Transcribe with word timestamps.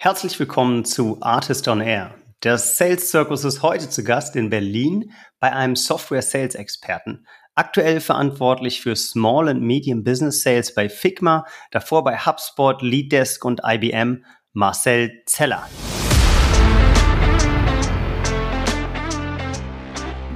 Herzlich 0.00 0.38
willkommen 0.38 0.84
zu 0.84 1.18
Artist 1.22 1.66
on 1.66 1.80
Air. 1.80 2.14
Der 2.44 2.56
Sales 2.56 3.10
Circus 3.10 3.42
ist 3.42 3.62
heute 3.62 3.90
zu 3.90 4.04
Gast 4.04 4.36
in 4.36 4.48
Berlin 4.48 5.10
bei 5.40 5.52
einem 5.52 5.74
Software 5.74 6.22
Sales 6.22 6.54
Experten. 6.54 7.26
Aktuell 7.56 7.98
verantwortlich 7.98 8.80
für 8.80 8.94
Small 8.94 9.48
and 9.48 9.60
Medium 9.60 10.04
Business 10.04 10.44
Sales 10.44 10.72
bei 10.72 10.88
Figma, 10.88 11.46
davor 11.72 12.04
bei 12.04 12.16
HubSpot, 12.16 12.80
LeadDesk 12.80 13.44
und 13.44 13.62
IBM, 13.64 14.24
Marcel 14.52 15.24
Zeller. 15.26 15.68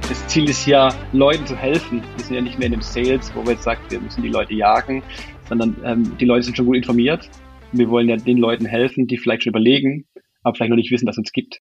Das 0.09 0.27
Ziel 0.27 0.49
ist 0.49 0.65
ja, 0.65 0.93
Leuten 1.13 1.47
zu 1.47 1.55
helfen. 1.55 2.03
Wir 2.17 2.25
sind 2.25 2.35
ja 2.35 2.41
nicht 2.41 2.59
mehr 2.59 2.65
in 2.65 2.73
dem 2.73 2.81
Sales, 2.81 3.33
wo 3.33 3.45
wir 3.45 3.53
jetzt 3.53 3.63
sagen, 3.63 3.79
wir 3.87 4.01
müssen 4.01 4.23
die 4.23 4.29
Leute 4.29 4.53
jagen, 4.53 5.01
sondern 5.47 5.77
ähm, 5.85 6.17
die 6.17 6.25
Leute 6.25 6.43
sind 6.43 6.57
schon 6.57 6.65
gut 6.65 6.75
informiert 6.75 7.29
wir 7.73 7.89
wollen 7.89 8.07
ja 8.07 8.17
den 8.17 8.37
Leuten 8.37 8.65
helfen, 8.65 9.07
die 9.07 9.17
vielleicht 9.17 9.43
schon 9.43 9.51
überlegen, 9.51 10.05
aber 10.43 10.55
vielleicht 10.55 10.69
noch 10.69 10.77
nicht 10.77 10.91
wissen, 10.91 11.05
dass 11.05 11.15
es 11.15 11.19
uns 11.19 11.31
gibt. 11.31 11.59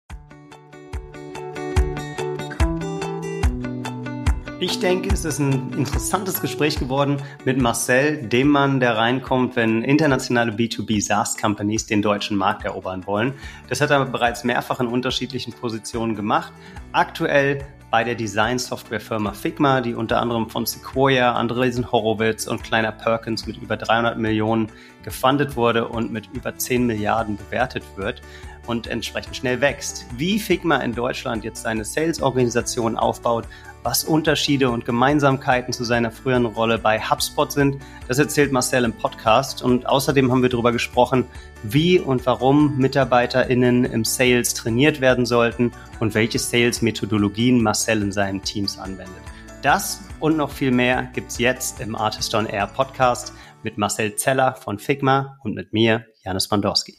Ich 4.61 4.81
denke, 4.81 5.11
es 5.13 5.25
ist 5.25 5.39
ein 5.39 5.73
interessantes 5.75 6.41
Gespräch 6.41 6.81
geworden 6.81 7.19
mit 7.45 7.61
Marcel, 7.61 8.27
dem 8.27 8.49
Mann, 8.49 8.81
der 8.81 8.97
reinkommt, 8.97 9.55
wenn 9.55 9.83
internationale 9.83 10.51
B2B 10.51 11.01
SaaS-Companies 11.01 11.87
den 11.87 12.03
deutschen 12.03 12.37
Markt 12.37 12.65
erobern 12.65 13.07
wollen. 13.07 13.35
Das 13.69 13.81
hat 13.81 13.91
er 13.91 14.05
bereits 14.07 14.43
mehrfach 14.43 14.81
in 14.81 14.89
unterschiedlichen 14.89 15.53
Positionen 15.53 16.17
gemacht. 16.17 16.53
Aktuell 16.91 17.65
bei 17.91 18.05
der 18.05 18.15
Design-Software-Firma 18.15 19.33
Figma, 19.33 19.81
die 19.81 19.95
unter 19.95 20.21
anderem 20.21 20.51
von 20.51 20.67
Sequoia, 20.67 21.33
Andresen 21.33 21.91
Horowitz 21.91 22.47
und 22.47 22.63
Kleiner 22.63 22.93
Perkins 22.93 23.47
mit 23.47 23.57
über 23.57 23.77
300 23.77 24.19
Millionen 24.19 24.71
gefundet 25.03 25.57
wurde 25.57 25.89
und 25.89 26.13
mit 26.13 26.29
über 26.35 26.55
10 26.55 26.87
Milliarden 26.87 27.37
bewertet 27.37 27.85
wird 27.97 28.21
und 28.67 28.87
entsprechend 28.87 29.37
schnell 29.37 29.61
wächst. 29.61 30.07
Wie 30.17 30.39
Figma 30.39 30.77
in 30.79 30.95
Deutschland 30.95 31.45
jetzt 31.45 31.63
seine 31.63 31.85
Sales-Organisation 31.85 32.97
aufbaut, 32.97 33.47
was 33.83 34.05
Unterschiede 34.05 34.71
und 34.71 34.85
Gemeinsamkeiten 34.85 35.73
zu 35.73 35.85
seiner 35.85 36.11
früheren 36.11 36.47
Rolle 36.47 36.79
bei 36.79 37.01
HubSpot 37.01 37.51
sind, 37.51 37.79
das 38.07 38.19
erzählt 38.19 38.53
Marcel 38.53 38.85
im 38.85 38.93
Podcast. 38.93 39.63
Und 39.63 39.87
außerdem 39.87 40.31
haben 40.31 40.43
wir 40.43 40.49
darüber 40.49 40.73
gesprochen, 40.73 41.25
wie 41.63 41.99
und 41.99 42.27
warum 42.27 42.77
MitarbeiterInnen 42.79 43.85
im 43.85 44.05
Sales 44.05 44.55
trainiert 44.55 45.01
werden 45.01 45.27
sollten 45.27 45.73
und 46.01 46.15
welche 46.15 46.39
Sales-Methodologien 46.39 47.63
Marcel 47.63 48.03
in 48.03 48.13
seinen 48.13 48.43
Teams 48.43 48.79
anwendet. 48.79 49.23
Das 49.63 50.03
und 50.21 50.37
noch 50.37 50.51
viel 50.51 50.71
mehr 50.71 51.09
gibt's 51.15 51.39
jetzt 51.39 51.81
im 51.81 51.97
Artist 51.97 52.35
on 52.35 52.47
Air 52.47 52.69
Podcast 52.69 53.33
mit 53.63 53.77
Marcel 53.77 54.15
Zeller 54.15 54.55
von 54.55 54.79
Figma 54.79 55.39
und 55.43 55.55
mit 55.55 55.73
mir, 55.73 56.05
Janis 56.25 56.49
Bandorski. 56.49 56.99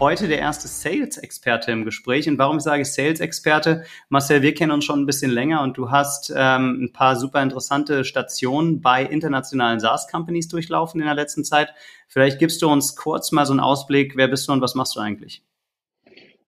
Heute 0.00 0.28
der 0.28 0.38
erste 0.38 0.68
Sales-Experte 0.68 1.72
im 1.72 1.84
Gespräch. 1.84 2.28
Und 2.28 2.38
warum 2.38 2.58
ich 2.58 2.62
sage 2.62 2.84
Sales-Experte? 2.84 3.84
Marcel, 4.08 4.42
wir 4.42 4.54
kennen 4.54 4.72
uns 4.72 4.84
schon 4.84 5.00
ein 5.00 5.06
bisschen 5.06 5.30
länger 5.30 5.62
und 5.62 5.76
du 5.76 5.90
hast 5.90 6.32
ähm, 6.34 6.84
ein 6.84 6.92
paar 6.92 7.16
super 7.16 7.42
interessante 7.42 8.04
Stationen 8.04 8.80
bei 8.80 9.04
internationalen 9.04 9.80
SaaS-Companies 9.80 10.48
durchlaufen 10.48 11.00
in 11.00 11.06
der 11.06 11.14
letzten 11.14 11.44
Zeit. 11.44 11.74
Vielleicht 12.06 12.38
gibst 12.38 12.62
du 12.62 12.68
uns 12.68 12.96
kurz 12.96 13.32
mal 13.32 13.46
so 13.46 13.52
einen 13.52 13.60
Ausblick, 13.60 14.16
wer 14.16 14.28
bist 14.28 14.46
du 14.48 14.52
und 14.52 14.60
was 14.60 14.74
machst 14.74 14.94
du 14.96 15.00
eigentlich? 15.00 15.42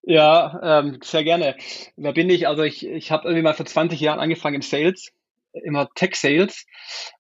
Ja, 0.03 0.81
ähm, 0.81 1.01
sehr 1.03 1.25
gerne. 1.25 1.57
Wer 1.97 2.13
bin 2.13 2.31
ich? 2.31 2.49
Also 2.49 2.63
ich, 2.63 2.87
ich 2.87 3.11
habe 3.11 3.25
irgendwie 3.29 3.43
mal 3.43 3.55
vor 3.55 3.67
20 3.67 4.01
Jahren 4.01 4.21
angefangen 4.21 4.57
im 4.57 4.63
Sales 4.63 5.13
immer 5.53 5.89
Tech-Sales 5.97 6.65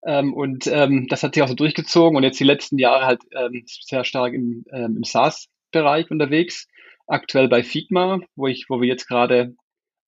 ähm, 0.06 0.33
und 0.33 0.69
ähm, 0.69 1.09
das 1.09 1.25
hat 1.25 1.34
sich 1.34 1.43
auch 1.43 1.49
so 1.49 1.54
durchgezogen 1.54 2.16
und 2.16 2.22
jetzt 2.22 2.38
die 2.38 2.44
letzten 2.44 2.78
Jahre 2.78 3.04
halt 3.04 3.22
ähm, 3.37 3.65
sehr 3.66 4.04
stark 4.04 4.33
im, 4.33 4.65
ähm, 4.72 4.97
im 4.97 5.03
SaaS 5.03 5.49
Bereich 5.70 6.10
unterwegs, 6.10 6.69
aktuell 7.06 7.48
bei 7.48 7.62
Figma, 7.62 8.20
wo 8.36 8.47
ich, 8.47 8.66
wo 8.69 8.81
wir 8.81 8.88
jetzt 8.88 9.08
gerade 9.08 9.54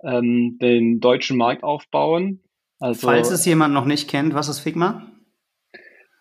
ähm, 0.03 0.59
den 0.61 1.01
deutschen 1.01 1.37
Markt 1.37 1.63
aufbauen. 1.63 2.43
Also, 2.79 3.07
Falls 3.07 3.31
es 3.31 3.45
jemand 3.45 3.75
noch 3.75 3.85
nicht 3.85 4.09
kennt, 4.09 4.35
was 4.35 4.49
ist 4.49 4.61
Figma? 4.61 5.13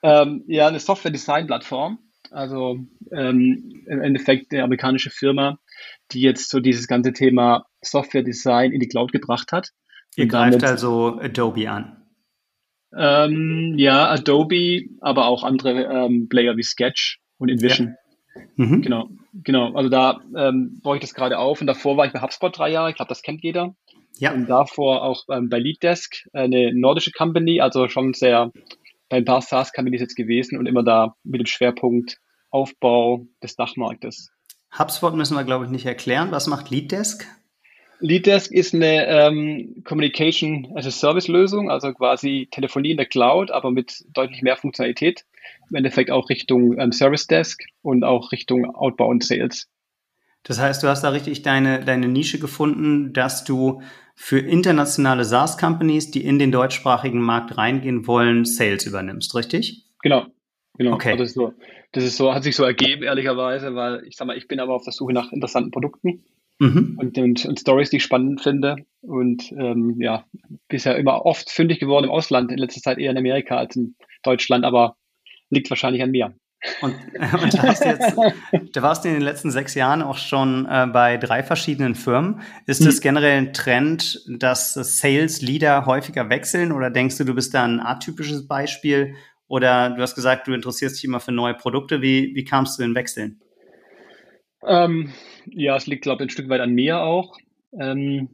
Ähm, 0.03 0.43
ja, 0.47 0.67
eine 0.67 0.79
Software-Design-Plattform. 0.79 1.99
Also 2.29 2.79
ähm, 3.11 3.83
im 3.87 4.01
Endeffekt 4.01 4.53
eine 4.53 4.63
amerikanische 4.63 5.09
Firma, 5.09 5.59
die 6.11 6.21
jetzt 6.21 6.49
so 6.49 6.59
dieses 6.59 6.87
ganze 6.87 7.11
Thema 7.11 7.65
Software-Design 7.81 8.71
in 8.71 8.79
die 8.79 8.87
Cloud 8.87 9.11
gebracht 9.11 9.51
hat. 9.51 9.71
Ihr 10.15 10.27
greift 10.27 10.63
also 10.63 11.19
Adobe 11.19 11.69
an. 11.69 12.05
Ähm, 12.95 13.73
ja, 13.77 14.09
Adobe, 14.09 14.83
aber 15.01 15.25
auch 15.25 15.43
andere 15.43 15.83
ähm, 15.83 16.27
Player 16.29 16.57
wie 16.57 16.63
Sketch 16.63 17.19
und 17.37 17.49
InVision. 17.49 17.95
Ja. 18.35 18.41
Mhm. 18.55 18.81
Genau, 18.81 19.09
genau. 19.33 19.73
Also 19.73 19.89
da 19.89 20.21
ähm, 20.35 20.79
baue 20.83 20.97
ich 20.97 21.01
das 21.01 21.13
gerade 21.13 21.39
auf 21.39 21.61
und 21.61 21.67
davor 21.67 21.97
war 21.97 22.05
ich 22.05 22.13
bei 22.13 22.21
HubSpot 22.21 22.57
drei 22.57 22.71
Jahre. 22.71 22.89
Ich 22.89 22.95
glaube, 22.95 23.09
das 23.09 23.21
kennt 23.21 23.43
jeder. 23.43 23.75
Ja. 24.17 24.33
Und 24.33 24.47
davor 24.47 25.03
auch 25.03 25.23
ähm, 25.29 25.49
bei 25.49 25.59
LeadDesk, 25.59 26.27
eine 26.33 26.73
nordische 26.73 27.11
Company, 27.11 27.61
also 27.61 27.87
schon 27.87 28.13
sehr 28.13 28.51
bei 29.09 29.17
ein 29.17 29.25
paar 29.25 29.41
SaaS-Companies 29.41 30.01
jetzt 30.01 30.15
gewesen 30.15 30.57
und 30.57 30.67
immer 30.67 30.83
da 30.83 31.15
mit 31.23 31.41
dem 31.41 31.45
Schwerpunkt 31.45 32.17
Aufbau 32.49 33.25
des 33.41 33.55
Dachmarktes. 33.55 34.29
HubSpot 34.77 35.15
müssen 35.15 35.35
wir, 35.35 35.43
glaube 35.43 35.65
ich, 35.65 35.71
nicht 35.71 35.85
erklären. 35.85 36.31
Was 36.31 36.47
macht 36.47 36.69
LeadDesk? 36.69 37.25
LeadDesk 38.01 38.51
ist 38.51 38.73
eine 38.73 39.07
ähm, 39.07 39.83
Communication 39.85 40.73
as 40.75 40.85
a 40.85 40.91
Service 40.91 41.27
Lösung, 41.27 41.69
also 41.69 41.93
quasi 41.93 42.47
Telefonie 42.51 42.91
in 42.91 42.97
der 42.97 43.05
Cloud, 43.05 43.51
aber 43.51 43.71
mit 43.71 44.03
deutlich 44.13 44.41
mehr 44.41 44.57
Funktionalität 44.57 45.25
im 45.69 45.75
Endeffekt 45.75 46.11
auch 46.11 46.29
Richtung 46.29 46.77
ähm, 46.79 46.91
Service 46.91 47.27
Desk 47.27 47.61
und 47.81 48.03
auch 48.03 48.31
Richtung 48.31 48.65
Outbound 48.75 49.23
Sales. 49.23 49.69
Das 50.43 50.59
heißt, 50.59 50.81
du 50.81 50.87
hast 50.87 51.03
da 51.03 51.09
richtig 51.09 51.43
deine, 51.43 51.85
deine 51.85 52.07
Nische 52.07 52.39
gefunden, 52.39 53.13
dass 53.13 53.43
du 53.43 53.81
für 54.15 54.39
internationale 54.39 55.23
SaaS-Companies, 55.23 56.11
die 56.11 56.25
in 56.25 56.39
den 56.39 56.51
deutschsprachigen 56.51 57.21
Markt 57.21 57.57
reingehen 57.57 58.07
wollen, 58.07 58.45
Sales 58.45 58.85
übernimmst, 58.85 59.35
richtig? 59.35 59.85
Genau. 60.01 60.25
Genau. 60.77 60.93
Okay. 60.93 61.11
Also 61.11 61.23
das, 61.23 61.29
ist 61.29 61.35
so, 61.35 61.53
das 61.91 62.03
ist 62.03 62.17
so, 62.17 62.33
hat 62.33 62.43
sich 62.43 62.55
so 62.55 62.63
ergeben, 62.63 63.03
ehrlicherweise, 63.03 63.75
weil 63.75 64.03
ich 64.07 64.15
sag 64.15 64.25
mal, 64.25 64.37
ich 64.37 64.47
bin 64.47 64.59
aber 64.59 64.73
auf 64.73 64.83
der 64.83 64.93
Suche 64.93 65.13
nach 65.13 65.31
interessanten 65.31 65.69
Produkten 65.69 66.23
mhm. 66.61 66.97
und, 66.99 67.17
und, 67.17 67.45
und 67.45 67.59
Stories, 67.59 67.89
die 67.89 67.97
ich 67.97 68.03
spannend 68.03 68.41
finde. 68.41 68.77
Und 69.01 69.51
ähm, 69.53 69.95
ja, 69.99 70.25
bisher 70.67 70.95
immer 70.97 71.25
oft 71.25 71.49
fündig 71.49 71.79
geworden 71.79 72.05
im 72.05 72.11
Ausland, 72.11 72.51
in 72.51 72.57
letzter 72.57 72.81
Zeit 72.81 72.99
eher 72.99 73.11
in 73.11 73.17
Amerika 73.17 73.57
als 73.57 73.75
in 73.75 73.95
Deutschland, 74.23 74.63
aber 74.63 74.95
liegt 75.49 75.69
wahrscheinlich 75.69 76.03
an 76.03 76.11
mir. 76.11 76.35
Und, 76.81 76.93
und 77.41 77.53
du, 77.53 77.61
hast 77.63 77.83
jetzt, 77.83 78.15
du 78.15 78.81
warst 78.81 79.05
in 79.05 79.13
den 79.13 79.23
letzten 79.23 79.49
sechs 79.49 79.73
Jahren 79.73 80.03
auch 80.03 80.17
schon 80.17 80.67
äh, 80.67 80.87
bei 80.93 81.17
drei 81.17 81.41
verschiedenen 81.41 81.95
Firmen. 81.95 82.41
Ist 82.67 82.85
das 82.85 82.95
hm. 82.95 83.01
generell 83.01 83.37
ein 83.37 83.53
Trend, 83.53 84.23
dass 84.27 84.75
Sales 84.75 85.41
Leader 85.41 85.87
häufiger 85.87 86.29
wechseln 86.29 86.71
oder 86.71 86.91
denkst 86.91 87.17
du, 87.17 87.23
du 87.23 87.33
bist 87.33 87.55
da 87.55 87.63
ein 87.63 87.79
atypisches 87.79 88.47
Beispiel? 88.47 89.15
Oder 89.47 89.89
du 89.89 90.01
hast 90.01 90.15
gesagt, 90.15 90.47
du 90.47 90.53
interessierst 90.53 90.95
dich 90.95 91.03
immer 91.03 91.19
für 91.19 91.33
neue 91.33 91.55
Produkte. 91.55 92.01
Wie, 92.01 92.33
wie 92.35 92.45
kamst 92.45 92.79
du 92.79 92.83
in 92.83 92.95
Wechseln? 92.95 93.41
Ähm, 94.65 95.11
ja, 95.45 95.75
es 95.75 95.87
liegt, 95.87 96.03
glaube 96.03 96.23
ich, 96.23 96.27
ein 96.27 96.31
Stück 96.31 96.49
weit 96.49 96.61
an 96.61 96.73
mir 96.73 97.01
auch, 97.01 97.37
ähm, 97.79 98.29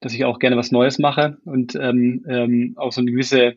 dass 0.00 0.14
ich 0.14 0.24
auch 0.24 0.38
gerne 0.38 0.56
was 0.56 0.70
Neues 0.70 0.98
mache 0.98 1.38
und 1.44 1.74
ähm, 1.74 2.24
ähm 2.28 2.74
auch 2.76 2.92
so 2.92 3.00
eine 3.00 3.10
gewisse 3.10 3.56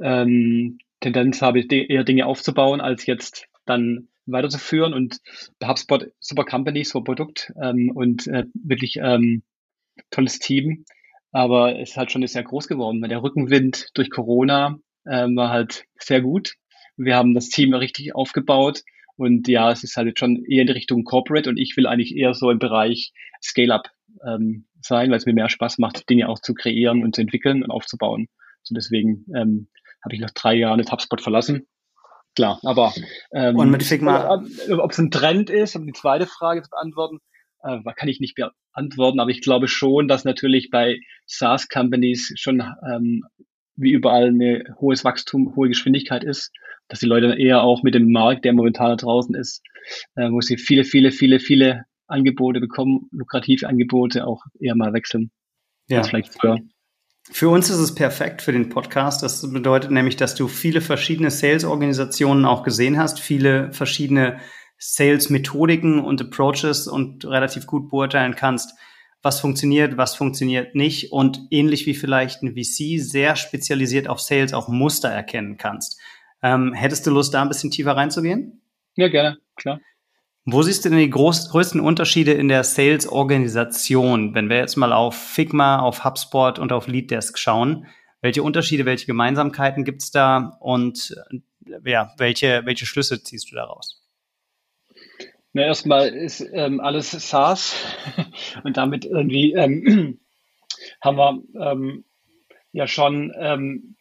ähm, 0.00 0.78
Tendenz 1.00 1.42
habe, 1.42 1.60
eher 1.60 2.04
Dinge 2.04 2.26
aufzubauen, 2.26 2.80
als 2.80 3.06
jetzt 3.06 3.46
dann 3.66 4.08
weiterzuführen. 4.26 4.94
Und 4.94 5.20
bei 5.58 5.68
HubSpot 5.68 6.10
super 6.18 6.44
Company, 6.44 6.84
super 6.84 7.04
Produkt 7.04 7.52
ähm, 7.60 7.90
und 7.94 8.26
äh, 8.26 8.44
wirklich 8.54 8.98
tolles 10.10 10.38
Team. 10.38 10.84
Aber 11.30 11.78
es 11.78 11.90
ist 11.90 11.96
halt 11.96 12.10
schon 12.10 12.26
sehr 12.26 12.42
groß 12.42 12.68
geworden. 12.68 13.02
Der 13.02 13.22
Rückenwind 13.22 13.90
durch 13.94 14.08
Corona 14.08 14.78
war 15.04 15.50
halt 15.50 15.84
sehr 15.98 16.22
gut. 16.22 16.54
Wir 16.96 17.16
haben 17.16 17.34
das 17.34 17.50
Team 17.50 17.74
richtig 17.74 18.14
aufgebaut. 18.14 18.82
Und 19.16 19.46
ja, 19.48 19.70
es 19.70 19.84
ist 19.84 19.96
halt 19.96 20.18
schon 20.18 20.44
eher 20.44 20.62
in 20.62 20.66
die 20.66 20.72
Richtung 20.72 21.04
Corporate 21.04 21.48
und 21.48 21.56
ich 21.56 21.76
will 21.76 21.86
eigentlich 21.86 22.16
eher 22.16 22.34
so 22.34 22.50
im 22.50 22.58
Bereich 22.58 23.12
Scale-up 23.42 23.88
ähm, 24.26 24.66
sein, 24.80 25.10
weil 25.10 25.18
es 25.18 25.26
mir 25.26 25.34
mehr 25.34 25.48
Spaß 25.48 25.78
macht, 25.78 26.08
Dinge 26.10 26.28
auch 26.28 26.40
zu 26.40 26.54
kreieren 26.54 27.02
und 27.02 27.14
zu 27.14 27.20
entwickeln 27.20 27.62
und 27.62 27.70
aufzubauen. 27.70 28.28
So 28.62 28.74
deswegen 28.74 29.24
ähm, 29.34 29.68
habe 30.04 30.14
ich 30.14 30.20
nach 30.20 30.32
drei 30.32 30.54
Jahren 30.54 30.78
das 30.78 30.90
HubSpot 30.90 31.20
verlassen 31.20 31.66
klar. 32.34 32.60
Aber 32.62 32.92
ähm, 33.32 33.56
und 33.56 33.70
mit 33.70 33.82
Figma, 33.82 34.42
ob 34.70 34.90
es 34.90 34.98
ein 34.98 35.10
Trend 35.10 35.50
ist, 35.50 35.76
um 35.76 35.86
die 35.86 35.92
zweite 35.92 36.26
Frage 36.26 36.62
zu 36.62 36.70
beantworten, 36.70 37.20
äh, 37.62 37.78
kann 37.96 38.08
ich 38.08 38.20
nicht 38.20 38.36
beantworten. 38.36 39.20
Aber 39.20 39.30
ich 39.30 39.40
glaube 39.40 39.68
schon, 39.68 40.08
dass 40.08 40.24
natürlich 40.24 40.70
bei 40.70 40.98
SaaS-Companies 41.26 42.34
schon 42.36 42.60
ähm, 42.60 43.24
wie 43.76 43.92
überall 43.92 44.30
ein 44.30 44.74
hohes 44.80 45.04
Wachstum, 45.04 45.54
hohe 45.56 45.68
Geschwindigkeit 45.68 46.24
ist, 46.24 46.52
dass 46.88 47.00
die 47.00 47.06
Leute 47.06 47.34
eher 47.38 47.62
auch 47.62 47.82
mit 47.82 47.94
dem 47.94 48.12
Markt, 48.12 48.44
der 48.44 48.52
momentan 48.52 48.90
da 48.90 48.96
draußen 48.96 49.34
ist, 49.34 49.62
äh, 50.16 50.30
wo 50.30 50.40
sie 50.40 50.56
viele, 50.56 50.84
viele, 50.84 51.10
viele, 51.10 51.40
viele 51.40 51.84
Angebote 52.06 52.60
bekommen, 52.60 53.08
lukrative 53.10 53.68
Angebote 53.68 54.26
auch 54.26 54.42
eher 54.60 54.74
mal 54.74 54.92
wechseln. 54.92 55.30
Ja. 55.88 56.02
Vielleicht 56.02 56.34
früher. 56.34 56.58
Für 57.30 57.48
uns 57.48 57.70
ist 57.70 57.78
es 57.78 57.94
perfekt 57.94 58.42
für 58.42 58.52
den 58.52 58.68
Podcast. 58.68 59.22
Das 59.22 59.50
bedeutet 59.50 59.90
nämlich, 59.90 60.16
dass 60.16 60.34
du 60.34 60.46
viele 60.46 60.82
verschiedene 60.82 61.30
Sales-Organisationen 61.30 62.44
auch 62.44 62.62
gesehen 62.62 62.98
hast, 62.98 63.18
viele 63.18 63.72
verschiedene 63.72 64.40
Sales-Methodiken 64.78 66.00
und 66.00 66.20
Approaches 66.20 66.86
und 66.86 67.24
relativ 67.24 67.66
gut 67.66 67.90
beurteilen 67.90 68.34
kannst, 68.34 68.74
was 69.24 69.40
funktioniert, 69.40 69.96
was 69.96 70.14
funktioniert 70.14 70.74
nicht 70.74 71.10
und 71.10 71.40
ähnlich 71.50 71.86
wie 71.86 71.94
vielleicht 71.94 72.42
ein 72.42 72.54
VC 72.54 73.00
sehr 73.00 73.36
spezialisiert 73.36 74.06
auf 74.06 74.20
Sales 74.20 74.52
auch 74.52 74.68
Muster 74.68 75.08
erkennen 75.08 75.56
kannst. 75.56 75.98
Ähm, 76.42 76.74
hättest 76.74 77.06
du 77.06 77.10
Lust, 77.10 77.32
da 77.32 77.40
ein 77.40 77.48
bisschen 77.48 77.70
tiefer 77.70 77.96
reinzugehen? 77.96 78.60
Ja, 78.96 79.08
gerne, 79.08 79.38
klar. 79.56 79.80
Wo 80.44 80.60
siehst 80.60 80.84
du 80.84 80.90
denn 80.90 80.98
die 80.98 81.08
groß, 81.08 81.48
größten 81.48 81.80
Unterschiede 81.80 82.32
in 82.32 82.48
der 82.48 82.64
Sales-Organisation, 82.64 84.34
wenn 84.34 84.50
wir 84.50 84.58
jetzt 84.58 84.76
mal 84.76 84.92
auf 84.92 85.16
Figma, 85.16 85.78
auf 85.78 86.04
HubSpot 86.04 86.58
und 86.58 86.70
auf 86.70 86.86
LeadDesk 86.86 87.38
schauen? 87.38 87.86
Welche 88.20 88.42
Unterschiede, 88.42 88.84
welche 88.84 89.06
Gemeinsamkeiten 89.06 89.84
gibt's 89.84 90.10
da 90.10 90.58
und 90.60 91.16
ja, 91.86 92.12
welche, 92.18 92.60
welche 92.66 92.84
Schlüsse 92.84 93.22
ziehst 93.22 93.50
du 93.50 93.54
daraus? 93.54 94.03
Na, 95.56 95.62
erstmal 95.62 96.08
ist 96.08 96.40
ähm, 96.52 96.80
alles 96.80 97.12
SaaS 97.12 97.76
und 98.64 98.76
damit 98.76 99.04
irgendwie 99.04 99.52
ähm, 99.52 100.18
haben 101.00 101.16
wir 101.16 101.42
ähm, 101.70 102.04
ja 102.72 102.88
schon 102.88 103.32
ähm, 103.38 103.94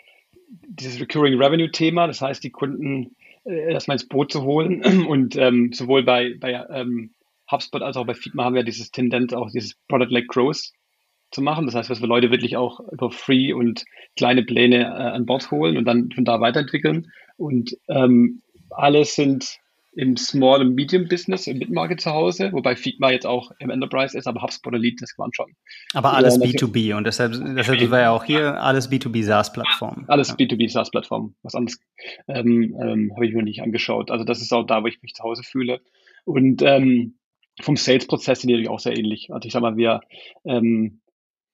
dieses 0.48 1.00
Recurring 1.00 1.40
Revenue 1.40 1.70
Thema. 1.70 2.08
Das 2.08 2.22
heißt, 2.22 2.44
die 2.44 2.50
Kunden 2.50 3.16
äh, 3.46 3.72
erstmal 3.72 3.96
ins 3.96 4.08
Boot 4.08 4.32
zu 4.32 4.42
holen 4.42 5.06
und 5.08 5.36
ähm, 5.36 5.72
sowohl 5.74 6.02
bei, 6.02 6.34
bei 6.40 6.54
ähm, 6.72 7.12
HubSpot 7.52 7.84
als 7.84 7.98
auch 7.98 8.08
bei 8.08 8.16
Figma 8.16 8.46
haben 8.46 8.56
wir 8.56 8.64
dieses 8.64 8.90
Tendenz, 8.90 9.32
auch 9.34 9.52
dieses 9.52 9.76
Product-Led 9.88 10.28
Growth 10.28 10.72
zu 11.30 11.44
machen. 11.44 11.68
Das 11.68 11.76
heißt, 11.76 11.88
dass 11.88 12.02
wir 12.02 12.08
Leute 12.08 12.32
wirklich 12.32 12.58
auch 12.58 12.80
über 12.92 13.12
Free 13.12 13.54
und 13.54 13.86
kleine 14.16 14.42
Pläne 14.42 14.86
äh, 14.86 14.88
an 14.88 15.28
Bord 15.28 15.52
holen 15.52 15.78
und 15.78 15.86
dann 15.86 16.12
von 16.12 16.26
da 16.26 16.42
weiterentwickeln. 16.42 17.12
Und 17.38 17.78
ähm, 17.90 18.42
alle 18.72 19.06
sind 19.06 19.60
im 19.95 20.18
Small- 20.18 20.62
und 20.62 20.75
Medium-Business, 20.75 21.48
im 21.48 21.60
Mid-Market 21.60 22.01
zu 22.01 22.12
Hause, 22.12 22.51
wobei 22.51 22.75
Figma 22.75 23.12
jetzt 23.12 23.25
auch 23.25 23.51
im 23.60 23.69
Enterprise 23.69 24.18
ist, 24.18 24.28
aber 24.28 24.42
HubSpot 24.42 24.74
Elite, 24.74 24.98
das 25.01 25.18
waren 25.18 25.34
schon. 25.34 25.56
Aber 25.94 26.13
alles 26.13 26.38
ja, 26.38 26.44
B2B 26.44 26.95
und 26.95 27.06
deshalb, 27.06 27.34
deshalb 27.56 27.80
wir 27.80 28.00
ja 28.00 28.12
auch 28.12 28.24
hier, 28.24 28.62
alles 28.62 28.90
B2B 28.90 29.24
SaaS-Plattform. 29.24 30.06
Alles 30.07 30.30
ja. 30.30 30.36
B2B 30.36 30.69
SaaS-Plattform. 30.69 31.36
Was 31.44 31.56
anderes 31.56 31.80
ähm, 32.28 32.75
ähm, 32.81 33.12
habe 33.16 33.28
ich 33.28 33.34
mir 33.34 33.44
nicht 33.44 33.62
angeschaut. 33.62 34.12
Also 34.12 34.25
das 34.25 34.42
ist 34.42 34.51
auch 34.51 34.63
da, 34.63 34.84
wo 34.84 34.88
ich 34.88 35.01
mich 35.01 35.13
zu 35.13 35.24
Hause 35.24 35.44
fühle. 35.44 35.81
Und 36.25 36.62
ähm, 36.62 37.16
vom 37.62 37.75
Sales-Prozess 37.75 38.42
sind 38.42 38.48
die 38.48 38.54
natürlich 38.54 38.69
auch 38.69 38.80
sehr 38.80 38.98
ähnlich. 38.98 39.31
Also 39.31 39.46
ich 39.46 39.54
sag 39.54 39.62
mal, 39.62 39.78
wir 39.78 40.01
ähm, 40.46 41.01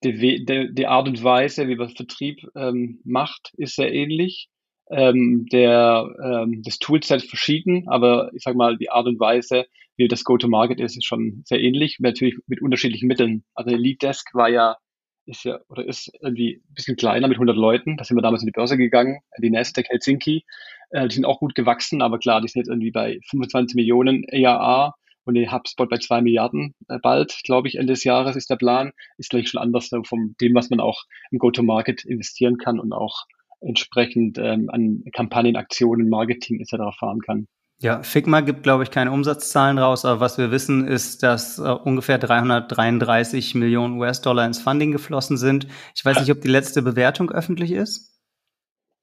die, 0.03 0.45
die, 0.45 0.73
die 0.73 0.87
Art 0.87 1.07
und 1.07 1.23
Weise, 1.23 1.67
wie 1.67 1.75
man 1.75 1.89
Vertrieb 1.89 2.47
ähm, 2.55 3.01
macht, 3.03 3.53
ist 3.57 3.75
sehr 3.75 3.93
ähnlich. 3.93 4.49
Ähm, 4.89 5.45
der, 5.51 6.07
ähm, 6.23 6.61
das 6.63 6.79
Toolset 6.79 7.21
verschieden, 7.23 7.87
aber 7.87 8.31
ich 8.33 8.43
sage 8.43 8.57
mal, 8.57 8.77
die 8.77 8.89
Art 8.89 9.05
und 9.05 9.19
Weise, 9.19 9.65
wie 9.97 10.07
das 10.07 10.23
Go-to-Market 10.23 10.79
ist, 10.79 10.97
ist 10.97 11.05
schon 11.05 11.43
sehr 11.45 11.59
ähnlich, 11.59 11.97
natürlich 11.99 12.37
mit 12.47 12.61
unterschiedlichen 12.61 13.07
Mitteln. 13.07 13.43
Also 13.53 13.75
Lead 13.75 14.01
Desk 14.01 14.33
war 14.33 14.49
ja, 14.49 14.77
ist 15.25 15.43
ja, 15.43 15.59
oder 15.69 15.85
ist 15.85 16.11
irgendwie 16.21 16.63
ein 16.67 16.73
bisschen 16.73 16.95
kleiner 16.95 17.27
mit 17.27 17.37
100 17.37 17.55
Leuten. 17.55 17.97
Da 17.97 18.03
sind 18.03 18.17
wir 18.17 18.21
damals 18.21 18.41
in 18.41 18.47
die 18.47 18.51
Börse 18.51 18.77
gegangen, 18.77 19.19
die 19.37 19.51
Nasdaq 19.51 19.87
Helsinki. 19.89 20.43
Äh, 20.89 21.07
die 21.07 21.15
sind 21.15 21.25
auch 21.25 21.39
gut 21.39 21.53
gewachsen, 21.53 22.01
aber 22.01 22.17
klar, 22.17 22.41
die 22.41 22.47
sind 22.47 22.61
jetzt 22.61 22.69
irgendwie 22.69 22.91
bei 22.91 23.19
25 23.29 23.75
Millionen 23.75 24.23
EAA 24.23 24.95
und 25.25 25.35
den 25.35 25.51
HubSpot 25.51 25.89
bei 25.89 25.97
zwei 25.97 26.21
Milliarden 26.21 26.73
äh, 26.87 26.97
bald, 26.99 27.41
glaube 27.43 27.67
ich, 27.67 27.75
Ende 27.75 27.93
des 27.93 28.03
Jahres 28.03 28.35
ist 28.35 28.49
der 28.49 28.55
Plan. 28.55 28.91
Ist 29.17 29.29
gleich 29.29 29.49
schon 29.49 29.61
anders 29.61 29.91
vom 30.03 30.35
dem, 30.41 30.55
was 30.55 30.69
man 30.69 30.79
auch 30.79 31.03
im 31.29 31.37
Go-to-Market 31.37 32.05
investieren 32.05 32.57
kann 32.57 32.79
und 32.79 32.93
auch 32.93 33.25
entsprechend 33.61 34.37
ähm, 34.37 34.69
an 34.69 35.03
Kampagnen, 35.13 35.55
Aktionen, 35.55 36.09
Marketing 36.09 36.59
etc. 36.59 36.97
fahren 36.97 37.21
kann. 37.21 37.47
Ja, 37.81 38.03
Figma 38.03 38.41
gibt, 38.41 38.63
glaube 38.63 38.83
ich, 38.83 38.91
keine 38.91 39.11
Umsatzzahlen 39.11 39.77
raus, 39.77 40.03
aber 40.03 40.19
was 40.19 40.37
wir 40.37 40.51
wissen, 40.51 40.85
ist, 40.85 41.23
dass 41.23 41.59
äh, 41.59 41.61
ungefähr 41.61 42.17
333 42.17 43.55
Millionen 43.55 43.97
US-Dollar 43.99 44.45
ins 44.45 44.59
Funding 44.59 44.91
geflossen 44.91 45.37
sind. 45.37 45.67
Ich 45.95 46.03
weiß 46.03 46.19
nicht, 46.19 46.31
ob 46.31 46.41
die 46.41 46.49
letzte 46.49 46.81
Bewertung 46.81 47.31
öffentlich 47.31 47.71
ist. 47.71 48.19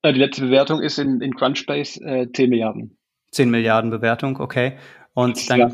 Äh, 0.03 0.13
die 0.13 0.21
letzte 0.21 0.43
Bewertung 0.43 0.83
ist 0.83 0.99
in, 0.99 1.23
in 1.23 1.35
Crunchbase 1.35 2.05
äh, 2.05 2.31
10 2.31 2.51
Milliarden. 2.51 2.99
10 3.33 3.51
Milliarden 3.51 3.91
Bewertung, 3.91 4.39
okay. 4.41 4.77
Und 5.15 5.49
dann, 5.49 5.59
ja 5.59 5.69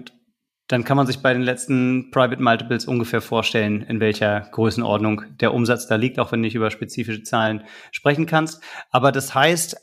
dann 0.72 0.84
kann 0.84 0.96
man 0.96 1.06
sich 1.06 1.20
bei 1.20 1.34
den 1.34 1.42
letzten 1.42 2.10
Private 2.10 2.42
Multiples 2.42 2.86
ungefähr 2.86 3.20
vorstellen, 3.20 3.82
in 3.82 4.00
welcher 4.00 4.40
Größenordnung 4.52 5.22
der 5.38 5.52
Umsatz 5.52 5.86
da 5.86 5.96
liegt, 5.96 6.18
auch 6.18 6.32
wenn 6.32 6.40
du 6.40 6.46
nicht 6.46 6.54
über 6.54 6.70
spezifische 6.70 7.22
Zahlen 7.22 7.64
sprechen 7.90 8.24
kannst. 8.24 8.62
Aber 8.90 9.12
das 9.12 9.34
heißt, 9.34 9.76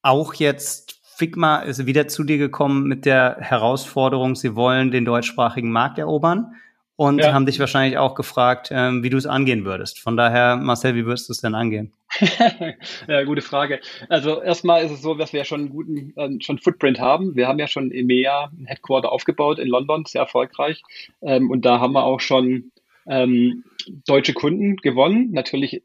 auch 0.00 0.32
jetzt 0.32 0.98
Figma 1.16 1.58
ist 1.58 1.84
wieder 1.84 2.08
zu 2.08 2.24
dir 2.24 2.38
gekommen 2.38 2.84
mit 2.84 3.04
der 3.04 3.36
Herausforderung, 3.38 4.34
sie 4.34 4.56
wollen 4.56 4.90
den 4.90 5.04
deutschsprachigen 5.04 5.70
Markt 5.70 5.98
erobern 5.98 6.54
und 6.96 7.18
ja. 7.18 7.32
haben 7.32 7.46
dich 7.46 7.58
wahrscheinlich 7.58 7.98
auch 7.98 8.14
gefragt, 8.14 8.68
ähm, 8.70 9.02
wie 9.02 9.10
du 9.10 9.16
es 9.16 9.26
angehen 9.26 9.64
würdest. 9.64 10.00
Von 10.00 10.16
daher, 10.16 10.56
Marcel, 10.56 10.94
wie 10.94 11.06
würdest 11.06 11.28
du 11.28 11.32
es 11.32 11.40
denn 11.40 11.54
angehen? 11.54 11.92
ja, 13.08 13.24
gute 13.24 13.42
Frage. 13.42 13.80
Also 14.08 14.40
erstmal 14.40 14.84
ist 14.84 14.92
es 14.92 15.02
so, 15.02 15.14
dass 15.14 15.32
wir 15.32 15.38
ja 15.38 15.44
schon 15.44 15.60
einen 15.60 15.70
guten 15.70 16.12
äh, 16.16 16.40
schon 16.40 16.58
Footprint 16.58 17.00
haben. 17.00 17.34
Wir 17.34 17.48
haben 17.48 17.58
ja 17.58 17.66
schon 17.66 17.90
EMEA 17.90 18.50
ein 18.56 18.66
Headquarter 18.66 19.10
aufgebaut 19.10 19.58
in 19.58 19.68
London, 19.68 20.04
sehr 20.06 20.22
erfolgreich. 20.22 20.82
Ähm, 21.20 21.50
und 21.50 21.64
da 21.64 21.80
haben 21.80 21.94
wir 21.94 22.04
auch 22.04 22.20
schon 22.20 22.70
ähm, 23.08 23.64
deutsche 24.06 24.32
Kunden 24.32 24.76
gewonnen. 24.76 25.32
Natürlich 25.32 25.82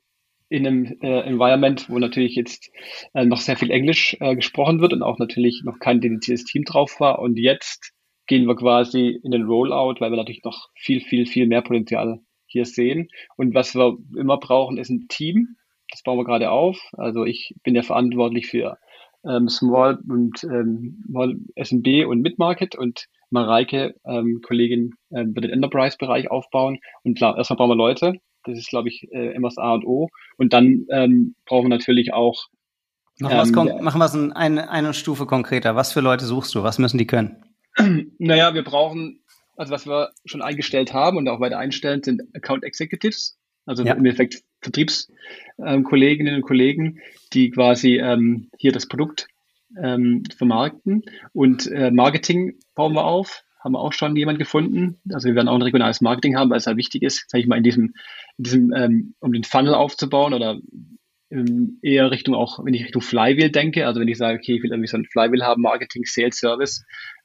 in 0.50 0.66
einem 0.66 0.98
äh, 1.02 1.22
Environment, 1.22 1.90
wo 1.90 1.98
natürlich 2.00 2.36
jetzt 2.36 2.72
äh, 3.14 3.26
noch 3.26 3.40
sehr 3.40 3.58
viel 3.58 3.72
Englisch 3.72 4.18
äh, 4.20 4.36
gesprochen 4.36 4.82
wird 4.82 4.94
und 4.94 5.04
auch 5.04 5.20
natürlich 5.20 5.62
noch 5.64 5.80
kein 5.80 6.02
dediziertes 6.02 6.46
Team 6.46 6.66
drauf 6.66 7.00
war. 7.00 7.20
Und 7.20 7.38
jetzt 7.38 7.94
gehen 8.30 8.46
wir 8.46 8.56
quasi 8.56 9.20
in 9.24 9.32
den 9.32 9.46
Rollout, 9.48 9.96
weil 10.00 10.12
wir 10.12 10.18
natürlich 10.18 10.44
noch 10.44 10.70
viel, 10.76 11.02
viel, 11.02 11.26
viel 11.26 11.48
mehr 11.48 11.64
Potenzial 11.64 12.20
hier 12.46 12.64
sehen. 12.64 13.10
Und 13.38 13.56
was 13.56 13.76
wir 13.76 13.98
immer 14.16 14.38
brauchen, 14.38 14.78
ist 14.78 14.90
ein 14.90 15.08
Team. 15.10 15.56
Das 15.90 16.04
bauen 16.04 16.20
wir 16.20 16.26
gerade 16.26 16.52
auf. 16.52 16.80
Also 16.94 17.26
ich 17.26 17.56
bin 17.64 17.74
ja 17.74 17.82
verantwortlich 17.82 18.46
für 18.46 18.78
ähm, 19.26 19.50
Small 19.50 19.98
und 20.08 20.44
ähm, 20.44 21.04
SMB 21.56 22.06
und 22.08 22.22
Mid-Market 22.22 22.76
und 22.76 23.08
Mareike, 23.32 23.96
ähm, 24.06 24.42
Kollegin, 24.44 24.94
äh, 25.10 25.26
wird 25.26 25.46
den 25.46 25.52
Enterprise-Bereich 25.52 26.30
aufbauen. 26.30 26.78
Und 27.04 27.18
klar, 27.18 27.36
erstmal 27.36 27.58
brauchen 27.58 27.72
wir 27.72 27.76
Leute. 27.76 28.14
Das 28.44 28.60
ist, 28.60 28.70
glaube 28.70 28.90
ich, 28.90 29.12
äh, 29.12 29.34
immer 29.34 29.48
das 29.48 29.58
A 29.58 29.74
und 29.74 29.86
O. 29.86 30.10
Und 30.38 30.54
dann 30.54 30.86
ähm, 30.92 31.34
brauchen 31.46 31.66
wir 31.66 31.70
natürlich 31.70 32.14
auch 32.14 32.46
Machen 33.22 33.54
wir 33.54 33.76
es 33.76 33.82
machen 33.82 34.00
wir's 34.00 34.16
eine, 34.16 34.70
eine 34.70 34.94
Stufe 34.94 35.26
konkreter. 35.26 35.76
Was 35.76 35.92
für 35.92 36.00
Leute 36.00 36.24
suchst 36.24 36.56
du? 36.56 36.64
Was 36.64 36.80
müssen 36.80 36.98
die 36.98 37.08
können? 37.08 37.44
Naja, 38.18 38.54
wir 38.54 38.64
brauchen, 38.64 39.22
also 39.56 39.72
was 39.72 39.88
wir 39.88 40.12
schon 40.26 40.42
eingestellt 40.42 40.94
haben 40.94 41.18
und 41.18 41.28
auch 41.28 41.40
weiter 41.40 41.58
einstellen, 41.58 42.04
sind 42.04 42.24
Account 42.36 42.64
Executives, 42.64 43.38
also 43.66 43.84
ja. 43.84 43.94
im 43.94 44.00
Endeffekt 44.00 44.44
Vertriebskolleginnen 44.62 46.36
und 46.36 46.42
Kollegen, 46.42 47.00
die 47.34 47.52
quasi 47.52 47.98
ähm, 47.98 48.50
hier 48.58 48.72
das 48.72 48.88
Produkt 48.88 49.28
ähm, 49.82 50.24
vermarkten. 50.38 51.04
Und 51.34 51.68
äh, 51.68 51.92
Marketing 51.92 52.60
bauen 52.76 52.94
wir 52.94 53.06
auf, 53.06 53.44
haben 53.60 53.74
wir 53.74 53.80
auch 53.80 53.94
schon 53.94 54.16
jemand 54.16 54.40
gefunden. 54.40 55.00
Also 55.12 55.28
wir 55.28 55.36
werden 55.36 55.48
auch 55.48 55.56
ein 55.56 55.62
regionales 55.62 56.02
Marketing 56.02 56.38
haben, 56.38 56.50
weil 56.50 56.58
es 56.58 56.66
ja 56.66 56.78
wichtig 56.78 57.04
ist, 57.04 57.30
sage 57.30 57.42
ich 57.42 57.48
mal, 57.48 57.58
in 57.58 57.64
diesem, 57.64 57.94
in 58.38 58.44
diesem 58.44 58.74
ähm, 58.74 59.16
um 59.20 59.32
den 59.32 59.44
Funnel 59.44 59.74
aufzubauen 59.76 60.34
oder 60.34 60.60
ähm, 61.30 61.80
eher 61.82 62.10
Richtung 62.12 62.36
auch, 62.36 62.64
wenn 62.64 62.74
ich 62.74 62.86
Richtung 62.86 63.02
Flywheel 63.02 63.52
denke, 63.52 63.86
also 63.86 64.00
wenn 64.00 64.08
ich 64.08 64.18
sage, 64.18 64.40
okay, 64.40 64.56
ich 64.56 64.64
will 64.64 64.72
irgendwie 64.72 64.88
so 64.88 64.98
ein 64.98 65.06
Flywheel 65.06 65.44
haben, 65.44 65.62
Marketing, 65.62 66.04
Sales, 66.06 66.38
Service, 66.38 66.84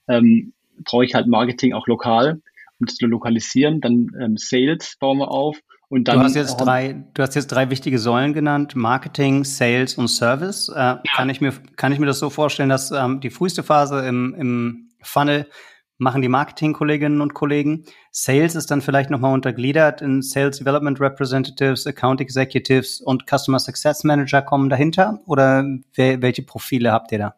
ähm, 0.09 0.53
brauche 0.85 1.05
ich 1.05 1.15
halt 1.15 1.27
Marketing 1.27 1.73
auch 1.73 1.87
lokal, 1.87 2.41
um 2.81 2.87
das 2.87 2.97
zu 2.97 3.07
lokalisieren. 3.07 3.81
Dann 3.81 4.11
ähm, 4.21 4.37
Sales 4.37 4.97
bauen 4.99 5.19
wir 5.19 5.31
auf. 5.31 5.59
Und 5.89 6.09
dann, 6.09 6.19
du 6.19 6.25
hast 6.25 6.35
jetzt 6.35 6.57
drei, 6.57 7.05
du 7.15 7.23
hast 7.23 7.35
jetzt 7.35 7.49
drei 7.49 7.71
wichtige 7.71 7.99
Säulen 7.99 8.33
genannt: 8.33 8.75
Marketing, 8.75 9.45
Sales 9.45 9.95
und 9.95 10.09
Service. 10.09 10.69
Äh, 10.69 10.79
ja. 10.79 11.03
Kann 11.15 11.31
ich 11.31 11.41
mir, 11.41 11.53
kann 11.77 11.93
ich 11.93 11.99
mir 11.99 12.07
das 12.07 12.19
so 12.19 12.31
vorstellen, 12.31 12.69
dass 12.69 12.91
ähm, 12.91 13.21
die 13.21 13.31
früheste 13.31 13.63
Phase 13.63 14.07
im, 14.07 14.35
im 14.35 14.91
Funnel 15.03 15.47
machen 15.99 16.23
die 16.23 16.29
Marketing-Kolleginnen 16.29 17.21
und 17.21 17.35
Kollegen. 17.35 17.85
Sales 18.11 18.55
ist 18.57 18.71
dann 18.71 18.81
vielleicht 18.81 19.11
nochmal 19.11 19.33
untergliedert 19.33 20.03
in 20.03 20.23
Sales 20.23 20.59
Development 20.59 21.01
Representatives, 21.01 21.87
Account 21.87 22.21
Executives 22.21 23.01
und 23.01 23.25
Customer 23.29 23.59
Success 23.59 24.03
Manager 24.05 24.43
kommen 24.43 24.69
dahinter? 24.69 25.21
Oder 25.27 25.65
welche 25.95 26.43
Profile 26.43 26.93
habt 26.93 27.13
ihr 27.13 27.19
da? 27.19 27.35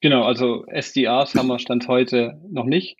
Genau, 0.00 0.24
also 0.24 0.64
SDRs 0.66 1.34
haben 1.34 1.48
wir 1.48 1.58
Stand 1.58 1.86
heute 1.88 2.40
noch 2.50 2.64
nicht. 2.64 2.96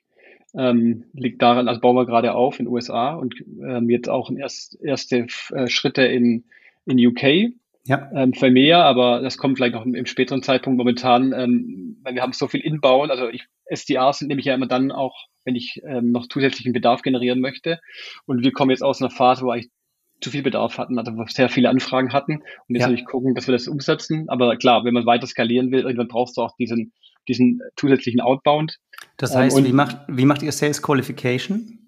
Ähm, 0.55 1.05
liegt 1.13 1.41
daran, 1.41 1.69
also 1.69 1.81
bauen 1.81 1.97
wir 1.97 2.07
gerade 2.07 2.35
auf 2.35 2.59
in 2.59 2.67
den 2.67 2.75
USA 2.75 3.15
und 3.15 3.35
ähm, 3.63 3.89
jetzt 3.89 4.09
auch 4.09 4.31
erst, 4.31 4.81
erste 4.83 5.27
äh, 5.53 5.69
Schritte 5.69 6.03
in, 6.03 6.45
in 6.87 7.07
UK. 7.07 7.53
Ja. 7.87 8.11
Ähm, 8.15 8.35
für 8.35 8.51
mehr, 8.51 8.85
aber 8.85 9.21
das 9.23 9.39
kommt 9.39 9.57
vielleicht 9.57 9.75
noch 9.75 9.87
im, 9.87 9.95
im 9.95 10.07
späteren 10.07 10.43
Zeitpunkt 10.43 10.77
momentan, 10.77 11.33
ähm, 11.33 11.99
weil 12.03 12.15
wir 12.15 12.23
haben 12.23 12.33
so 12.33 12.49
viel 12.49 12.61
Inbauen. 12.61 13.11
Also 13.11 13.29
ich, 13.29 13.47
SDRs 13.65 14.19
sind 14.19 14.29
nämlich 14.29 14.47
ja 14.47 14.55
immer 14.55 14.67
dann 14.67 14.91
auch, 14.91 15.29
wenn 15.45 15.55
ich 15.55 15.81
ähm, 15.85 16.11
noch 16.13 16.27
zusätzlichen 16.29 16.73
Bedarf 16.73 17.03
generieren 17.03 17.41
möchte. 17.41 17.81
Und 18.27 18.43
wir 18.45 18.53
kommen 18.53 18.71
jetzt 18.71 18.83
aus 18.83 19.01
einer 19.01 19.11
Phase, 19.11 19.45
wo 19.45 19.51
eigentlich 19.51 19.71
zu 20.21 20.31
viel 20.31 20.43
Bedarf 20.43 20.79
hatten, 20.79 20.99
also 20.99 21.13
sehr 21.29 21.49
viele 21.49 21.69
Anfragen 21.69 22.13
hatten 22.13 22.37
und 22.37 22.45
jetzt 22.69 22.81
ja. 22.81 22.87
natürlich 22.89 23.07
gucken, 23.07 23.35
dass 23.35 23.47
wir 23.47 23.53
das 23.53 23.69
umsetzen. 23.69 24.29
Aber 24.29 24.57
klar, 24.57 24.85
wenn 24.85 24.95
man 24.95 25.07
weiter 25.07 25.27
skalieren 25.27 25.71
will, 25.71 25.81
irgendwann 25.81 26.09
brauchst 26.09 26.37
du 26.37 26.43
auch 26.43 26.57
diesen, 26.57 26.93
diesen 27.29 27.61
zusätzlichen 27.77 28.21
Outbound. 28.21 28.79
Das 29.17 29.35
heißt, 29.35 29.59
ähm, 29.59 29.65
wie, 29.65 29.73
macht, 29.73 29.97
wie 30.09 30.25
macht 30.25 30.43
ihr 30.43 30.53
Sales 30.53 30.83
Qualification? 30.83 31.79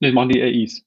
Das 0.00 0.12
machen 0.12 0.30
die 0.30 0.42
AIs. 0.42 0.84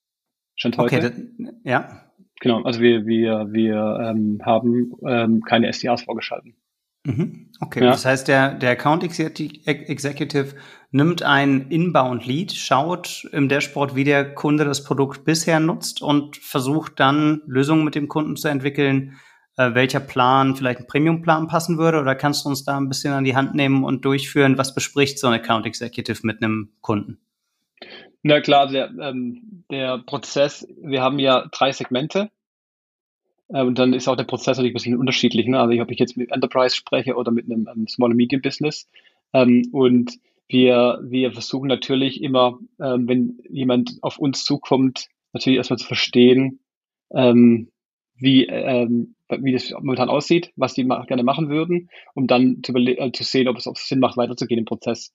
Stand 0.55 0.77
heute. 0.77 0.98
Okay, 0.98 1.12
das, 1.38 1.50
ja. 1.63 2.03
Genau, 2.39 2.62
also 2.63 2.81
wir, 2.81 3.05
wir, 3.07 3.48
wir 3.51 4.00
ähm, 4.03 4.39
haben 4.43 4.93
ähm, 5.07 5.41
keine 5.41 5.67
SDRs 5.67 6.03
vorgeschalten. 6.03 6.55
Mhm. 7.03 7.51
Okay, 7.60 7.84
ja. 7.84 7.91
das 7.91 8.05
heißt, 8.05 8.27
der, 8.27 8.53
der 8.53 8.72
Account 8.72 9.03
Executive 9.03 10.55
nimmt 10.91 11.24
ein 11.24 11.70
Inbound-Lead, 11.70 12.53
schaut 12.53 13.27
im 13.32 13.50
Dashboard, 13.50 13.96
wie 13.96 14.03
der 14.03 14.34
Kunde 14.34 14.65
das 14.65 14.84
Produkt 14.84 15.25
bisher 15.25 15.60
nutzt 15.60 16.01
und 16.01 16.38
versucht 16.38 17.00
dann 17.00 17.41
Lösungen 17.46 17.84
mit 17.84 17.96
dem 17.96 18.08
Kunden 18.08 18.36
zu 18.36 18.48
entwickeln, 18.48 19.17
äh, 19.58 19.74
welcher 19.74 20.00
Plan 20.00 20.56
vielleicht 20.56 20.79
ein 20.79 20.88
Premium-Plan 20.88 21.48
passen 21.48 21.77
würde? 21.77 22.00
Oder 22.00 22.15
kannst 22.15 22.46
du 22.46 22.50
uns 22.50 22.63
da 22.63 22.77
ein 22.77 22.88
bisschen 22.88 23.13
an 23.13 23.24
die 23.24 23.36
Hand 23.36 23.56
nehmen 23.56 23.84
und 23.84 24.06
durchführen? 24.06 24.58
Was 24.58 24.74
bespricht 24.74 25.20
so 25.20 25.27
ein 25.27 25.34
Account 25.34 25.65
Executive 25.65 26.20
mit 26.25 26.41
einem 26.41 26.70
Kunden? 26.82 27.20
Na 28.24 28.39
klar, 28.39 28.67
der, 28.67 28.91
ähm, 29.00 29.63
der 29.70 30.00
Prozess, 30.00 30.67
wir 30.82 31.01
haben 31.01 31.20
ja 31.20 31.48
drei 31.51 31.72
Segmente. 31.72 32.29
Äh, 33.50 33.63
und 33.63 33.79
dann 33.79 33.94
ist 33.94 34.08
auch 34.08 34.15
der 34.15 34.25
Prozess 34.25 34.58
natürlich 34.58 34.74
ein 34.74 34.79
bisschen 34.79 34.98
unterschiedlich. 34.98 35.48
Ne? 35.48 35.60
Also 35.60 35.82
ob 35.82 35.91
ich 35.91 36.00
jetzt 36.00 36.17
mit 36.17 36.32
Enterprise 36.32 36.75
spreche 36.75 37.15
oder 37.15 37.32
mit 37.32 37.46
einem, 37.46 37.67
einem 37.67 37.88
Small 37.88 38.12
and 38.12 38.17
Medium 38.17 38.41
Business. 38.41 38.88
Ähm, 39.34 39.67
und 39.72 40.20
wir, 40.48 41.00
wir 41.04 41.32
versuchen 41.32 41.68
natürlich 41.68 42.22
immer, 42.22 42.60
ähm, 42.82 43.08
wenn 43.08 43.38
jemand 43.50 43.98
auf 44.01 44.18
uns 44.18 44.46
zukommt, 44.46 45.08
natürlich 45.34 45.58
erstmal 45.58 45.77
zu 45.77 45.88
verstehen, 45.88 46.60
ähm, 47.13 47.70
wie, 48.16 48.46
ähm, 48.48 49.16
wie 49.30 49.51
das 49.51 49.72
momentan 49.72 50.10
aussieht, 50.10 50.51
was 50.56 50.74
die 50.74 50.84
ma 50.84 51.04
gerne 51.06 51.24
machen 51.24 51.50
würden, 51.50 51.89
um 52.16 52.27
dann 52.27 52.62
zu, 52.63 52.74
äh, 52.74 53.12
zu 53.12 53.24
sehen, 53.24 53.48
ob 53.48 53.58
es, 53.58 53.68
es 53.68 53.88
Sinn 53.88 54.00
macht, 54.00 54.18
weiterzugehen 54.18 54.60
im 54.60 54.66
Prozess. 54.66 55.12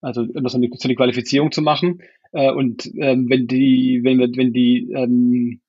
Also 0.00 0.22
immer 0.22 0.48
so 0.48 0.58
eine, 0.58 0.68
so 0.72 0.86
eine 0.88 0.94
Qualifizierung 0.94 1.52
zu 1.52 1.62
machen. 1.62 2.00
Äh, 2.32 2.52
und 2.52 2.90
ähm, 2.96 3.28
wenn 3.28 3.46
die, 3.46 4.00
wenn 4.04 4.18
wir, 4.18 4.28
wenn 4.36 4.52
die 4.52 4.90
ähm, 4.92 5.60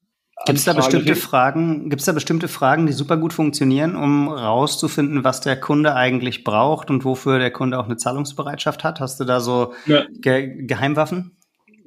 Gibt 0.46 0.60
es 0.60 0.66
da 0.66 0.74
bestimmte 0.74 1.16
Fragen, 1.16 1.90
gibt 1.90 2.00
es 2.00 2.06
da 2.06 2.14
bestimmte 2.14 2.48
Fragen, 2.48 2.86
die 2.86 2.94
super 2.94 3.18
gut 3.18 3.34
funktionieren, 3.34 3.96
um 3.96 4.30
rauszufinden, 4.30 5.24
was 5.24 5.42
der 5.42 5.60
Kunde 5.60 5.96
eigentlich 5.96 6.44
braucht 6.44 6.90
und 6.90 7.04
wofür 7.04 7.40
der 7.40 7.52
Kunde 7.52 7.80
auch 7.80 7.86
eine 7.86 7.98
Zahlungsbereitschaft 7.98 8.84
hat? 8.84 9.00
Hast 9.00 9.20
du 9.20 9.26
da 9.26 9.40
so 9.40 9.74
ja. 9.88 10.06
Ge 10.20 10.66
Geheimwaffen? 10.66 11.38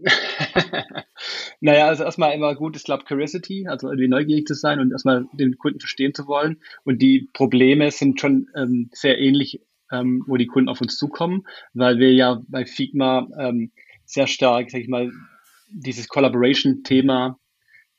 naja, 1.60 1.86
also 1.86 2.04
erstmal 2.04 2.34
immer 2.34 2.54
gut 2.54 2.76
ist, 2.76 2.86
glaube 2.86 3.04
Curiosity, 3.04 3.66
also 3.68 3.88
irgendwie 3.88 4.08
neugierig 4.08 4.46
zu 4.46 4.54
sein 4.54 4.80
und 4.80 4.92
erstmal 4.92 5.26
den 5.32 5.56
Kunden 5.56 5.80
verstehen 5.80 6.14
zu 6.14 6.26
wollen. 6.26 6.60
Und 6.84 7.00
die 7.00 7.28
Probleme 7.32 7.90
sind 7.90 8.20
schon 8.20 8.48
ähm, 8.56 8.90
sehr 8.92 9.18
ähnlich, 9.18 9.62
ähm, 9.92 10.24
wo 10.26 10.36
die 10.36 10.46
Kunden 10.46 10.68
auf 10.68 10.80
uns 10.80 10.96
zukommen, 10.96 11.44
weil 11.72 11.98
wir 11.98 12.12
ja 12.12 12.42
bei 12.48 12.66
Figma 12.66 13.28
ähm, 13.38 13.72
sehr 14.04 14.26
stark, 14.26 14.70
sag 14.70 14.80
ich 14.80 14.88
mal, 14.88 15.10
dieses 15.72 16.08
Collaboration-Thema 16.08 17.39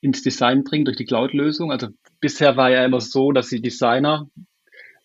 ins 0.01 0.21
Design 0.21 0.63
bringen 0.63 0.85
durch 0.85 0.97
die 0.97 1.05
Cloud-Lösung. 1.05 1.71
Also 1.71 1.87
bisher 2.19 2.57
war 2.57 2.71
ja 2.71 2.83
immer 2.83 2.99
so, 2.99 3.31
dass 3.31 3.49
die 3.49 3.61
Designer 3.61 4.27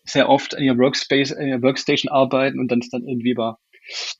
sehr 0.03 0.29
oft 0.29 0.53
in 0.53 0.63
ihrem 0.63 0.79
Workspace, 0.79 1.31
in 1.31 1.47
ihrer 1.47 1.61
Workstation 1.61 2.11
arbeiten 2.11 2.59
und 2.59 2.71
dann 2.71 2.79
es 2.79 2.89
dann 2.89 3.07
irgendwie 3.07 3.31
über 3.31 3.59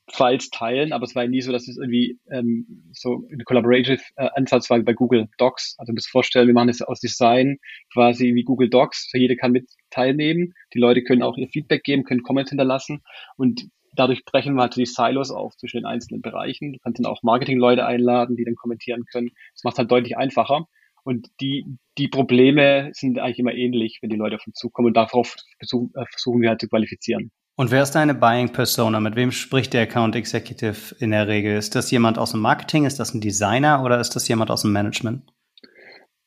Files 0.09 0.49
teilen, 0.49 0.93
aber 0.93 1.03
es 1.03 1.15
war 1.15 1.27
nie 1.27 1.41
so, 1.41 1.51
dass 1.51 1.67
es 1.67 1.77
irgendwie 1.77 2.19
ähm, 2.31 2.89
so 2.93 3.27
ein 3.29 3.43
collaborative 3.43 4.01
äh, 4.15 4.29
Ansatz 4.35 4.69
war 4.69 4.79
wie 4.79 4.83
bei 4.83 4.93
Google 4.93 5.27
Docs. 5.37 5.75
Also 5.77 5.91
du 5.91 5.95
musst 5.95 6.07
dir 6.07 6.11
vorstellen, 6.11 6.47
wir 6.47 6.53
machen 6.53 6.69
es 6.69 6.81
aus 6.81 6.99
Design 7.01 7.57
quasi 7.91 8.33
wie 8.33 8.43
Google 8.43 8.69
Docs. 8.69 9.11
Jeder 9.13 9.35
kann 9.35 9.51
mit 9.51 9.69
teilnehmen. 9.89 10.53
Die 10.73 10.79
Leute 10.79 11.03
können 11.03 11.21
auch 11.21 11.35
ihr 11.37 11.49
Feedback 11.49 11.83
geben, 11.83 12.05
können 12.05 12.23
Comments 12.23 12.49
hinterlassen 12.49 13.01
und 13.35 13.67
dadurch 13.97 14.23
brechen 14.25 14.55
wir 14.55 14.61
halt 14.61 14.75
die 14.75 14.85
Silos 14.85 15.31
auf 15.31 15.55
zwischen 15.57 15.77
den 15.77 15.85
einzelnen 15.85 16.21
Bereichen. 16.21 16.73
Du 16.73 16.79
kannst 16.79 16.99
dann 16.99 17.05
auch 17.05 17.23
Marketing-Leute 17.23 17.85
einladen, 17.85 18.37
die 18.37 18.45
dann 18.45 18.55
kommentieren 18.55 19.05
können. 19.11 19.31
Das 19.53 19.63
macht 19.63 19.73
es 19.73 19.79
halt 19.79 19.91
deutlich 19.91 20.17
einfacher. 20.17 20.67
Und 21.03 21.29
die, 21.39 21.65
die 21.97 22.07
Probleme 22.07 22.89
sind 22.93 23.19
eigentlich 23.19 23.39
immer 23.39 23.53
ähnlich, 23.53 23.99
wenn 24.01 24.09
die 24.09 24.17
Leute 24.17 24.35
auf 24.35 24.45
uns 24.45 24.57
zukommen. 24.57 24.87
Und 24.87 24.97
darauf 24.97 25.35
versuchen, 25.57 25.91
äh, 25.95 26.05
versuchen 26.11 26.41
wir 26.41 26.49
halt 26.49 26.61
zu 26.61 26.67
qualifizieren. 26.67 27.31
Und 27.55 27.71
wer 27.71 27.81
ist 27.81 27.91
deine 27.91 28.13
Buying 28.13 28.51
Persona? 28.51 28.99
Mit 28.99 29.15
wem 29.15 29.31
spricht 29.31 29.73
der 29.73 29.83
Account 29.83 30.15
Executive 30.15 30.95
in 30.99 31.11
der 31.11 31.27
Regel? 31.27 31.57
Ist 31.57 31.75
das 31.75 31.89
jemand 31.89 32.19
aus 32.19 32.31
dem 32.31 32.41
Marketing? 32.41 32.85
Ist 32.85 32.99
das 32.99 33.13
ein 33.13 33.21
Designer 33.21 33.83
oder 33.83 33.99
ist 33.99 34.15
das 34.15 34.27
jemand 34.27 34.51
aus 34.51 34.61
dem 34.61 34.73
Management? 34.73 35.23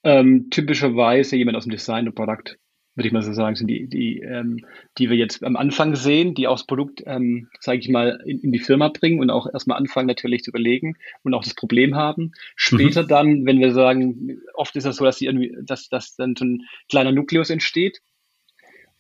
Ähm, 0.03 0.49
typischerweise 0.51 1.37
jemand 1.37 1.57
aus 1.57 1.65
dem 1.65 1.71
Design 1.71 2.09
und 2.09 2.15
Product, 2.15 2.57
würde 2.95 3.07
ich 3.07 3.13
mal 3.13 3.23
so 3.23 3.33
sagen, 3.33 3.57
sind 3.57 3.69
die, 3.69 3.89
die, 3.89 4.21
ähm, 4.21 4.65
die 4.99 5.11
wir 5.11 5.17
jetzt 5.17 5.45
am 5.45 5.57
Anfang 5.57 5.95
sehen, 5.95 6.35
die 6.35 6.47
auch 6.47 6.57
das 6.57 6.67
Produkt, 6.67 7.03
ähm, 7.07 7.49
sage 7.61 7.79
ich 7.79 7.89
mal, 7.89 8.21
in, 8.25 8.41
in, 8.41 8.53
die 8.53 8.59
Firma 8.59 8.89
bringen 8.89 9.21
und 9.21 9.31
auch 9.31 9.47
erstmal 9.53 9.79
anfangen 9.79 10.07
natürlich 10.07 10.43
zu 10.43 10.51
überlegen 10.51 10.97
und 11.23 11.35
auch 11.35 11.45
das 11.45 11.55
Problem 11.55 11.95
haben. 11.95 12.33
Später 12.57 13.05
mhm. 13.05 13.09
dann, 13.09 13.47
wenn 13.47 13.61
wir 13.61 13.73
sagen, 13.73 14.41
oft 14.55 14.75
ist 14.77 14.85
das 14.85 14.97
so, 14.97 15.05
dass, 15.05 15.19
die 15.19 15.27
irgendwie, 15.27 15.57
dass, 15.63 15.89
dass 15.89 16.17
dann 16.17 16.35
so 16.37 16.45
ein 16.45 16.63
kleiner 16.89 17.13
Nukleus 17.13 17.51
entsteht, 17.51 18.01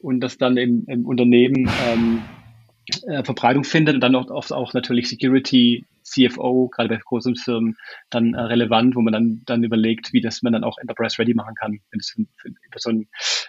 und 0.00 0.20
das 0.20 0.38
dann 0.38 0.56
im, 0.56 0.84
im 0.86 1.06
Unternehmen 1.06 1.70
ähm, 1.86 2.22
äh, 3.06 3.22
Verbreitung 3.22 3.64
findet 3.64 3.94
und 3.94 4.00
dann 4.00 4.14
auch, 4.14 4.30
auch, 4.30 4.50
auch 4.50 4.72
natürlich 4.72 5.08
Security, 5.08 5.84
CFO, 6.10 6.68
gerade 6.68 6.88
bei 6.88 7.00
großen 7.02 7.36
Firmen, 7.36 7.76
dann 8.10 8.34
äh, 8.34 8.40
relevant, 8.40 8.96
wo 8.96 9.00
man 9.00 9.12
dann, 9.12 9.42
dann 9.46 9.64
überlegt, 9.64 10.12
wie 10.12 10.20
das 10.20 10.42
man 10.42 10.52
dann 10.52 10.64
auch 10.64 10.78
Enterprise 10.78 11.18
Ready 11.18 11.34
machen 11.34 11.54
kann, 11.54 11.80
wenn 11.90 12.00
es 12.00 12.10
von, 12.10 12.26
so 12.76 12.90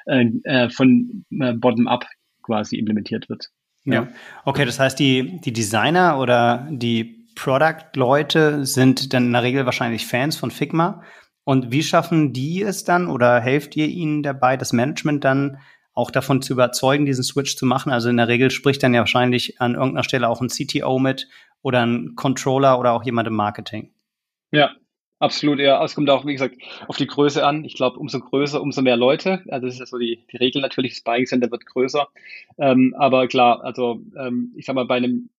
ein, 0.05 0.43
äh, 0.43 0.69
von 0.69 1.25
äh, 1.39 1.53
Bottom-up 1.53 2.05
quasi 2.43 2.77
implementiert 2.77 3.29
wird. 3.29 3.49
Ja. 3.83 3.93
ja. 3.93 4.07
Okay, 4.45 4.65
das 4.65 4.79
heißt, 4.79 4.99
die, 4.99 5.39
die 5.41 5.53
Designer 5.53 6.19
oder 6.19 6.67
die 6.69 7.27
Product-Leute 7.35 8.65
sind 8.65 9.13
dann 9.13 9.27
in 9.27 9.33
der 9.33 9.43
Regel 9.43 9.65
wahrscheinlich 9.65 10.05
Fans 10.05 10.37
von 10.37 10.51
Figma. 10.51 11.03
Und 11.43 11.71
wie 11.71 11.83
schaffen 11.83 12.33
die 12.33 12.61
es 12.61 12.83
dann 12.83 13.07
oder 13.07 13.39
helft 13.39 13.75
ihr 13.75 13.87
ihnen 13.87 14.21
dabei, 14.21 14.57
das 14.57 14.73
Management 14.73 15.23
dann 15.23 15.57
auch 15.93 16.11
davon 16.11 16.41
zu 16.41 16.53
überzeugen, 16.53 17.05
diesen 17.05 17.23
Switch 17.23 17.57
zu 17.57 17.65
machen. 17.65 17.91
Also 17.91 18.09
in 18.09 18.17
der 18.17 18.27
Regel 18.27 18.51
spricht 18.51 18.81
dann 18.83 18.93
ja 18.93 19.01
wahrscheinlich 19.01 19.59
an 19.59 19.73
irgendeiner 19.73 20.03
Stelle 20.03 20.29
auch 20.29 20.41
ein 20.41 20.47
CTO 20.47 20.99
mit 20.99 21.27
oder 21.61 21.85
ein 21.85 22.15
Controller 22.15 22.79
oder 22.79 22.93
auch 22.93 23.03
jemand 23.03 23.27
im 23.27 23.35
Marketing. 23.35 23.91
Ja, 24.51 24.71
absolut. 25.19 25.59
Ja, 25.59 25.83
es 25.83 25.95
kommt 25.95 26.09
auch, 26.09 26.25
wie 26.25 26.33
gesagt, 26.33 26.55
auf 26.87 26.97
die 26.97 27.07
Größe 27.07 27.45
an. 27.45 27.63
Ich 27.63 27.75
glaube, 27.75 27.99
umso 27.99 28.19
größer, 28.19 28.61
umso 28.61 28.81
mehr 28.81 28.97
Leute. 28.97 29.43
Also 29.49 29.67
das 29.67 29.75
ist 29.75 29.79
ja 29.79 29.85
so 29.85 29.97
die, 29.97 30.25
die 30.31 30.37
Regel 30.37 30.61
natürlich. 30.61 30.93
Das 30.93 31.01
Buying 31.01 31.25
Center 31.25 31.51
wird 31.51 31.65
größer. 31.65 32.07
Ähm, 32.57 32.95
aber 32.97 33.27
klar, 33.27 33.63
also 33.63 34.01
ähm, 34.17 34.53
ich 34.55 34.65
sag 34.65 34.75
mal, 34.75 34.85
bei 34.85 34.97
einem 34.97 35.29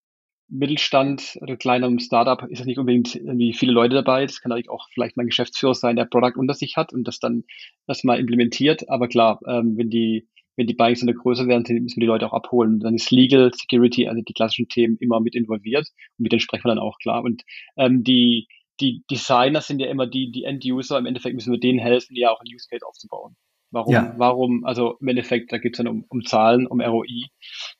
Mittelstand 0.48 1.38
oder 1.40 1.56
kleinem 1.56 1.98
Startup 1.98 2.42
ist 2.50 2.60
es 2.60 2.66
nicht 2.66 2.78
unbedingt 2.78 3.14
irgendwie 3.14 3.54
viele 3.54 3.72
Leute 3.72 3.94
dabei. 3.94 4.26
Das 4.26 4.42
kann 4.42 4.50
natürlich 4.50 4.68
auch 4.68 4.86
vielleicht 4.90 5.16
mal 5.16 5.22
ein 5.22 5.28
Geschäftsführer 5.28 5.74
sein, 5.74 5.96
der 5.96 6.04
Product 6.04 6.36
unter 6.36 6.52
sich 6.52 6.76
hat 6.76 6.92
und 6.92 7.04
das 7.08 7.20
dann 7.20 7.44
erstmal 7.86 8.20
implementiert. 8.20 8.88
Aber 8.90 9.08
klar, 9.08 9.40
ähm, 9.46 9.78
wenn 9.78 9.88
die 9.88 10.28
wenn 10.56 10.66
die 10.66 10.74
Bikes 10.74 11.00
in 11.00 11.06
der 11.06 11.16
Größe 11.16 11.46
werden, 11.46 11.62
müssen 11.82 11.96
wir 11.96 12.02
die 12.02 12.06
Leute 12.06 12.26
auch 12.26 12.32
abholen. 12.32 12.80
Dann 12.80 12.94
ist 12.94 13.10
Legal, 13.10 13.52
Security, 13.54 14.08
also 14.08 14.22
die 14.22 14.34
klassischen 14.34 14.68
Themen 14.68 14.96
immer 15.00 15.20
mit 15.20 15.34
involviert 15.34 15.88
und 16.18 16.24
mit 16.24 16.32
denen 16.32 16.40
sprechen 16.40 16.64
wir 16.64 16.74
dann 16.74 16.78
auch 16.78 16.98
klar. 16.98 17.22
Und 17.24 17.42
ähm, 17.76 18.04
die, 18.04 18.48
die 18.80 19.02
Designer 19.10 19.60
sind 19.60 19.80
ja 19.80 19.88
immer 19.88 20.06
die, 20.06 20.30
die 20.30 20.44
End-User. 20.44 20.98
Im 20.98 21.06
Endeffekt 21.06 21.34
müssen 21.34 21.52
wir 21.52 21.60
denen 21.60 21.78
helfen, 21.78 22.16
ja 22.16 22.30
auch 22.30 22.40
ein 22.40 22.52
Use 22.52 22.66
Case 22.68 22.86
aufzubauen. 22.86 23.36
Warum, 23.70 23.94
ja. 23.94 24.14
warum, 24.18 24.66
also 24.66 24.98
im 25.00 25.08
Endeffekt, 25.08 25.50
da 25.50 25.56
geht 25.56 25.72
es 25.72 25.78
dann 25.78 25.88
um, 25.88 26.04
um 26.10 26.26
Zahlen, 26.26 26.66
um 26.66 26.82
ROI. 26.82 27.28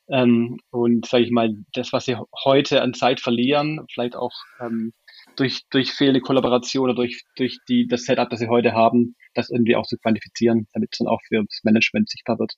Ähm, 0.08 0.58
und 0.70 1.04
sage 1.04 1.24
ich 1.24 1.30
mal, 1.30 1.54
das, 1.74 1.92
was 1.92 2.06
sie 2.06 2.16
heute 2.44 2.80
an 2.80 2.94
Zeit 2.94 3.20
verlieren, 3.20 3.84
vielleicht 3.92 4.16
auch 4.16 4.32
ähm, 4.58 4.94
durch, 5.36 5.62
durch 5.70 5.92
fehlende 5.92 6.20
Kollaboration 6.20 6.84
oder 6.84 6.94
durch, 6.94 7.24
durch 7.36 7.58
die, 7.68 7.86
das 7.86 8.04
Setup, 8.04 8.28
das 8.30 8.40
sie 8.40 8.48
heute 8.48 8.72
haben, 8.72 9.16
das 9.34 9.50
irgendwie 9.50 9.76
auch 9.76 9.86
zu 9.86 9.96
quantifizieren, 9.98 10.68
damit 10.72 10.90
es 10.92 10.98
dann 10.98 11.08
auch 11.08 11.20
für 11.26 11.42
das 11.42 11.60
Management 11.62 12.08
sichtbar 12.08 12.38
wird. 12.38 12.52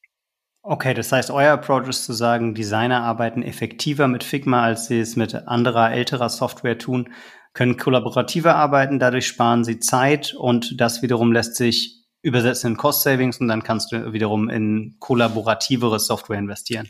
Okay, 0.62 0.94
das 0.94 1.12
heißt, 1.12 1.30
euer 1.30 1.52
Approach 1.52 1.88
ist 1.88 2.06
zu 2.06 2.14
sagen, 2.14 2.54
Designer 2.54 3.02
arbeiten 3.02 3.42
effektiver 3.42 4.09
mit 4.09 4.25
Figma, 4.25 4.62
als 4.62 4.87
sie 4.87 4.99
es 4.99 5.14
mit 5.14 5.35
anderer, 5.35 5.92
älterer 5.92 6.30
Software 6.30 6.78
tun, 6.78 7.11
können 7.52 7.76
kollaborativer 7.76 8.56
arbeiten, 8.56 8.99
dadurch 8.99 9.26
sparen 9.26 9.64
sie 9.64 9.78
Zeit 9.78 10.35
und 10.35 10.80
das 10.80 11.02
wiederum 11.02 11.33
lässt 11.33 11.56
sich 11.56 12.04
übersetzen 12.23 12.73
in 12.73 12.76
Cost 12.78 13.02
Savings 13.02 13.38
und 13.40 13.49
dann 13.49 13.62
kannst 13.62 13.92
du 13.92 14.14
wiederum 14.14 14.49
in 14.49 14.97
kollaborativere 14.99 16.00
Software 16.00 16.38
investieren. 16.38 16.88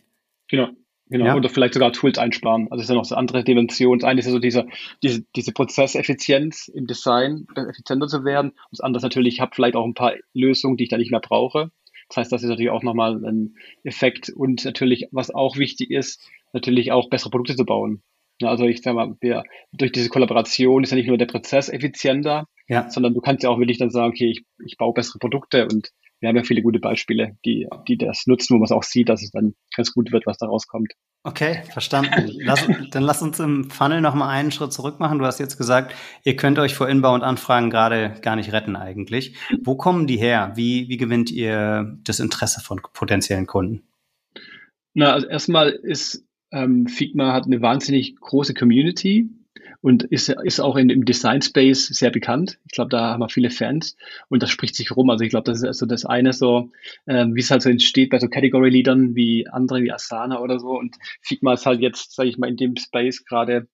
Genau, 0.49 0.69
Genau, 1.11 1.26
ja. 1.26 1.37
oder 1.37 1.50
vielleicht 1.50 1.75
sogar 1.75 1.92
Tools 1.92 2.18
einsparen. 2.18 2.68
Also 2.70 2.76
das 2.76 2.84
ist 2.84 2.88
ja 2.88 2.94
noch 2.94 3.04
so 3.04 3.14
eine 3.14 3.20
andere 3.20 3.44
Dimension. 3.44 3.99
Das 3.99 4.08
eine 4.08 4.20
ist 4.20 4.26
ja 4.26 4.32
so 4.32 4.38
diese, 4.38 4.66
diese, 5.02 5.23
diese 5.37 5.52
Prozesseffizienz 5.52 6.68
im 6.68 6.87
Design, 6.87 7.46
effizienter 7.54 8.08
zu 8.08 8.25
werden. 8.25 8.50
Und 8.50 8.73
das 8.73 8.80
andere 8.80 8.99
ist 8.99 9.02
natürlich, 9.02 9.34
ich 9.34 9.40
habe 9.40 9.54
vielleicht 9.54 9.76
auch 9.76 9.84
ein 9.84 9.94
paar 9.94 10.14
Lösungen, 10.32 10.76
die 10.76 10.84
ich 10.84 10.90
da 10.90 10.96
nicht 10.96 11.11
mehr 11.11 11.20
brauche. 11.20 11.70
Das 12.08 12.16
heißt, 12.16 12.32
das 12.32 12.42
ist 12.42 12.49
natürlich 12.49 12.70
auch 12.70 12.82
nochmal 12.82 13.23
ein 13.25 13.56
Effekt. 13.82 14.30
Und 14.30 14.64
natürlich, 14.64 15.08
was 15.11 15.30
auch 15.30 15.58
wichtig 15.58 15.90
ist, 15.90 16.26
natürlich 16.52 16.92
auch 16.92 17.11
bessere 17.11 17.30
Produkte 17.30 17.56
zu 17.56 17.64
bauen. 17.64 18.02
Also 18.42 18.64
ich 18.64 18.82
sag 18.82 18.94
mal, 18.94 19.16
wir, 19.20 19.44
durch 19.73 19.92
diese 19.92 20.08
Kollaboration 20.08 20.82
ist 20.82 20.90
ja 20.90 20.96
nicht 20.96 21.06
nur 21.06 21.18
der 21.18 21.26
Prozess 21.26 21.68
effizienter, 21.68 22.46
ja. 22.66 22.90
sondern 22.90 23.14
du 23.14 23.20
kannst 23.20 23.42
ja 23.42 23.50
auch 23.50 23.58
wirklich 23.58 23.78
dann 23.78 23.90
sagen, 23.90 24.11
okay, 24.11 24.30
ich, 24.30 24.44
ich 24.64 24.76
baue 24.76 24.94
bessere 24.94 25.18
Produkte 25.18 25.66
und 25.66 25.90
wir 26.25 26.28
haben 26.31 26.37
ja 26.37 26.43
viele 26.43 26.62
gute 26.62 26.81
Beispiele, 26.81 27.37
die, 27.45 27.69
die 27.87 27.99
das 27.99 28.26
nutzen, 28.26 28.54
wo 28.54 28.59
man 28.59 28.64
es 28.64 28.73
auch 28.73 28.83
sieht, 28.83 29.11
dass 29.11 29.23
es 29.23 29.31
dann 29.31 29.54
ganz 29.76 29.93
gut 29.93 30.11
wird, 30.11 30.25
was 30.25 30.38
da 30.38 30.47
rauskommt. 30.47 30.95
Okay, 31.23 31.62
verstanden. 31.71 32.33
Lass, 32.38 32.66
dann 32.90 33.02
lass 33.02 33.21
uns 33.21 33.40
im 33.40 33.69
Funnel 33.69 34.00
noch 34.00 34.14
mal 34.14 34.31
einen 34.31 34.50
Schritt 34.50 34.73
zurück 34.73 35.00
machen. 35.00 35.19
Du 35.19 35.26
hast 35.26 35.38
jetzt 35.38 35.59
gesagt, 35.59 35.95
ihr 36.25 36.35
könnt 36.37 36.59
euch 36.59 36.75
vor 36.75 36.88
Inbound-Anfragen 36.88 37.69
gerade 37.69 38.14
gar 38.23 38.37
nicht 38.37 38.52
retten 38.52 38.75
eigentlich. 38.75 39.37
Wo 39.62 39.76
kommen 39.76 40.07
die 40.07 40.16
her? 40.16 40.52
Wie, 40.54 40.88
wie 40.88 40.97
gewinnt 40.97 41.31
ihr 41.31 41.99
das 42.04 42.21
Interesse 42.21 42.62
von 42.62 42.81
potenziellen 42.95 43.47
Kunden? 43.47 43.83
Na, 44.95 45.12
also 45.12 45.26
erstmal 45.26 45.69
ist 45.69 46.25
ähm, 46.52 46.87
Figma 46.87 47.35
hat 47.35 47.45
eine 47.45 47.61
wahnsinnig 47.61 48.19
große 48.19 48.54
Community 48.54 49.28
und 49.85 50.03
ist, 50.05 50.31
ist 50.31 50.61
auch 50.61 50.76
in, 50.76 50.88
im 50.88 51.05
Design 51.05 51.43
Space 51.43 51.88
sehr 51.88 52.11
bekannt. 52.11 52.59
Ich 52.64 52.73
glaube, 52.73 52.88
da 52.88 53.11
haben 53.11 53.21
wir 53.21 53.29
viele 53.29 53.50
Fans 53.50 53.99
und 54.31 54.43
das 54.43 54.49
spricht 54.49 54.75
sich 54.75 54.97
rum. 54.97 55.11
Also 55.11 55.25
ich 55.25 55.31
glaube, 55.31 55.45
das 55.45 55.59
ist 55.59 55.64
also 55.64 55.85
das 55.85 56.07
eine 56.07 56.33
so, 56.33 56.71
ähm, 57.07 57.35
wie 57.35 57.41
es 57.41 57.50
halt 57.50 57.61
so 57.61 57.69
entsteht 57.69 58.09
bei 58.09 58.19
so 58.19 58.29
Category-Leadern 58.29 59.14
wie 59.14 59.47
andere, 59.47 59.83
wie 59.83 59.93
Asana 59.93 60.41
oder 60.41 60.59
so. 60.59 60.71
Und 60.71 60.97
Figma 61.21 61.53
ist 61.53 61.67
halt 61.67 61.83
jetzt, 61.83 62.14
sage 62.14 62.31
ich 62.31 62.38
mal, 62.38 62.49
in 62.49 62.57
dem 62.57 62.76
Space 62.76 63.26
gerade 63.26 63.69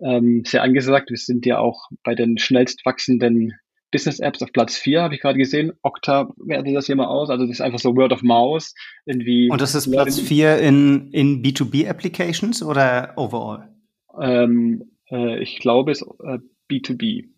ähm, 0.00 0.44
sehr 0.46 0.62
angesagt. 0.62 1.10
Wir 1.10 1.16
sind 1.16 1.44
ja 1.44 1.58
auch 1.58 1.88
bei 2.04 2.14
den 2.14 2.38
schnellst 2.38 2.86
wachsenden 2.86 3.54
Business 3.90 4.20
Apps 4.20 4.40
auf 4.44 4.52
Platz 4.52 4.76
4, 4.76 5.02
habe 5.02 5.16
ich 5.16 5.20
gerade 5.20 5.38
gesehen. 5.38 5.72
Okta 5.82 6.32
wertet 6.36 6.76
das 6.76 6.86
hier 6.86 6.94
mal 6.94 7.06
aus. 7.06 7.30
Also 7.30 7.46
das 7.46 7.54
ist 7.56 7.62
einfach 7.62 7.80
so 7.80 7.96
Word 7.96 8.12
of 8.12 8.22
Mouse. 8.22 8.76
Irgendwie 9.06 9.50
Und 9.50 9.60
das 9.60 9.74
ist 9.74 9.90
Platz 9.90 10.20
4 10.20 10.58
in, 10.58 11.10
in 11.10 11.42
B2B 11.42 11.88
Applications 11.88 12.62
oder 12.62 13.14
overall? 13.16 13.74
Ähm, 14.20 14.84
äh, 15.10 15.42
ich 15.42 15.58
glaube, 15.58 15.92
es 15.92 16.02
äh, 16.02 16.38
B2B. 16.70 17.28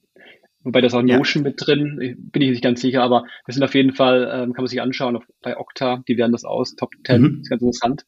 Wobei 0.63 0.83
das 0.83 0.93
auch 0.93 1.03
Notion 1.03 1.45
ja. 1.45 1.51
mit 1.51 1.67
drin, 1.67 2.17
bin 2.19 2.43
ich 2.43 2.51
nicht 2.51 2.63
ganz 2.63 2.83
sicher, 2.83 3.03
aber 3.03 3.25
das 3.47 3.55
sind 3.55 3.65
auf 3.65 3.75
jeden 3.75 3.95
Fall, 3.95 4.25
ähm, 4.25 4.53
kann 4.53 4.63
man 4.63 4.67
sich 4.67 4.83
anschauen 4.83 5.17
auf, 5.17 5.25
bei 5.41 5.57
Okta, 5.57 6.03
die 6.07 6.19
werden 6.19 6.33
das 6.33 6.45
aus, 6.45 6.77
Top 6.77 6.91
10, 7.07 7.21
mhm. 7.21 7.41
ist 7.41 7.49
ganz 7.49 7.63
interessant. 7.63 8.05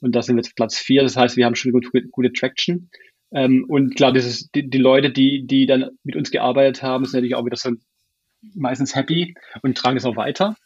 Und 0.00 0.14
da 0.14 0.20
sind 0.20 0.36
wir 0.36 0.42
jetzt 0.42 0.54
Platz 0.54 0.76
4, 0.76 1.02
das 1.02 1.16
heißt, 1.16 1.36
wir 1.36 1.46
haben 1.46 1.54
schon 1.54 1.72
gut, 1.72 1.86
gute 2.10 2.32
Traction. 2.32 2.90
Ähm, 3.32 3.64
und 3.68 3.96
klar, 3.96 4.12
das 4.12 4.26
ist, 4.26 4.54
die, 4.54 4.68
die 4.68 4.78
Leute, 4.78 5.10
die, 5.10 5.46
die 5.46 5.64
dann 5.64 5.90
mit 6.02 6.14
uns 6.14 6.30
gearbeitet 6.30 6.82
haben, 6.82 7.06
sind 7.06 7.14
natürlich 7.14 7.36
auch 7.36 7.46
wieder 7.46 7.56
so 7.56 7.70
meistens 8.54 8.94
happy 8.94 9.34
und 9.62 9.76
tragen 9.76 9.96
es 9.96 10.04
auch 10.04 10.16
weiter. 10.16 10.56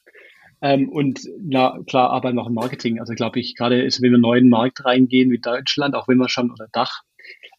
Ähm, 0.60 0.88
und 0.88 1.20
na, 1.40 1.78
klar, 1.86 2.10
arbeiten 2.10 2.36
wir 2.36 2.42
auch 2.42 2.48
im 2.48 2.54
Marketing. 2.54 2.98
Also 2.98 3.14
glaube 3.14 3.38
ich, 3.38 3.54
gerade 3.54 3.80
ist, 3.82 4.02
wenn 4.02 4.10
wir 4.10 4.10
in 4.10 4.14
einen 4.16 4.22
neuen 4.22 4.48
Markt 4.48 4.84
reingehen 4.84 5.30
wie 5.30 5.38
Deutschland, 5.38 5.94
auch 5.94 6.08
wenn 6.08 6.18
wir 6.18 6.28
schon, 6.28 6.50
oder 6.50 6.66
Dach, 6.72 7.02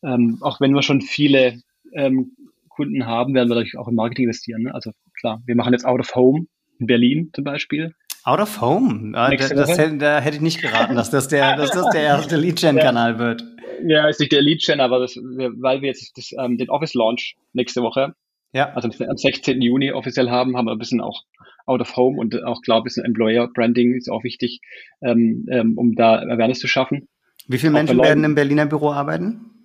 ähm, 0.04 0.38
auch 0.42 0.62
wenn 0.62 0.74
wir 0.74 0.82
schon 0.82 1.02
viele 1.02 1.62
ähm, 1.94 2.32
Kunden 2.70 3.06
haben, 3.06 3.34
werden 3.34 3.50
wir 3.50 3.56
natürlich 3.56 3.78
auch 3.78 3.88
im 3.88 3.96
Marketing 3.96 4.26
investieren. 4.26 4.64
Ne? 4.64 4.74
Also 4.74 4.92
klar, 5.20 5.42
wir 5.46 5.56
machen 5.56 5.74
jetzt 5.74 5.86
Out 5.86 6.00
of 6.00 6.16
Home 6.16 6.46
in 6.80 6.88
Berlin 6.88 7.32
zum 7.34 7.44
Beispiel. 7.44 7.94
Out 8.24 8.40
of 8.40 8.62
Home? 8.62 9.12
Ah, 9.16 9.34
das, 9.36 9.50
das, 9.50 9.78
da 9.98 10.20
hätte 10.20 10.38
ich 10.38 10.42
nicht 10.42 10.62
geraten, 10.62 10.96
dass 10.96 11.10
das 11.10 11.28
der, 11.28 11.56
dass 11.56 11.72
das 11.72 11.90
der 11.92 12.02
erste 12.02 12.36
Lead-Gen-Kanal 12.38 13.18
wird. 13.18 13.44
Ja, 13.86 14.08
ist 14.08 14.20
nicht 14.20 14.32
der 14.32 14.42
Lead-Gen, 14.42 14.82
aber 14.82 15.00
das, 15.00 15.16
weil 15.16 15.82
wir 15.82 15.88
jetzt 15.88 16.18
das, 16.18 16.32
ähm, 16.38 16.58
den 16.58 16.70
Office-Launch 16.70 17.38
nächste 17.54 17.82
Woche, 17.82 18.14
ja. 18.52 18.72
also 18.74 18.90
am 18.90 19.18
16. 19.18 19.62
Juni 19.62 19.92
offiziell 19.92 20.30
haben, 20.30 20.58
haben 20.58 20.66
wir 20.66 20.74
ein 20.74 20.80
bisschen 20.80 21.02
auch 21.02 21.24
Out 21.66 21.82
of 21.82 21.96
Home 21.96 22.18
und 22.18 22.44
auch, 22.44 22.62
glaube 22.62 22.90
ich, 22.90 22.98
ein 22.98 23.06
Employer-Branding 23.06 23.96
ist 23.96 24.10
auch 24.10 24.24
wichtig, 24.24 24.60
ähm, 25.02 25.46
ähm, 25.50 25.78
um 25.78 25.96
da 25.96 26.16
Awareness 26.20 26.60
zu 26.60 26.68
schaffen. 26.68 27.08
Wie 27.48 27.58
viele 27.58 27.72
Menschen 27.72 28.00
werden 28.00 28.24
im 28.24 28.36
Berliner 28.36 28.66
Büro 28.66 28.92
arbeiten? 28.92 29.59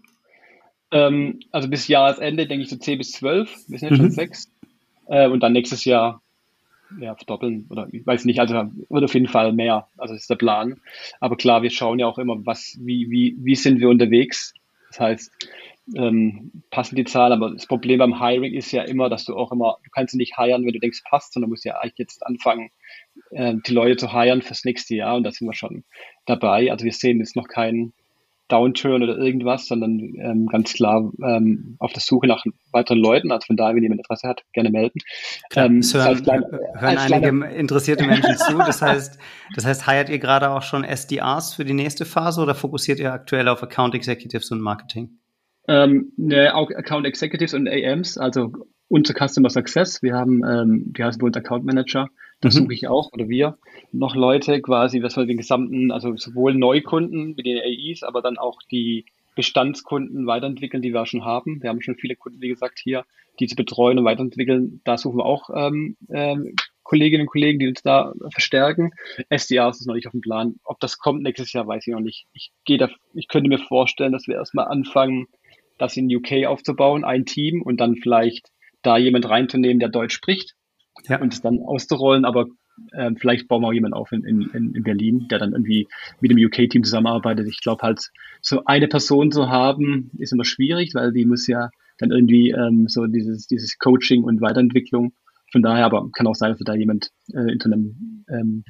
Ähm, 0.95 1.41
also 1.51 1.69
bis 1.69 1.89
Jahresende 1.89 2.47
denke 2.47 2.63
ich 2.63 2.71
so 2.71 2.77
10 2.77 2.99
bis 2.99 3.11
12, 3.13 3.69
wir 3.69 3.79
sind 3.79 3.91
jetzt 3.91 3.99
mhm. 3.99 4.05
schon 4.05 4.11
6. 4.13 4.53
Äh, 5.09 5.29
und 5.29 5.41
dann 5.41 5.53
nächstes 5.53 5.85
Jahr 5.85 6.23
ja, 7.01 7.17
verdoppeln 7.17 7.67
oder 7.69 7.89
ich 7.91 8.07
weiß 8.07 8.25
nicht, 8.25 8.39
also 8.39 8.55
wird 8.89 9.05
auf 9.05 9.15
jeden 9.15 9.27
Fall 9.27 9.53
mehr. 9.53 9.89
Also 9.99 10.15
das 10.15 10.23
ist 10.23 10.31
der 10.31 10.37
Plan. 10.37 10.81
Aber 11.19 11.37
klar, 11.37 11.63
wir 11.63 11.71
schauen 11.71 11.99
ja 11.99 12.07
auch 12.07 12.19
immer, 12.19 12.37
was, 12.47 12.79
wie, 12.81 13.11
wie, 13.11 13.37
wie 13.41 13.57
sind 13.57 13.81
wir 13.81 13.89
unterwegs. 13.89 14.55
Das 14.91 15.01
heißt, 15.01 15.49
ähm, 15.97 16.53
passen 16.71 16.95
die 16.95 17.05
Zahlen, 17.05 17.33
aber 17.33 17.51
das 17.51 17.67
Problem 17.67 17.99
beim 17.99 18.21
Hiring 18.21 18.55
ist 18.55 18.71
ja 18.71 18.85
immer, 18.85 19.11
dass 19.11 19.25
du 19.25 19.35
auch 19.37 19.51
immer, 19.51 19.79
du 19.83 19.91
kannst 19.91 20.15
nicht 20.15 20.39
hiren, 20.39 20.65
wenn 20.65 20.73
du 20.73 20.79
denkst, 20.79 21.03
passt, 21.05 21.33
sondern 21.33 21.51
musst 21.51 21.65
ja 21.65 21.77
eigentlich 21.79 21.99
jetzt 21.99 22.25
anfangen, 22.25 22.71
äh, 23.31 23.55
die 23.67 23.73
Leute 23.73 23.97
zu 23.97 24.13
hiren 24.13 24.43
fürs 24.43 24.65
nächste 24.65 24.95
Jahr 24.95 25.17
und 25.17 25.25
da 25.25 25.33
sind 25.33 25.49
wir 25.49 25.55
schon 25.55 25.85
dabei. 26.27 26.71
Also 26.71 26.85
wir 26.85 26.93
sehen 26.93 27.19
jetzt 27.19 27.35
noch 27.35 27.49
keinen 27.49 27.93
Downturn 28.49 29.03
oder 29.03 29.17
irgendwas, 29.17 29.67
sondern 29.67 29.99
ähm, 29.99 30.47
ganz 30.47 30.75
klar 30.75 31.11
ähm, 31.23 31.77
auf 31.79 31.93
der 31.93 32.03
Suche 32.03 32.27
nach 32.27 32.45
weiteren 32.73 32.99
Leuten. 32.99 33.33
Also 33.33 33.47
von 33.47 33.57
daher, 33.57 33.75
wenn 33.75 33.83
jemand 33.83 34.01
Interesse 34.01 34.29
hat, 34.29 34.43
gerne 34.53 34.71
melden. 34.71 34.99
Klar, 35.51 35.67
ähm, 35.67 35.81
das 35.81 35.95
hören, 35.95 36.23
klein, 36.23 36.43
hören 36.51 36.99
einige 36.99 37.21
kleine, 37.21 37.55
interessierte 37.55 38.05
Menschen 38.05 38.37
zu. 38.37 38.59
Das 38.59 38.83
heißt, 38.83 39.19
das 39.55 39.65
heißt, 39.65 39.87
hired 39.87 40.09
ihr 40.11 40.19
gerade 40.19 40.51
auch 40.51 40.63
schon 40.63 40.85
SDRs 40.85 41.55
für 41.55 41.65
die 41.65 41.75
nächste 41.75 42.05
Phase 42.05 42.41
oder 42.43 42.55
fokussiert 42.55 43.01
ihr 43.01 43.13
aktuell 43.13 43.49
auf 43.49 43.63
Account 43.63 43.95
Executives 43.95 44.51
und 44.51 44.61
Marketing? 44.61 45.19
Ähm, 45.67 46.13
ne, 46.17 46.55
auch 46.55 46.71
Account 46.71 47.07
Executives 47.07 47.55
und 47.55 47.69
AMs, 47.69 48.19
also 48.19 48.53
unser 48.89 49.15
Customer 49.15 49.49
Success. 49.49 50.03
Wir 50.03 50.15
haben, 50.15 50.43
ähm, 50.45 50.93
die 50.97 51.03
heißen 51.03 51.19
bei 51.19 51.27
uns 51.27 51.37
Account 51.37 51.65
Manager. 51.65 52.09
Da 52.41 52.49
mhm. 52.49 52.53
suche 52.53 52.75
ich 52.75 52.89
auch 52.89 53.13
oder 53.13 53.29
wir 53.29 53.59
noch 53.93 54.15
Leute 54.15 54.61
quasi, 54.61 55.03
was 55.03 55.17
wir 55.17 55.27
den 55.27 55.37
gesamten, 55.37 55.91
also 55.91 56.17
sowohl 56.17 56.55
Neukunden 56.55 57.35
mit 57.37 57.47
den 57.47 57.59
AIs, 57.59 58.03
aber 58.03 58.23
dann 58.23 58.39
auch 58.39 58.59
die 58.71 59.07
Bestandskunden 59.35 60.27
weiterentwickeln, 60.27 60.83
die 60.83 60.93
wir 60.93 61.07
schon 61.07 61.25
haben. 61.25 61.63
Wir 61.63 61.71
haben 61.71 61.81
schon 61.81 61.97
viele 61.97 62.17
Kunden, 62.17 62.41
wie 62.41 62.49
gesagt, 62.49 62.79
hier, 62.79 63.05
die 63.41 63.47
zu 63.47 63.57
betreuen 63.57 63.99
und 63.99 64.05
weiterentwickeln. 64.05 64.81
Da 64.85 64.97
suchen 64.97 65.19
wir 65.19 65.27
auch 65.27 65.51
ähm, 65.55 65.97
ähm, 66.11 66.55
Kolleginnen 66.83 67.23
und 67.23 67.31
Kollegen, 67.31 67.59
die 67.59 67.69
uns 67.69 67.83
da 67.83 68.13
verstärken. 68.31 68.93
SDRs 69.31 69.81
ist 69.81 69.87
noch 69.87 69.95
nicht 69.95 70.07
auf 70.07 70.13
dem 70.13 70.21
Plan. 70.21 70.57
Ob 70.65 70.79
das 70.81 70.99
kommt 70.99 71.23
nächstes 71.23 71.53
Jahr, 71.53 71.67
weiß 71.67 71.87
ich 71.87 71.93
noch 71.93 72.01
nicht. 72.01 72.27
Ich 72.33 72.53
gehe 72.65 72.79
da, 72.79 72.89
ich 73.15 73.29
könnte 73.29 73.49
mir 73.49 73.59
vorstellen, 73.59 74.13
dass 74.13 74.29
wir 74.29 74.37
erstmal 74.37 74.67
anfangen, 74.67 75.27
das 75.79 75.97
in 75.97 76.15
UK 76.15 76.47
aufzubauen, 76.47 77.05
ein 77.05 77.25
Team 77.25 77.63
und 77.63 77.79
dann 77.79 77.97
vielleicht 77.97 78.51
da 78.83 78.99
jemand 78.99 79.29
reinzunehmen, 79.29 79.81
der 79.81 79.89
Deutsch 79.89 80.15
spricht 80.15 80.55
ja. 81.09 81.21
und 81.21 81.33
es 81.33 81.41
dann 81.41 81.61
auszurollen, 81.61 82.25
aber 82.25 82.47
äh, 82.93 83.11
vielleicht 83.17 83.49
bauen 83.49 83.63
wir 83.63 83.69
auch 83.69 83.73
jemanden 83.73 83.95
auf 83.95 84.13
in, 84.13 84.25
in, 84.25 84.75
in 84.75 84.83
Berlin, 84.83 85.27
der 85.31 85.39
dann 85.39 85.53
irgendwie 85.53 85.87
mit 86.21 86.31
dem 86.31 86.39
UK-Team 86.39 86.83
zusammenarbeitet. 86.85 87.47
Ich 87.49 87.61
glaube 87.61 87.83
halt, 87.83 88.11
so 88.41 88.65
eine 88.65 88.89
Person 88.89 89.31
zu 89.31 89.49
haben, 89.49 90.11
ist 90.19 90.33
immer 90.33 90.45
schwierig, 90.45 90.95
weil 90.95 91.13
die 91.13 91.25
muss 91.25 91.47
ja 91.47 91.71
dann 91.99 92.11
irgendwie 92.11 92.51
ähm, 92.51 92.87
so 92.89 93.07
dieses, 93.07 93.47
dieses 93.47 93.79
Coaching 93.79 94.25
und 94.25 94.41
Weiterentwicklung. 94.41 95.13
Von 95.53 95.63
daher 95.63 95.87
aber 95.87 96.09
kann 96.13 96.27
auch 96.27 96.35
sein, 96.35 96.51
dass 96.51 96.61
wir 96.61 96.65
da 96.65 96.75
jemand 96.75 97.11
äh, 97.33 97.53
in 97.53 97.61
so 97.61 97.71
einem 97.71 98.25
ähm, 98.29 98.65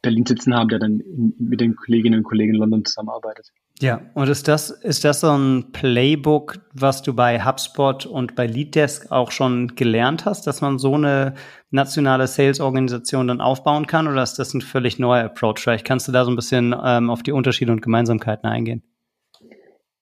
Berlin 0.00 0.24
sitzen 0.26 0.54
haben, 0.54 0.68
der 0.68 0.78
dann 0.78 1.00
in, 1.00 1.34
mit 1.38 1.60
den 1.60 1.76
Kolleginnen 1.76 2.20
und 2.20 2.24
Kollegen 2.24 2.54
in 2.54 2.60
London 2.60 2.84
zusammenarbeitet. 2.84 3.48
Ja, 3.82 4.00
und 4.14 4.28
ist 4.28 4.46
das, 4.46 4.70
ist 4.70 5.04
das 5.04 5.22
so 5.22 5.36
ein 5.36 5.72
Playbook, 5.72 6.60
was 6.72 7.02
du 7.02 7.14
bei 7.14 7.44
HubSpot 7.44 8.06
und 8.06 8.36
bei 8.36 8.46
LeadDesk 8.46 9.10
auch 9.10 9.32
schon 9.32 9.74
gelernt 9.74 10.24
hast, 10.24 10.46
dass 10.46 10.60
man 10.60 10.78
so 10.78 10.94
eine 10.94 11.34
nationale 11.72 12.28
Sales-Organisation 12.28 13.26
dann 13.26 13.40
aufbauen 13.40 13.88
kann? 13.88 14.06
Oder 14.06 14.22
ist 14.22 14.38
das 14.38 14.54
ein 14.54 14.60
völlig 14.60 15.00
neuer 15.00 15.24
Approach? 15.24 15.58
Vielleicht 15.58 15.84
kannst 15.84 16.06
du 16.06 16.12
da 16.12 16.24
so 16.24 16.30
ein 16.30 16.36
bisschen 16.36 16.72
ähm, 16.80 17.10
auf 17.10 17.24
die 17.24 17.32
Unterschiede 17.32 17.72
und 17.72 17.82
Gemeinsamkeiten 17.82 18.48
eingehen. 18.48 18.84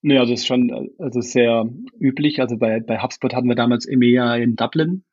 Nee, 0.02 0.18
also 0.18 0.34
es 0.34 0.40
ist 0.40 0.46
schon 0.46 0.90
also 0.98 1.22
sehr 1.22 1.66
üblich. 1.98 2.38
Also 2.42 2.58
bei, 2.58 2.80
bei 2.80 2.98
HubSpot 2.98 3.32
hatten 3.32 3.48
wir 3.48 3.56
damals 3.56 3.86
EMEA 3.86 4.36
in 4.36 4.56
Dublin. 4.56 5.04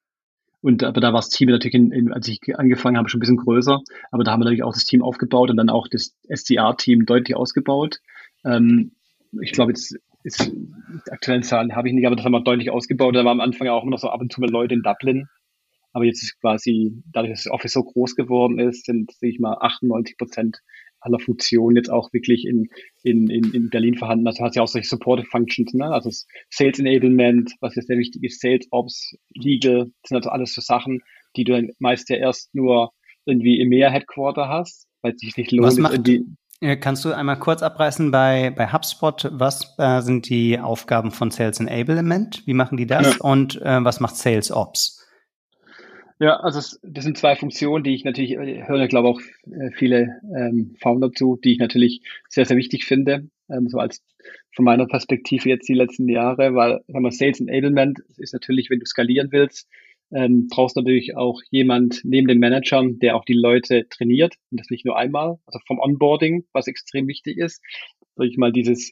Und 0.60 0.84
aber 0.84 1.00
da 1.00 1.14
war 1.14 1.22
das 1.22 1.30
Team 1.30 1.48
natürlich, 1.48 1.76
in, 1.76 1.94
in, 1.94 2.12
als 2.12 2.28
ich 2.28 2.42
angefangen 2.58 2.98
habe, 2.98 3.08
schon 3.08 3.20
ein 3.20 3.22
bisschen 3.22 3.38
größer. 3.38 3.80
Aber 4.12 4.26
da 4.26 4.32
haben 4.32 4.42
wir 4.42 4.44
natürlich 4.44 4.64
auch 4.64 4.74
das 4.74 4.84
Team 4.84 5.02
aufgebaut 5.02 5.52
und 5.52 5.56
dann 5.56 5.70
auch 5.70 5.88
das 5.88 6.18
SDR-Team 6.28 7.06
deutlich 7.06 7.38
ausgebaut. 7.38 8.02
Ähm, 8.48 8.92
ich 9.42 9.52
glaube, 9.52 9.72
jetzt 9.72 9.96
ist, 10.24 10.52
die 10.52 11.12
aktuellen 11.12 11.44
Zahlen 11.44 11.76
habe 11.76 11.88
ich 11.88 11.94
nicht, 11.94 12.06
aber 12.06 12.16
das 12.16 12.26
haben 12.26 12.32
wir 12.32 12.44
deutlich 12.44 12.72
ausgebaut. 12.72 13.16
Da 13.16 13.26
waren 13.26 13.40
am 13.40 13.42
Anfang 13.42 13.68
auch 13.68 13.84
immer 13.84 13.92
noch 13.92 14.00
so 14.00 14.10
ab 14.10 14.22
und 14.22 14.32
zu 14.32 14.42
mal 14.42 14.50
Leute 14.50 14.74
in 14.74 14.82
Dublin. 14.82 15.28
Aber 15.94 16.06
jetzt 16.06 16.22
ist 16.22 16.40
quasi, 16.40 17.02
dadurch, 17.12 17.32
dass 17.32 17.44
das 17.44 17.54
Office 17.54 17.74
so 17.74 17.84
groß 17.84 18.16
geworden 18.16 18.60
ist, 18.60 18.86
sind, 18.86 19.12
sehe 19.14 19.30
ich 19.30 19.40
mal, 19.40 19.58
98 19.60 20.18
Prozent 20.18 20.60
aller 21.00 21.20
Funktionen 21.20 21.76
jetzt 21.76 21.90
auch 21.90 22.12
wirklich 22.12 22.46
in, 22.46 22.70
in, 23.04 23.30
in, 23.30 23.54
in 23.54 23.70
Berlin 23.70 23.96
vorhanden. 23.96 24.28
Also 24.28 24.44
hat 24.44 24.56
ja 24.56 24.64
auch 24.64 24.68
solche 24.68 24.88
Supportive 24.88 25.28
Functions, 25.30 25.74
ne? 25.74 25.86
also 25.86 26.10
Sales 26.50 26.80
Enablement, 26.80 27.54
was 27.62 27.76
jetzt 27.76 27.88
sehr 27.88 27.98
wichtig 27.98 28.24
ist, 28.24 28.42
Sales 28.42 28.68
Ops, 28.72 29.16
Legal, 29.34 29.92
das 30.02 30.10
sind 30.10 30.18
also 30.18 30.30
alles 30.30 30.54
so 30.54 30.62
Sachen, 30.62 31.02
die 31.36 31.44
du 31.44 31.54
dann 31.54 31.70
meist 31.80 32.10
ja 32.10 32.18
erst 32.18 32.54
nur 32.54 32.92
irgendwie 33.26 33.60
im 33.60 33.70
Meer 33.70 33.92
Headquarter 33.92 34.50
hast, 34.50 34.88
weil 35.02 35.14
es 35.14 35.20
sich 35.20 35.38
nicht 35.38 35.52
lohnt. 35.52 35.68
Was 35.68 35.78
macht, 35.78 36.08
Kannst 36.60 37.06
du 37.06 37.14
einmal 37.14 37.38
kurz 37.38 37.62
abreißen 37.62 38.10
bei, 38.10 38.52
bei 38.56 38.72
HubSpot, 38.72 39.30
was 39.32 39.76
äh, 39.78 40.02
sind 40.02 40.28
die 40.28 40.58
Aufgaben 40.58 41.12
von 41.12 41.30
Sales 41.30 41.60
Enablement? 41.60 42.42
Wie 42.48 42.56
machen 42.56 42.78
die 42.78 42.88
das? 42.88 43.18
Ja. 43.18 43.22
Und 43.22 43.62
äh, 43.62 43.84
was 43.84 44.00
macht 44.00 44.16
Sales 44.16 44.52
Ops? 44.52 45.08
Ja, 46.20 46.38
also 46.38 46.60
das 46.82 47.04
sind 47.04 47.18
zwei 47.18 47.36
Funktionen, 47.36 47.84
die 47.84 47.94
ich 47.94 48.04
natürlich, 48.04 48.32
äh, 48.32 48.64
hören 48.68 48.80
ja 48.80 48.88
glaube 48.88 49.10
auch 49.10 49.22
äh, 49.46 49.70
viele 49.76 50.20
ähm, 50.36 50.76
Founder 50.82 51.12
zu, 51.12 51.38
die 51.44 51.54
ich 51.54 51.60
natürlich 51.60 52.02
sehr, 52.28 52.46
sehr 52.46 52.58
wichtig 52.58 52.86
finde, 52.86 53.30
ähm, 53.50 53.68
so 53.68 53.78
als 53.78 54.02
von 54.56 54.66
meiner 54.66 54.88
Perspektive 54.88 55.50
jetzt 55.50 55.70
die 55.70 55.76
letzten 55.76 56.10
Jahre, 56.10 56.56
weil 56.56 56.82
sagen 56.88 57.04
wir, 57.04 57.12
Sales 57.12 57.40
Enablement 57.40 58.00
ist 58.18 58.34
natürlich, 58.34 58.72
wenn 58.72 58.80
du 58.80 58.88
skalieren 58.88 59.32
willst, 59.32 59.70
ähm, 60.12 60.48
brauchst 60.50 60.76
du 60.76 60.82
natürlich 60.82 61.16
auch 61.16 61.42
jemand 61.52 62.02
neben 62.04 62.28
den 62.28 62.40
Managern, 62.40 63.00
der 63.00 63.16
auch 63.16 63.26
die 63.26 63.34
Leute 63.34 63.88
trainiert 63.90 64.36
und 64.52 64.60
das 64.60 64.70
nicht 64.70 64.86
nur 64.86 64.98
einmal, 64.98 65.38
also 65.46 65.60
vom 65.68 65.80
Onboarding, 65.80 66.46
was 66.54 66.68
extrem 66.68 67.08
wichtig 67.08 67.38
ist, 67.38 67.62
sag 68.16 68.28
ich 68.28 68.38
mal, 68.38 68.52
dieses 68.52 68.92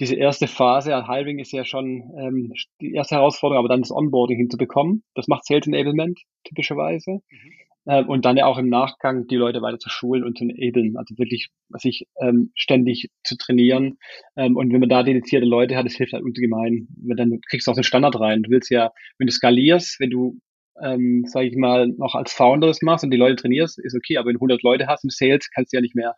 diese 0.00 0.14
erste 0.14 0.46
Phase, 0.46 1.08
Hiring 1.08 1.40
ist 1.40 1.52
ja 1.52 1.64
schon 1.64 2.12
ähm, 2.16 2.52
die 2.80 2.92
erste 2.92 3.16
Herausforderung, 3.16 3.58
aber 3.58 3.68
dann 3.68 3.80
das 3.80 3.90
Onboarding 3.90 4.36
hinzubekommen. 4.36 5.02
Das 5.14 5.26
macht 5.26 5.44
Sales 5.44 5.66
Enablement 5.66 6.20
typischerweise. 6.44 7.14
Mhm. 7.28 7.52
Ähm, 7.88 8.08
und 8.08 8.24
dann 8.24 8.36
ja 8.36 8.46
auch 8.46 8.58
im 8.58 8.68
Nachgang 8.68 9.26
die 9.26 9.36
Leute 9.36 9.62
weiter 9.62 9.78
zu 9.78 9.88
schulen 9.88 10.22
und 10.22 10.36
zu 10.36 10.44
enablen, 10.44 10.96
also 10.96 11.16
wirklich 11.16 11.48
sich 11.78 12.06
ähm, 12.20 12.52
ständig 12.54 13.10
zu 13.24 13.36
trainieren. 13.36 13.98
Ähm, 14.36 14.56
und 14.56 14.72
wenn 14.72 14.80
man 14.80 14.90
da 14.90 15.02
dedizierte 15.02 15.46
Leute 15.46 15.74
hat, 15.74 15.86
das 15.86 15.94
hilft 15.94 16.12
halt 16.12 16.22
ungemein. 16.22 16.88
Dann 17.16 17.40
kriegst 17.48 17.66
du 17.66 17.70
auch 17.70 17.76
den 17.76 17.84
Standard 17.84 18.20
rein. 18.20 18.42
Du 18.42 18.50
willst 18.50 18.70
ja, 18.70 18.92
wenn 19.18 19.26
du 19.26 19.32
skalierst, 19.32 19.98
wenn 20.00 20.10
du 20.10 20.38
ähm, 20.82 21.24
sage 21.26 21.48
ich 21.48 21.56
mal, 21.56 21.88
noch 21.88 22.14
als 22.14 22.32
Founder 22.32 22.68
das 22.68 22.82
machst 22.82 23.04
und 23.04 23.10
die 23.10 23.16
Leute 23.16 23.36
trainierst, 23.36 23.78
ist 23.78 23.96
okay, 23.96 24.16
aber 24.16 24.28
wenn 24.28 24.34
du 24.34 24.40
100 24.40 24.62
Leute 24.62 24.86
hast 24.86 25.04
im 25.04 25.10
Sales, 25.10 25.48
kannst 25.54 25.72
du 25.72 25.76
ja 25.76 25.80
nicht 25.80 25.94
mehr 25.94 26.14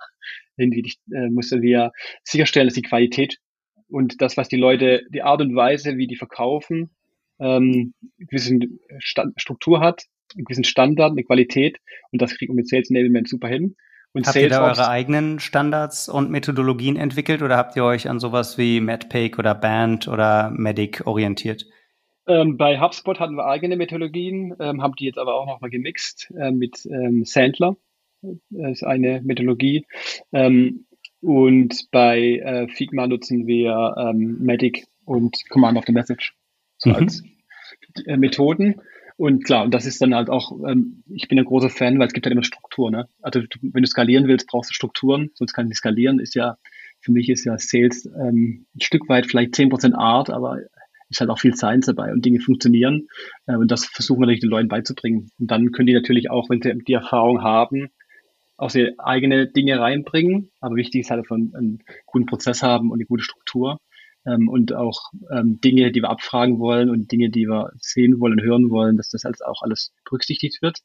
irgendwie, 0.56 0.92
äh, 1.12 1.28
musst 1.30 1.52
du 1.52 1.58
dir 1.58 1.92
sicherstellen, 2.24 2.66
dass 2.66 2.74
die 2.74 2.82
Qualität 2.82 3.38
und 3.88 4.20
das, 4.20 4.36
was 4.36 4.48
die 4.48 4.56
Leute, 4.56 5.02
die 5.10 5.22
Art 5.22 5.40
und 5.40 5.54
Weise, 5.54 5.96
wie 5.96 6.06
die 6.06 6.16
verkaufen, 6.16 6.90
ähm, 7.38 7.94
eine 8.18 8.26
gewisse 8.26 8.58
Struktur 9.36 9.80
hat, 9.80 10.04
einen 10.36 10.44
gewissen 10.44 10.64
Standard, 10.64 11.12
eine 11.12 11.24
Qualität 11.24 11.78
und 12.12 12.22
das 12.22 12.36
kriegt 12.36 12.50
man 12.50 12.56
mit 12.56 12.68
Sales 12.68 12.90
Enablement 12.90 13.28
super 13.28 13.48
hin. 13.48 13.76
Und 14.12 14.26
habt 14.26 14.34
Sales 14.34 14.50
ihr 14.52 14.58
da 14.58 14.68
eure 14.68 14.88
eigenen 14.88 15.38
Standards 15.38 16.08
und 16.08 16.30
Methodologien 16.30 16.96
entwickelt 16.96 17.42
oder 17.42 17.56
habt 17.56 17.76
ihr 17.76 17.84
euch 17.84 18.08
an 18.08 18.18
sowas 18.18 18.58
wie 18.58 18.80
MedPake 18.80 19.38
oder 19.38 19.54
Band 19.54 20.08
oder 20.08 20.50
Medic 20.50 21.06
orientiert? 21.06 21.64
Ähm, 22.30 22.56
bei 22.56 22.80
HubSpot 22.80 23.18
hatten 23.18 23.34
wir 23.34 23.46
eigene 23.46 23.76
Methodologien, 23.76 24.54
ähm, 24.60 24.82
haben 24.82 24.94
die 24.94 25.06
jetzt 25.06 25.18
aber 25.18 25.34
auch 25.34 25.46
nochmal 25.46 25.68
gemixt 25.68 26.32
äh, 26.38 26.52
mit 26.52 26.86
ähm, 26.86 27.24
Sandler. 27.24 27.76
Das 28.50 28.70
ist 28.70 28.84
eine 28.84 29.20
Methodologie. 29.22 29.84
Ähm, 30.32 30.86
und 31.20 31.90
bei 31.90 32.38
äh, 32.38 32.68
Figma 32.68 33.08
nutzen 33.08 33.48
wir 33.48 33.96
ähm, 33.98 34.38
Medic 34.38 34.86
und 35.04 35.36
Command 35.48 35.76
of 35.76 35.84
the 35.86 35.92
Message 35.92 36.36
so 36.78 36.90
mhm. 36.90 36.96
als 36.96 37.24
äh, 38.06 38.16
Methoden. 38.16 38.80
Und 39.16 39.44
klar, 39.44 39.64
und 39.64 39.74
das 39.74 39.84
ist 39.84 40.00
dann 40.00 40.14
halt 40.14 40.30
auch, 40.30 40.52
ähm, 40.68 41.02
ich 41.08 41.26
bin 41.26 41.36
ein 41.36 41.44
großer 41.44 41.68
Fan, 41.68 41.98
weil 41.98 42.06
es 42.06 42.12
gibt 42.12 42.26
halt 42.26 42.32
immer 42.32 42.44
Struktur. 42.44 42.92
Ne? 42.92 43.08
Also 43.22 43.42
wenn 43.60 43.82
du 43.82 43.88
skalieren 43.88 44.28
willst, 44.28 44.46
brauchst 44.46 44.70
du 44.70 44.74
Strukturen, 44.74 45.30
sonst 45.34 45.52
kann 45.52 45.66
ich 45.66 45.70
nicht 45.70 45.78
skalieren. 45.78 46.20
Ist 46.20 46.36
ja, 46.36 46.58
für 47.00 47.10
mich 47.10 47.28
ist 47.28 47.44
ja 47.44 47.58
Sales 47.58 48.06
ähm, 48.06 48.66
ein 48.76 48.80
Stück 48.80 49.08
weit 49.08 49.26
vielleicht 49.26 49.56
zehn 49.56 49.68
Prozent 49.68 49.96
Art, 49.96 50.30
aber 50.30 50.60
ist 51.10 51.20
halt 51.20 51.30
auch 51.30 51.38
viel 51.38 51.54
Science 51.54 51.86
dabei 51.86 52.12
und 52.12 52.24
Dinge 52.24 52.40
funktionieren. 52.40 53.08
Äh, 53.46 53.56
und 53.56 53.70
das 53.70 53.84
versuchen 53.86 54.20
wir 54.20 54.26
natürlich 54.26 54.40
den 54.40 54.50
Leuten 54.50 54.68
beizubringen. 54.68 55.30
Und 55.38 55.50
dann 55.50 55.72
können 55.72 55.86
die 55.86 55.94
natürlich 55.94 56.30
auch, 56.30 56.48
wenn 56.48 56.62
sie 56.62 56.72
die 56.86 56.92
Erfahrung 56.92 57.42
haben, 57.42 57.88
auch 58.56 58.70
sehr 58.70 58.92
eigene 58.98 59.46
Dinge 59.48 59.80
reinbringen. 59.80 60.50
Aber 60.60 60.76
wichtig 60.76 61.02
ist 61.02 61.10
halt, 61.10 61.20
dass 61.20 61.30
wir 61.30 61.36
einen 61.36 61.82
guten 62.06 62.26
Prozess 62.26 62.62
haben 62.62 62.90
und 62.90 62.98
eine 62.98 63.06
gute 63.06 63.24
Struktur. 63.24 63.78
Ähm, 64.26 64.48
und 64.48 64.74
auch 64.74 65.10
ähm, 65.32 65.60
Dinge, 65.60 65.92
die 65.92 66.02
wir 66.02 66.10
abfragen 66.10 66.58
wollen 66.58 66.90
und 66.90 67.10
Dinge, 67.10 67.30
die 67.30 67.46
wir 67.46 67.70
sehen 67.78 68.20
wollen, 68.20 68.40
hören 68.40 68.70
wollen, 68.70 68.96
dass 68.96 69.08
das 69.08 69.24
alles 69.24 69.40
auch 69.40 69.62
alles 69.62 69.92
berücksichtigt 70.10 70.60
wird. 70.60 70.78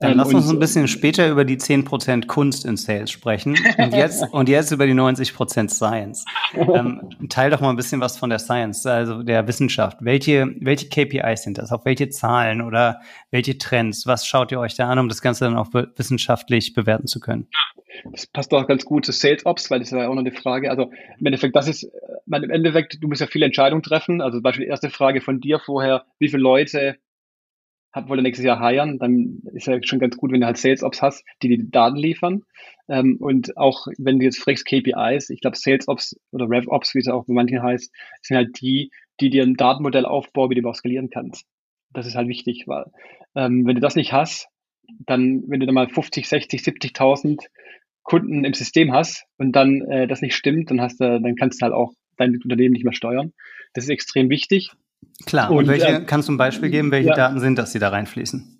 Dann 0.00 0.12
ähm, 0.12 0.18
lass 0.18 0.32
uns 0.32 0.48
ein 0.48 0.58
bisschen 0.58 0.88
später 0.88 1.28
über 1.28 1.44
die 1.44 1.58
10% 1.58 2.26
Kunst 2.26 2.64
in 2.64 2.76
Sales 2.76 3.10
sprechen 3.10 3.56
und 3.78 3.92
jetzt, 3.92 4.24
und 4.32 4.48
jetzt 4.48 4.72
über 4.72 4.86
die 4.86 4.94
90% 4.94 5.68
Science. 5.68 6.24
ähm, 6.54 7.10
teil 7.28 7.50
doch 7.50 7.60
mal 7.60 7.70
ein 7.70 7.76
bisschen 7.76 8.00
was 8.00 8.18
von 8.18 8.30
der 8.30 8.38
Science, 8.38 8.86
also 8.86 9.22
der 9.22 9.46
Wissenschaft. 9.46 9.98
Welche, 10.00 10.54
welche 10.60 10.88
KPIs 10.88 11.42
sind 11.42 11.58
das? 11.58 11.70
Auf 11.70 11.84
welche 11.84 12.08
Zahlen 12.08 12.62
oder 12.62 13.00
welche 13.30 13.58
Trends? 13.58 14.06
Was 14.06 14.26
schaut 14.26 14.50
ihr 14.52 14.58
euch 14.58 14.74
da 14.74 14.88
an, 14.88 14.98
um 14.98 15.08
das 15.08 15.20
Ganze 15.20 15.44
dann 15.44 15.56
auch 15.56 15.68
wissenschaftlich 15.72 16.72
bewerten 16.72 17.06
zu 17.06 17.20
können? 17.20 17.46
Das 18.12 18.26
passt 18.26 18.52
auch 18.54 18.66
ganz 18.66 18.84
gut 18.84 19.04
zu 19.04 19.12
Sales 19.12 19.44
Ops, 19.44 19.70
weil 19.70 19.80
das 19.80 19.92
ist 19.92 19.98
ja 19.98 20.08
auch 20.08 20.14
noch 20.14 20.20
eine 20.20 20.32
Frage. 20.32 20.70
Also 20.70 20.90
im 21.18 21.26
Endeffekt, 21.26 21.54
das 21.56 21.68
ist, 21.68 21.90
man, 22.26 22.42
im 22.42 22.50
Endeffekt, 22.50 23.02
du 23.02 23.08
musst 23.08 23.20
ja 23.20 23.26
viele 23.26 23.46
Entscheidungen 23.46 23.82
treffen. 23.82 24.20
Also 24.20 24.38
zum 24.38 24.42
Beispiel 24.42 24.64
die 24.64 24.70
erste 24.70 24.90
Frage 24.90 25.20
von 25.20 25.40
dir 25.40 25.58
vorher, 25.58 26.04
wie 26.18 26.28
viele 26.28 26.42
Leute 26.42 26.96
hat, 27.92 28.08
wollte 28.08 28.22
nächstes 28.22 28.44
Jahr 28.44 28.60
hiren, 28.60 28.98
dann 28.98 29.40
ist 29.52 29.66
ja 29.66 29.78
schon 29.82 29.98
ganz 29.98 30.16
gut, 30.16 30.32
wenn 30.32 30.40
du 30.40 30.46
halt 30.46 30.56
Sales 30.56 30.82
Ops 30.82 31.02
hast, 31.02 31.24
die 31.42 31.48
die 31.48 31.70
Daten 31.70 31.96
liefern. 31.96 32.42
Ähm, 32.88 33.16
und 33.18 33.56
auch 33.56 33.86
wenn 33.98 34.18
du 34.18 34.24
jetzt 34.24 34.38
fragst 34.38 34.66
KPIs, 34.66 35.30
ich 35.30 35.40
glaube 35.40 35.56
Sales 35.56 35.88
Ops 35.88 36.16
oder 36.30 36.48
Rev 36.48 36.68
Ops, 36.68 36.94
wie 36.94 37.00
es 37.00 37.08
auch 37.08 37.26
bei 37.26 37.34
manchen 37.34 37.62
heißt, 37.62 37.92
sind 38.22 38.36
halt 38.36 38.60
die, 38.60 38.90
die 39.20 39.30
dir 39.30 39.42
ein 39.42 39.54
Datenmodell 39.54 40.04
aufbauen, 40.06 40.50
dem 40.50 40.62
du 40.62 40.70
auch 40.70 40.74
skalieren 40.74 41.10
kannst. 41.10 41.46
Das 41.92 42.06
ist 42.06 42.14
halt 42.14 42.28
wichtig, 42.28 42.64
weil 42.66 42.86
ähm, 43.34 43.66
wenn 43.66 43.74
du 43.74 43.80
das 43.80 43.96
nicht 43.96 44.12
hast, 44.12 44.48
dann, 45.06 45.44
wenn 45.46 45.60
du 45.60 45.66
dann 45.66 45.74
mal 45.74 45.88
50, 45.88 46.28
60, 46.28 46.60
70.000 46.60 47.46
Kunden 48.02 48.44
im 48.44 48.54
System 48.54 48.92
hast 48.92 49.26
und 49.38 49.52
dann 49.52 49.82
äh, 49.82 50.06
das 50.06 50.22
nicht 50.22 50.34
stimmt, 50.34 50.70
dann 50.70 50.80
hast 50.80 51.00
du, 51.00 51.20
dann 51.20 51.36
kannst 51.36 51.60
du 51.60 51.64
halt 51.64 51.74
auch 51.74 51.92
dein 52.16 52.40
Unternehmen 52.42 52.72
nicht 52.72 52.84
mehr 52.84 52.92
steuern. 52.92 53.32
Das 53.72 53.84
ist 53.84 53.90
extrem 53.90 54.30
wichtig. 54.30 54.70
Klar, 55.26 55.50
und, 55.50 55.58
und 55.58 55.68
welche, 55.68 55.86
äh, 55.86 56.04
kannst 56.04 56.28
du 56.28 56.32
ein 56.32 56.38
Beispiel 56.38 56.70
geben, 56.70 56.90
welche 56.90 57.10
ja. 57.10 57.14
Daten 57.14 57.40
sind 57.40 57.58
das, 57.58 57.72
die 57.72 57.78
da 57.78 57.88
reinfließen? 57.88 58.58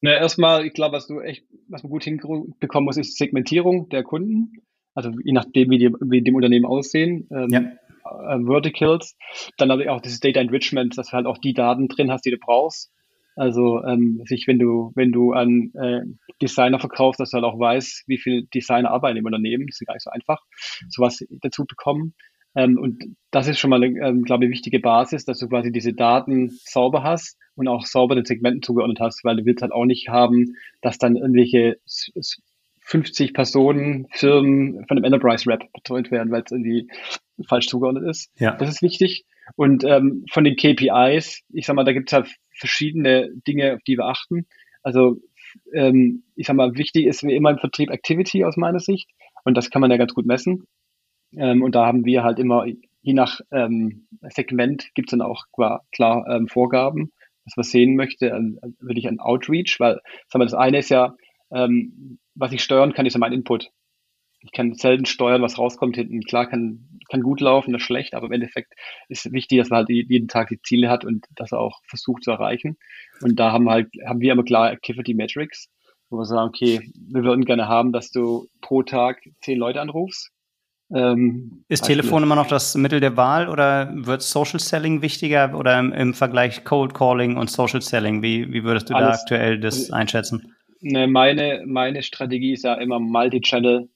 Na, 0.00 0.12
erstmal, 0.12 0.66
ich 0.66 0.74
glaube, 0.74 0.96
was 0.96 1.06
du 1.06 1.20
echt, 1.20 1.44
was 1.68 1.82
man 1.82 1.90
gut 1.90 2.04
hinbekommen 2.04 2.84
muss, 2.84 2.98
ist 2.98 3.16
Segmentierung 3.16 3.88
der 3.88 4.02
Kunden. 4.02 4.52
Also 4.94 5.10
je 5.24 5.32
nachdem, 5.32 5.70
wie 5.70 5.78
die, 5.78 5.88
wie 5.88 6.22
dem 6.22 6.34
Unternehmen 6.34 6.66
aussehen. 6.66 7.26
Ähm, 7.32 7.48
ja. 7.50 7.60
äh, 7.60 8.44
Verticals. 8.44 9.16
Dann 9.56 9.70
aber 9.70 9.90
auch 9.90 10.00
dieses 10.00 10.20
Data 10.20 10.40
Enrichment, 10.40 10.98
dass 10.98 11.08
du 11.08 11.12
halt 11.14 11.26
auch 11.26 11.38
die 11.38 11.54
Daten 11.54 11.88
drin 11.88 12.10
hast, 12.10 12.26
die 12.26 12.30
du 12.30 12.38
brauchst. 12.38 12.92
Also 13.36 13.82
ähm, 13.82 14.22
sich, 14.26 14.46
wenn 14.46 14.58
du, 14.58 14.92
wenn 14.94 15.10
du 15.10 15.32
an 15.32 15.72
äh, 15.74 16.02
Designer 16.40 16.78
verkaufst, 16.78 17.18
dass 17.18 17.30
du 17.30 17.36
halt 17.36 17.44
auch 17.44 17.58
weißt, 17.58 18.04
wie 18.06 18.18
viel 18.18 18.46
Designer 18.54 18.90
arbeiten 18.90 19.16
im 19.16 19.24
Unternehmen. 19.24 19.66
Das 19.66 19.80
ist 19.80 19.86
gar 19.86 19.94
nicht 19.94 20.04
so 20.04 20.10
einfach, 20.10 20.40
sowas 20.88 21.24
dazu 21.40 21.64
bekommen. 21.64 22.14
Ähm, 22.54 22.78
und 22.78 23.16
das 23.30 23.48
ist 23.48 23.58
schon 23.58 23.70
mal, 23.70 23.82
ähm, 23.82 24.22
glaube 24.22 24.44
ich, 24.44 24.50
wichtige 24.50 24.80
Basis, 24.80 25.24
dass 25.24 25.38
du 25.38 25.48
quasi 25.48 25.72
diese 25.72 25.92
Daten 25.92 26.50
sauber 26.64 27.02
hast 27.02 27.38
und 27.56 27.68
auch 27.68 27.86
sauber 27.86 28.14
den 28.14 28.24
Segmenten 28.24 28.62
zugeordnet 28.62 29.00
hast, 29.00 29.24
weil 29.24 29.36
du 29.36 29.44
willst 29.44 29.62
halt 29.62 29.72
auch 29.72 29.84
nicht 29.84 30.08
haben, 30.08 30.56
dass 30.80 30.98
dann 30.98 31.16
irgendwelche 31.16 31.76
50 32.80 33.32
Personen, 33.32 34.06
Firmen 34.10 34.84
von 34.86 34.96
einem 34.96 35.04
Enterprise 35.04 35.48
Rap 35.48 35.64
betreut 35.72 36.10
werden, 36.10 36.30
weil 36.30 36.42
es 36.44 36.52
irgendwie 36.52 36.88
falsch 37.48 37.66
zugeordnet 37.66 38.04
ist. 38.08 38.30
Ja. 38.38 38.56
Das 38.56 38.68
ist 38.68 38.82
wichtig. 38.82 39.24
Und 39.56 39.84
ähm, 39.84 40.24
von 40.30 40.44
den 40.44 40.56
KPIs, 40.56 41.42
ich 41.52 41.66
sag 41.66 41.76
mal, 41.76 41.84
da 41.84 41.92
gibt 41.92 42.10
es 42.10 42.12
halt 42.12 42.28
verschiedene 42.50 43.30
Dinge, 43.46 43.74
auf 43.74 43.82
die 43.82 43.96
wir 43.96 44.06
achten. 44.06 44.46
Also 44.82 45.18
ähm, 45.72 46.24
ich 46.36 46.46
sag 46.46 46.56
mal, 46.56 46.76
wichtig 46.76 47.06
ist 47.06 47.22
wie 47.22 47.34
immer 47.34 47.50
im 47.50 47.58
Vertrieb 47.58 47.90
Activity 47.90 48.44
aus 48.44 48.56
meiner 48.56 48.80
Sicht. 48.80 49.10
Und 49.44 49.56
das 49.56 49.70
kann 49.70 49.80
man 49.80 49.90
ja 49.90 49.96
ganz 49.96 50.14
gut 50.14 50.26
messen. 50.26 50.66
Ähm, 51.36 51.62
und 51.62 51.74
da 51.74 51.86
haben 51.86 52.04
wir 52.04 52.22
halt 52.22 52.38
immer, 52.38 52.66
je 53.02 53.12
nach 53.12 53.40
ähm, 53.50 54.06
Segment 54.22 54.88
gibt 54.94 55.08
es 55.08 55.18
dann 55.18 55.22
auch 55.22 55.44
klar, 55.92 56.26
ähm, 56.28 56.48
Vorgaben, 56.48 57.12
was 57.44 57.56
man 57.56 57.64
sehen 57.64 57.96
möchte, 57.96 58.26
ähm, 58.28 58.58
würde 58.80 58.98
ich 58.98 59.06
ein 59.06 59.20
Outreach, 59.20 59.78
weil 59.78 60.00
sagen 60.28 60.42
wir, 60.42 60.46
das 60.46 60.54
eine 60.54 60.78
ist 60.78 60.88
ja, 60.88 61.14
ähm, 61.50 62.18
was 62.34 62.52
ich 62.52 62.62
steuern 62.62 62.94
kann, 62.94 63.06
ist 63.06 63.14
ja 63.14 63.20
mein 63.20 63.32
Input. 63.32 63.70
Ich 64.40 64.52
kann 64.52 64.74
selten 64.74 65.06
steuern, 65.06 65.40
was 65.40 65.58
rauskommt 65.58 65.96
hinten. 65.96 66.20
Klar 66.20 66.46
kann, 66.46 66.98
kann 67.10 67.22
gut 67.22 67.40
laufen, 67.40 67.72
das 67.72 67.82
schlecht, 67.82 68.14
aber 68.14 68.26
im 68.26 68.32
Endeffekt 68.32 68.74
ist 69.08 69.32
wichtig, 69.32 69.58
dass 69.58 69.70
man 69.70 69.78
halt 69.78 69.88
jeden 69.88 70.28
Tag 70.28 70.48
die 70.48 70.60
Ziele 70.60 70.90
hat 70.90 71.04
und 71.04 71.26
das 71.34 71.52
auch 71.52 71.80
versucht 71.86 72.24
zu 72.24 72.30
erreichen. 72.30 72.76
Und 73.22 73.38
da 73.38 73.52
haben 73.52 73.70
halt, 73.70 73.88
haben 74.06 74.20
wir 74.20 74.32
immer 74.32 74.44
klar 74.44 74.70
Activity 74.70 75.14
Metrics, 75.14 75.70
wo 76.10 76.18
wir 76.18 76.26
sagen, 76.26 76.48
okay, 76.48 76.92
wir 76.94 77.24
würden 77.24 77.46
gerne 77.46 77.68
haben, 77.68 77.92
dass 77.92 78.10
du 78.10 78.48
pro 78.60 78.82
Tag 78.82 79.22
zehn 79.40 79.58
Leute 79.58 79.80
anrufst 79.80 80.33
ähm, 80.94 81.64
ist 81.68 81.84
Telefon 81.84 82.22
immer 82.22 82.36
noch 82.36 82.46
das 82.46 82.76
Mittel 82.76 83.00
der 83.00 83.16
Wahl 83.16 83.48
oder 83.48 83.92
wird 83.94 84.22
Social 84.22 84.60
Selling 84.60 85.02
wichtiger 85.02 85.58
oder 85.58 85.76
im, 85.78 85.92
im 85.92 86.14
Vergleich 86.14 86.64
Cold 86.64 86.94
Calling 86.94 87.36
und 87.36 87.50
Social 87.50 87.82
Selling? 87.82 88.22
Wie, 88.22 88.52
wie 88.52 88.62
würdest 88.62 88.88
du 88.88 88.94
Alles, 88.94 89.16
da 89.16 89.20
aktuell 89.22 89.58
das 89.58 89.90
einschätzen? 89.90 90.54
Ne, 90.80 91.08
meine, 91.08 91.64
meine 91.66 92.02
Strategie 92.02 92.52
ist 92.52 92.62
ja 92.62 92.74
immer 92.74 93.00
Multi-Channel, 93.00 93.88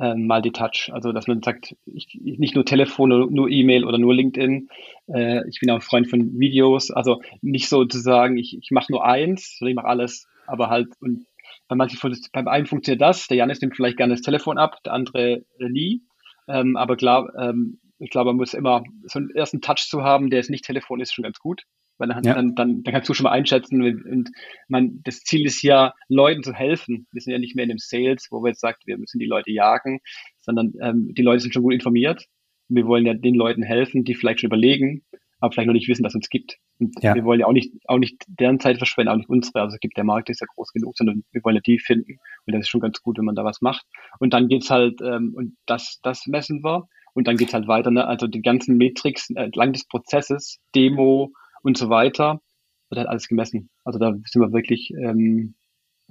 äh, 0.00 0.14
Multi-Touch. 0.16 0.90
Also, 0.92 1.12
dass 1.12 1.28
man 1.28 1.40
sagt, 1.40 1.76
ich, 1.86 2.18
nicht 2.20 2.56
nur 2.56 2.64
Telefon, 2.64 3.10
nur 3.10 3.48
E-Mail 3.48 3.84
oder 3.84 3.98
nur 3.98 4.12
LinkedIn. 4.12 4.68
Äh, 5.06 5.48
ich 5.48 5.60
bin 5.60 5.70
auch 5.70 5.76
ein 5.76 5.82
Freund 5.82 6.10
von 6.10 6.36
Videos. 6.40 6.90
Also 6.90 7.22
nicht 7.42 7.68
so 7.68 7.84
zu 7.84 8.00
sagen, 8.00 8.38
ich, 8.38 8.58
ich 8.60 8.72
mache 8.72 8.90
nur 8.90 9.04
eins, 9.04 9.56
sondern 9.58 9.70
ich 9.70 9.76
mache 9.76 9.88
alles. 9.88 10.26
Aber 10.48 10.68
halt, 10.68 10.88
und 11.00 11.26
bei 11.68 11.76
manchen, 11.76 11.98
beim 12.32 12.48
einen 12.48 12.66
funktioniert 12.66 13.02
das, 13.02 13.28
der 13.28 13.36
Janis 13.36 13.60
nimmt 13.60 13.76
vielleicht 13.76 13.96
gerne 13.96 14.14
das 14.14 14.22
Telefon 14.22 14.58
ab, 14.58 14.82
der 14.84 14.94
andere 14.94 15.44
äh, 15.60 15.68
nie. 15.68 16.02
Ähm, 16.48 16.76
aber 16.76 16.96
klar, 16.96 17.32
ähm, 17.38 17.80
ich 17.98 18.10
glaube, 18.10 18.30
man 18.30 18.36
muss 18.36 18.54
immer 18.54 18.82
so 19.04 19.18
einen 19.18 19.30
ersten 19.30 19.60
Touch 19.60 19.86
zu 19.88 20.02
haben, 20.02 20.30
der 20.30 20.40
ist 20.40 20.50
nicht 20.50 20.64
Telefon 20.64 21.00
ist, 21.00 21.14
schon 21.14 21.22
ganz 21.22 21.38
gut. 21.38 21.62
Weil 21.96 22.08
dann, 22.08 22.24
ja. 22.24 22.34
dann, 22.34 22.54
dann, 22.56 22.82
dann 22.82 22.92
kannst 22.92 23.08
du 23.08 23.14
schon 23.14 23.24
mal 23.24 23.30
einschätzen. 23.30 23.80
Und 23.80 24.30
man, 24.68 25.00
das 25.04 25.20
Ziel 25.20 25.46
ist 25.46 25.62
ja, 25.62 25.92
Leuten 26.08 26.42
zu 26.42 26.52
helfen. 26.52 27.06
Wir 27.12 27.20
sind 27.20 27.32
ja 27.32 27.38
nicht 27.38 27.54
mehr 27.54 27.62
in 27.62 27.68
dem 27.68 27.78
Sales, 27.78 28.28
wo 28.30 28.42
wir 28.42 28.48
jetzt 28.48 28.60
sagt, 28.60 28.86
wir 28.86 28.98
müssen 28.98 29.20
die 29.20 29.26
Leute 29.26 29.52
jagen, 29.52 30.00
sondern 30.40 30.72
ähm, 30.80 31.14
die 31.14 31.22
Leute 31.22 31.40
sind 31.40 31.54
schon 31.54 31.62
gut 31.62 31.74
informiert. 31.74 32.24
Wir 32.68 32.86
wollen 32.86 33.06
ja 33.06 33.14
den 33.14 33.34
Leuten 33.34 33.62
helfen, 33.62 34.04
die 34.04 34.14
vielleicht 34.14 34.40
schon 34.40 34.48
überlegen, 34.48 35.04
aber 35.44 35.52
vielleicht 35.52 35.66
noch 35.66 35.74
nicht 35.74 35.88
wissen, 35.88 36.02
dass 36.02 36.12
es 36.12 36.16
uns 36.16 36.28
gibt. 36.28 36.58
Und 36.78 36.94
ja. 37.02 37.14
wir 37.14 37.24
wollen 37.24 37.40
ja 37.40 37.46
auch 37.46 37.52
nicht, 37.52 37.72
auch 37.86 37.98
nicht 37.98 38.24
deren 38.26 38.60
Zeit 38.60 38.78
verschwenden, 38.78 39.10
auch 39.10 39.16
nicht 39.16 39.28
unsere. 39.28 39.60
Also 39.60 39.74
es 39.74 39.80
gibt 39.80 39.96
der 39.96 40.04
Markt 40.04 40.30
ist 40.30 40.40
ja 40.40 40.46
groß 40.54 40.72
genug, 40.72 40.96
sondern 40.96 41.24
wir 41.32 41.44
wollen 41.44 41.56
ja 41.56 41.62
die 41.62 41.78
finden. 41.78 42.18
Und 42.46 42.54
das 42.54 42.62
ist 42.62 42.68
schon 42.68 42.80
ganz 42.80 43.00
gut, 43.02 43.18
wenn 43.18 43.24
man 43.24 43.34
da 43.34 43.44
was 43.44 43.60
macht. 43.60 43.86
Und 44.18 44.34
dann 44.34 44.48
geht's 44.48 44.70
halt, 44.70 45.00
ähm, 45.00 45.34
und 45.36 45.56
das, 45.66 46.00
das 46.02 46.26
messen 46.26 46.64
wir. 46.64 46.88
Und 47.14 47.28
dann 47.28 47.36
geht's 47.36 47.54
halt 47.54 47.68
weiter, 47.68 47.92
ne? 47.92 48.06
also 48.06 48.26
die 48.26 48.42
ganzen 48.42 48.76
Metrics 48.76 49.30
äh, 49.30 49.44
entlang 49.44 49.72
des 49.72 49.86
Prozesses, 49.86 50.58
Demo 50.74 51.32
und 51.62 51.78
so 51.78 51.88
weiter, 51.88 52.40
wird 52.88 52.98
halt 52.98 53.08
alles 53.08 53.28
gemessen. 53.28 53.70
Also 53.84 54.00
da 54.00 54.12
sind 54.12 54.42
wir 54.42 54.52
wirklich 54.52 54.90
ähm, 55.00 55.54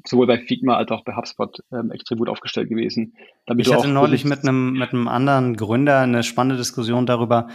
sowohl 0.06 0.28
bei 0.28 0.39
Figma 0.39 0.78
als 0.78 0.91
auch 0.91 1.04
bei 1.04 1.15
HubSpot 1.15 1.60
ähm, 1.72 1.91
extrem 1.91 2.17
gut 2.17 2.30
aufgestellt 2.30 2.69
gewesen. 2.69 3.15
ich 3.58 3.74
hatte 3.74 3.89
neulich 3.89 4.26
mit 4.26 4.43
einem, 4.43 4.74
mit 4.74 4.93
einem 4.93 5.08
anderen 5.08 5.56
Gründer 5.56 6.00
eine 6.00 6.24
spannende 6.24 6.58
Diskussion 6.58 7.06
darüber, 7.06 7.48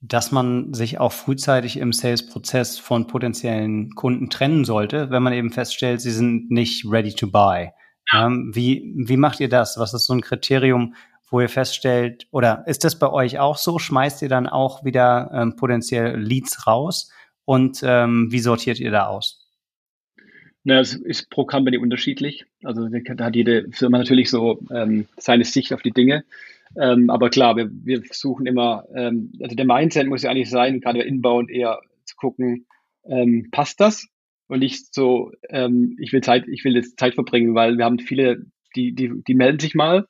dass 0.00 0.32
man 0.32 0.74
sich 0.74 0.98
auch 0.98 1.12
frühzeitig 1.12 1.78
im 1.78 1.92
Sales-Prozess 1.92 2.78
von 2.78 3.06
potenziellen 3.06 3.90
Kunden 3.94 4.30
trennen 4.30 4.64
sollte, 4.64 5.10
wenn 5.10 5.22
man 5.22 5.32
eben 5.32 5.50
feststellt, 5.50 6.00
sie 6.00 6.10
sind 6.10 6.50
nicht 6.50 6.84
ready 6.90 7.14
to 7.14 7.30
buy. 7.30 7.70
Ja. 8.12 8.26
Ähm, 8.26 8.52
wie, 8.54 8.92
wie 8.96 9.16
macht 9.16 9.40
ihr 9.40 9.48
das? 9.48 9.78
Was 9.78 9.94
ist 9.94 10.06
so 10.06 10.14
ein 10.14 10.20
Kriterium, 10.20 10.94
wo 11.28 11.40
ihr 11.40 11.48
feststellt, 11.48 12.26
oder 12.30 12.62
ist 12.66 12.84
das 12.84 12.98
bei 12.98 13.10
euch 13.10 13.38
auch 13.38 13.56
so? 13.56 13.78
Schmeißt 13.78 14.22
ihr 14.22 14.28
dann 14.28 14.46
auch 14.46 14.84
wieder 14.84 15.30
ähm, 15.34 15.56
potenziell 15.56 16.16
Leads 16.16 16.66
raus? 16.66 17.10
Und 17.44 17.80
ähm, 17.82 18.28
wie 18.30 18.38
sortiert 18.38 18.78
ihr 18.78 18.90
da 18.90 19.06
aus? 19.06 19.46
Na, 20.62 20.80
es 20.80 20.94
ist 20.94 21.30
pro 21.30 21.44
Company 21.44 21.78
unterschiedlich. 21.78 22.44
Also 22.64 22.88
da 22.88 23.24
hat 23.24 23.36
jede 23.36 23.70
Firma 23.70 23.98
natürlich 23.98 24.30
so 24.30 24.60
ähm, 24.72 25.06
seine 25.16 25.44
Sicht 25.44 25.72
auf 25.72 25.82
die 25.82 25.92
Dinge. 25.92 26.24
Ähm, 26.80 27.10
aber 27.10 27.30
klar, 27.30 27.56
wir, 27.56 27.70
wir 27.70 28.02
versuchen 28.02 28.46
immer, 28.46 28.84
ähm, 28.94 29.32
also 29.42 29.56
der 29.56 29.64
Mindset 29.64 30.06
muss 30.06 30.22
ja 30.22 30.30
eigentlich 30.30 30.50
sein, 30.50 30.80
gerade 30.80 30.98
bei 30.98 31.06
Inbound 31.06 31.50
eher 31.50 31.80
zu 32.04 32.16
gucken, 32.16 32.66
ähm, 33.08 33.48
passt 33.50 33.80
das? 33.80 34.06
Und 34.48 34.60
nicht 34.60 34.94
so, 34.94 35.32
ähm, 35.48 35.96
ich 35.98 36.12
will 36.12 36.22
Zeit, 36.22 36.46
ich 36.48 36.64
will 36.64 36.76
jetzt 36.76 36.98
Zeit 36.98 37.14
verbringen, 37.14 37.54
weil 37.54 37.78
wir 37.78 37.84
haben 37.84 37.98
viele, 37.98 38.44
die, 38.76 38.94
die, 38.94 39.10
die 39.26 39.34
melden 39.34 39.58
sich 39.58 39.74
mal. 39.74 40.06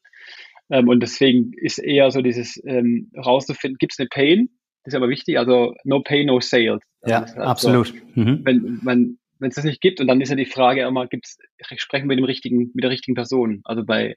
Ähm, 0.68 0.88
und 0.88 1.00
deswegen 1.00 1.52
ist 1.54 1.78
eher 1.78 2.10
so 2.10 2.20
dieses 2.20 2.62
ähm, 2.66 3.10
rauszufinden, 3.16 3.78
gibt 3.78 3.92
es 3.92 3.98
eine 3.98 4.08
Pain? 4.08 4.50
Das 4.84 4.92
ist 4.92 4.96
aber 4.96 5.08
wichtig, 5.08 5.38
also 5.38 5.74
no 5.84 6.00
pain, 6.00 6.26
no 6.26 6.40
sales. 6.40 6.82
Ja, 7.06 7.22
also, 7.22 7.40
absolut. 7.40 7.94
Mhm. 8.14 8.40
Wenn 8.44 8.80
man 8.82 9.18
wenn 9.38 9.50
es 9.50 9.56
das 9.56 9.64
nicht 9.64 9.80
gibt, 9.80 10.00
und 10.00 10.06
dann 10.06 10.20
ist 10.20 10.30
ja 10.30 10.36
die 10.36 10.46
Frage 10.46 10.82
immer, 10.82 11.06
gibt's, 11.06 11.38
sprechen 11.76 12.04
wir 12.04 12.16
mit 12.16 12.18
dem 12.18 12.24
richtigen, 12.24 12.70
mit 12.74 12.84
der 12.84 12.90
richtigen 12.90 13.14
Person? 13.14 13.60
Also 13.64 13.84
bei 13.84 14.14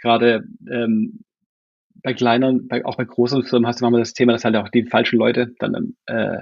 gerade 0.00 0.44
ähm, 0.70 1.24
bei 2.02 2.14
kleineren, 2.14 2.68
bei, 2.68 2.84
auch 2.84 2.96
bei 2.96 3.04
großen 3.04 3.44
Firmen 3.44 3.66
hast 3.66 3.80
du 3.80 3.84
manchmal 3.84 4.02
das 4.02 4.12
Thema, 4.14 4.32
dass 4.32 4.44
halt 4.44 4.56
auch 4.56 4.68
die 4.68 4.84
falschen 4.84 5.18
Leute 5.18 5.54
dann 5.58 5.94
äh, 6.06 6.38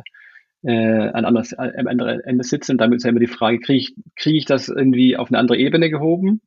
äh, 0.62 1.08
an 1.10 1.24
anderes, 1.24 1.54
am 1.54 1.86
anderen 1.86 2.20
Ende 2.20 2.44
sitzen. 2.44 2.72
Und 2.72 2.78
damit 2.78 2.98
ist 2.98 3.04
ja 3.04 3.10
immer 3.10 3.20
die 3.20 3.26
Frage, 3.26 3.60
kriege 3.60 3.78
ich, 3.78 3.94
krieg 4.16 4.36
ich 4.36 4.44
das 4.44 4.68
irgendwie 4.68 5.16
auf 5.16 5.28
eine 5.28 5.38
andere 5.38 5.58
Ebene 5.58 5.90
gehoben? 5.90 6.42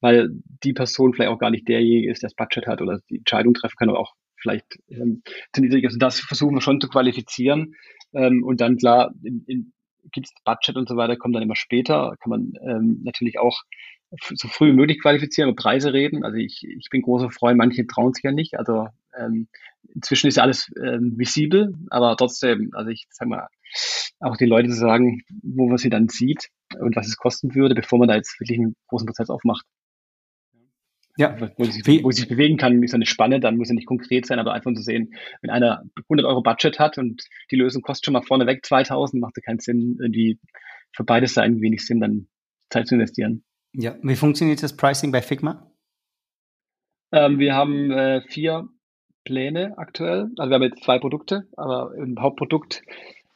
Weil 0.00 0.28
die 0.62 0.74
Person 0.74 1.14
vielleicht 1.14 1.30
auch 1.30 1.38
gar 1.38 1.50
nicht 1.50 1.68
derjenige 1.68 2.10
ist, 2.10 2.22
der 2.22 2.28
das 2.28 2.36
Budget 2.36 2.66
hat 2.66 2.82
oder 2.82 3.00
die 3.10 3.18
Entscheidung 3.18 3.54
treffen 3.54 3.76
kann 3.78 3.88
oder 3.88 3.98
auch 3.98 4.14
vielleicht 4.40 4.78
ähm, 4.88 5.22
zu 5.52 5.62
niedrig 5.62 5.84
ist. 5.84 6.00
Das 6.00 6.20
versuchen 6.20 6.54
wir 6.54 6.60
schon 6.60 6.80
zu 6.80 6.88
qualifizieren. 6.88 7.74
Ähm, 8.12 8.44
und 8.44 8.60
dann 8.60 8.76
klar, 8.76 9.12
in, 9.22 9.44
in, 9.46 9.72
gibt 10.12 10.26
es 10.26 10.34
Budget 10.44 10.76
und 10.76 10.88
so 10.88 10.96
weiter, 10.96 11.16
kommt 11.16 11.34
dann 11.34 11.42
immer 11.42 11.56
später. 11.56 12.14
Kann 12.20 12.30
man 12.30 12.52
ähm, 12.62 13.00
natürlich 13.04 13.38
auch 13.38 13.58
so 14.34 14.48
früh 14.48 14.70
wie 14.70 14.76
möglich 14.76 15.00
qualifizieren, 15.00 15.50
über 15.50 15.62
Preise 15.62 15.92
reden. 15.92 16.24
Also 16.24 16.36
ich, 16.36 16.62
ich 16.64 16.88
bin 16.90 17.02
großer 17.02 17.30
Freund, 17.30 17.58
manche 17.58 17.86
trauen 17.86 18.12
sich 18.12 18.24
ja 18.24 18.32
nicht. 18.32 18.58
Also 18.58 18.88
ähm, 19.18 19.48
inzwischen 19.94 20.28
ist 20.28 20.36
ja 20.36 20.42
alles 20.42 20.70
ähm, 20.82 21.14
visibel, 21.16 21.74
aber 21.90 22.16
trotzdem, 22.16 22.70
also 22.72 22.90
ich 22.90 23.06
sag 23.10 23.28
mal, 23.28 23.48
auch 24.20 24.36
die 24.36 24.46
Leute 24.46 24.68
zu 24.68 24.76
sagen, 24.76 25.22
wo 25.42 25.68
man 25.68 25.78
sie 25.78 25.90
dann 25.90 26.08
sieht 26.08 26.48
und 26.78 26.96
was 26.96 27.08
es 27.08 27.16
kosten 27.16 27.54
würde, 27.54 27.74
bevor 27.74 27.98
man 27.98 28.08
da 28.08 28.14
jetzt 28.14 28.38
wirklich 28.40 28.58
einen 28.58 28.76
großen 28.88 29.06
Prozess 29.06 29.30
aufmacht. 29.30 29.66
Ja. 31.18 31.34
Wo 31.56 31.64
sich, 31.64 32.04
wo 32.04 32.10
sich 32.10 32.28
bewegen 32.28 32.58
kann, 32.58 32.82
ist 32.82 32.94
eine 32.94 33.06
Spanne, 33.06 33.40
dann 33.40 33.56
muss 33.56 33.70
er 33.70 33.74
nicht 33.74 33.86
konkret 33.86 34.26
sein, 34.26 34.38
aber 34.38 34.52
einfach 34.52 34.72
zu 34.74 34.82
sehen, 34.82 35.14
wenn 35.40 35.50
einer 35.50 35.82
100 36.04 36.26
Euro 36.26 36.42
Budget 36.42 36.78
hat 36.78 36.98
und 36.98 37.24
die 37.50 37.56
Lösung 37.56 37.80
kostet 37.80 38.04
schon 38.04 38.12
mal 38.12 38.22
vorneweg 38.22 38.64
2000, 38.64 39.22
macht 39.22 39.38
es 39.38 39.42
keinen 39.42 39.60
Sinn, 39.60 39.96
irgendwie 39.98 40.38
für 40.92 41.04
beides 41.04 41.32
Seiten 41.32 41.62
wenig 41.62 41.86
Sinn, 41.86 42.00
dann 42.00 42.28
Zeit 42.68 42.86
zu 42.86 42.96
investieren. 42.96 43.45
Ja, 43.78 43.94
wie 44.02 44.16
funktioniert 44.16 44.62
das 44.62 44.74
Pricing 44.74 45.12
bei 45.12 45.20
Figma? 45.20 45.70
Ähm, 47.12 47.38
wir 47.38 47.54
haben 47.54 47.90
äh, 47.90 48.22
vier 48.22 48.68
Pläne 49.24 49.76
aktuell. 49.76 50.30
Also 50.38 50.50
wir 50.50 50.54
haben 50.54 50.62
jetzt 50.62 50.82
zwei 50.82 50.98
Produkte, 50.98 51.46
aber 51.58 51.94
im 51.94 52.18
Hauptprodukt 52.18 52.82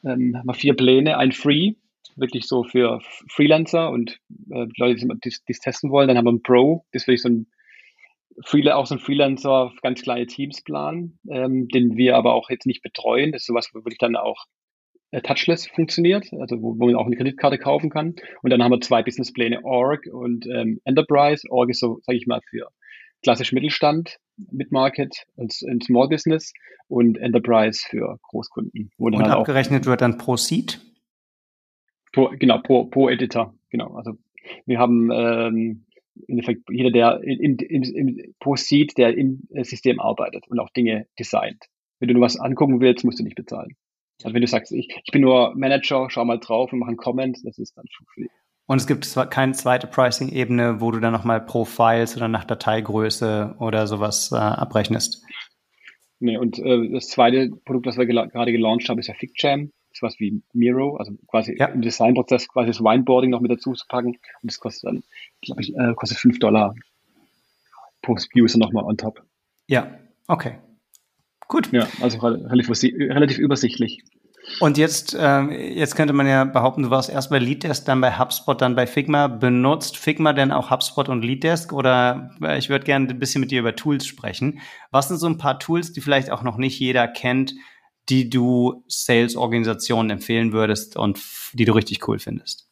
ähm, 0.03 0.35
haben 0.35 0.47
wir 0.47 0.55
vier 0.55 0.75
Pläne. 0.75 1.19
Ein 1.19 1.31
Free, 1.31 1.73
wirklich 2.15 2.47
so 2.47 2.63
für 2.63 3.01
Freelancer 3.29 3.91
und 3.91 4.19
äh, 4.49 4.65
Leute, 4.77 5.05
die 5.23 5.29
es 5.29 5.59
testen 5.59 5.91
wollen. 5.91 6.07
Dann 6.07 6.17
haben 6.17 6.25
wir 6.25 6.31
ein 6.31 6.41
Pro, 6.41 6.85
das 6.91 7.03
ist 7.03 7.07
wirklich 7.07 7.21
so 7.21 7.29
ein 7.29 7.47
Freelancer, 8.43 8.77
auch 8.77 8.87
so 8.87 8.95
ein 8.95 8.99
Freelancer, 8.99 9.71
ganz 9.83 10.01
kleine 10.01 10.25
Teams 10.25 10.63
Plan, 10.63 11.19
ähm, 11.29 11.67
den 11.67 11.97
wir 11.97 12.15
aber 12.15 12.33
auch 12.33 12.49
jetzt 12.49 12.65
nicht 12.65 12.81
betreuen. 12.81 13.31
Das 13.31 13.43
ist 13.43 13.47
sowas, 13.47 13.69
wo 13.73 13.79
wirklich 13.79 13.99
dann 13.99 14.15
auch 14.15 14.45
touchless 15.19 15.67
funktioniert, 15.67 16.31
also 16.39 16.61
wo, 16.61 16.79
wo, 16.79 16.85
man 16.85 16.95
auch 16.95 17.05
eine 17.05 17.17
Kreditkarte 17.17 17.57
kaufen 17.57 17.89
kann. 17.89 18.15
Und 18.41 18.49
dann 18.49 18.63
haben 18.63 18.71
wir 18.71 18.81
zwei 18.81 19.03
Businesspläne, 19.03 19.63
Org 19.65 20.07
und 20.11 20.47
ähm, 20.47 20.79
Enterprise. 20.85 21.45
Org 21.49 21.69
ist 21.69 21.79
so, 21.79 21.99
sage 22.03 22.17
ich 22.17 22.27
mal, 22.27 22.39
für 22.49 22.69
klassisch 23.21 23.51
Mittelstand, 23.51 24.17
Mid-Market 24.37 25.25
und, 25.35 25.53
und, 25.63 25.83
Small 25.83 26.07
Business 26.07 26.53
und 26.87 27.17
Enterprise 27.17 27.81
für 27.87 28.17
Großkunden. 28.29 28.91
und 28.97 29.17
halt 29.17 29.31
abgerechnet 29.31 29.85
wird 29.85 30.01
dann 30.01 30.17
pro 30.17 30.37
Seat? 30.37 30.79
Pro, 32.13 32.29
genau, 32.37 32.59
pro, 32.59 32.85
pro 32.85 33.09
Editor, 33.09 33.53
genau. 33.69 33.93
Also 33.95 34.13
wir 34.65 34.79
haben 34.79 35.11
ähm, 35.11 35.85
im 36.27 36.39
Endeffekt 36.39 36.63
jeder, 36.69 36.91
der 36.91 37.21
im, 37.23 37.57
im, 37.57 37.83
im, 37.83 38.33
pro 38.39 38.55
Seat, 38.55 38.97
der 38.97 39.15
im 39.17 39.47
System 39.61 39.99
arbeitet 39.99 40.47
und 40.47 40.59
auch 40.59 40.69
Dinge 40.69 41.07
designt. 41.19 41.65
Wenn 41.99 42.07
du 42.07 42.15
nur 42.15 42.23
was 42.23 42.39
angucken 42.39 42.81
willst, 42.81 43.05
musst 43.05 43.19
du 43.19 43.23
nicht 43.23 43.35
bezahlen. 43.35 43.75
Also 44.23 44.33
wenn 44.33 44.41
du 44.41 44.47
sagst, 44.47 44.71
ich, 44.71 44.87
ich 45.03 45.11
bin 45.11 45.21
nur 45.21 45.55
Manager, 45.55 46.09
schau 46.09 46.25
mal 46.25 46.39
drauf 46.39 46.71
und 46.73 46.79
mach 46.79 46.87
einen 46.87 46.97
Comment, 46.97 47.37
das 47.43 47.57
ist 47.57 47.77
dann 47.77 47.85
schon 47.89 48.05
free. 48.13 48.27
Und 48.67 48.77
es 48.77 48.87
gibt 48.87 49.05
keine 49.31 49.51
zweite 49.51 49.87
Pricing-Ebene, 49.87 50.79
wo 50.79 50.91
du 50.91 50.99
dann 50.99 51.11
nochmal 51.11 51.41
pro 51.41 51.65
Files 51.65 52.15
oder 52.15 52.27
nach 52.27 52.45
Dateigröße 52.45 53.55
oder 53.59 53.85
sowas 53.85 54.31
äh, 54.31 54.35
abrechnest. 54.35 55.25
Nee, 56.19 56.37
und 56.37 56.59
äh, 56.59 56.89
das 56.89 57.07
zweite 57.07 57.49
Produkt, 57.65 57.87
das 57.87 57.97
wir 57.97 58.05
gel 58.05 58.27
gerade 58.29 58.51
gelauncht 58.51 58.87
haben, 58.87 58.99
ist 58.99 59.07
ja 59.07 59.15
FigJam. 59.15 59.71
Das 59.89 59.97
ist 59.97 60.03
was 60.03 60.19
wie 60.19 60.41
Miro, 60.53 60.95
also 60.95 61.11
quasi 61.27 61.55
ja. 61.57 61.65
im 61.65 61.81
Designprozess 61.81 62.47
quasi 62.47 62.67
das 62.67 62.79
Wineboarding 62.79 63.31
noch 63.31 63.41
mit 63.41 63.51
dazu 63.51 63.73
zu 63.73 63.85
packen. 63.87 64.09
Und 64.41 64.51
das 64.51 64.59
kostet 64.59 64.85
dann, 64.85 65.03
glaube 65.41 65.61
ich, 65.61 65.75
äh, 65.75 65.93
kostet 65.95 66.19
5 66.19 66.39
Dollar 66.39 66.73
pro 68.01 68.15
User 68.37 68.57
nochmal 68.57 68.85
on 68.85 68.95
top. 68.95 69.21
Ja, 69.67 69.99
okay. 70.27 70.59
Gut. 71.47 71.73
Ja, 71.73 71.87
also 72.01 72.19
relativ, 72.19 72.69
relativ 72.83 73.37
übersichtlich. 73.37 74.01
Und 74.59 74.77
jetzt, 74.77 75.13
äh, 75.13 75.41
jetzt 75.73 75.95
könnte 75.95 76.13
man 76.13 76.27
ja 76.27 76.43
behaupten, 76.43 76.83
du 76.83 76.89
warst 76.89 77.09
erst 77.09 77.29
bei 77.29 77.39
Leaddesk, 77.39 77.85
dann 77.85 78.01
bei 78.01 78.17
HubSpot, 78.17 78.59
dann 78.59 78.75
bei 78.75 78.85
Figma. 78.85 79.27
Benutzt 79.27 79.97
Figma 79.97 80.33
denn 80.33 80.51
auch 80.51 80.69
HubSpot 80.69 81.09
und 81.09 81.23
Leaddesk? 81.23 81.73
Oder 81.73 82.31
äh, 82.41 82.57
ich 82.57 82.69
würde 82.69 82.85
gerne 82.85 83.07
ein 83.09 83.19
bisschen 83.19 83.41
mit 83.41 83.51
dir 83.51 83.59
über 83.59 83.75
Tools 83.75 84.05
sprechen. 84.05 84.59
Was 84.91 85.07
sind 85.07 85.17
so 85.17 85.27
ein 85.27 85.37
paar 85.37 85.59
Tools, 85.59 85.93
die 85.93 86.01
vielleicht 86.01 86.29
auch 86.31 86.43
noch 86.43 86.57
nicht 86.57 86.79
jeder 86.79 87.07
kennt, 87.07 87.53
die 88.09 88.29
du 88.29 88.83
Sales-Organisationen 88.87 90.09
empfehlen 90.09 90.53
würdest 90.53 90.97
und 90.97 91.19
die 91.53 91.65
du 91.65 91.73
richtig 91.73 92.07
cool 92.07 92.19
findest? 92.19 92.67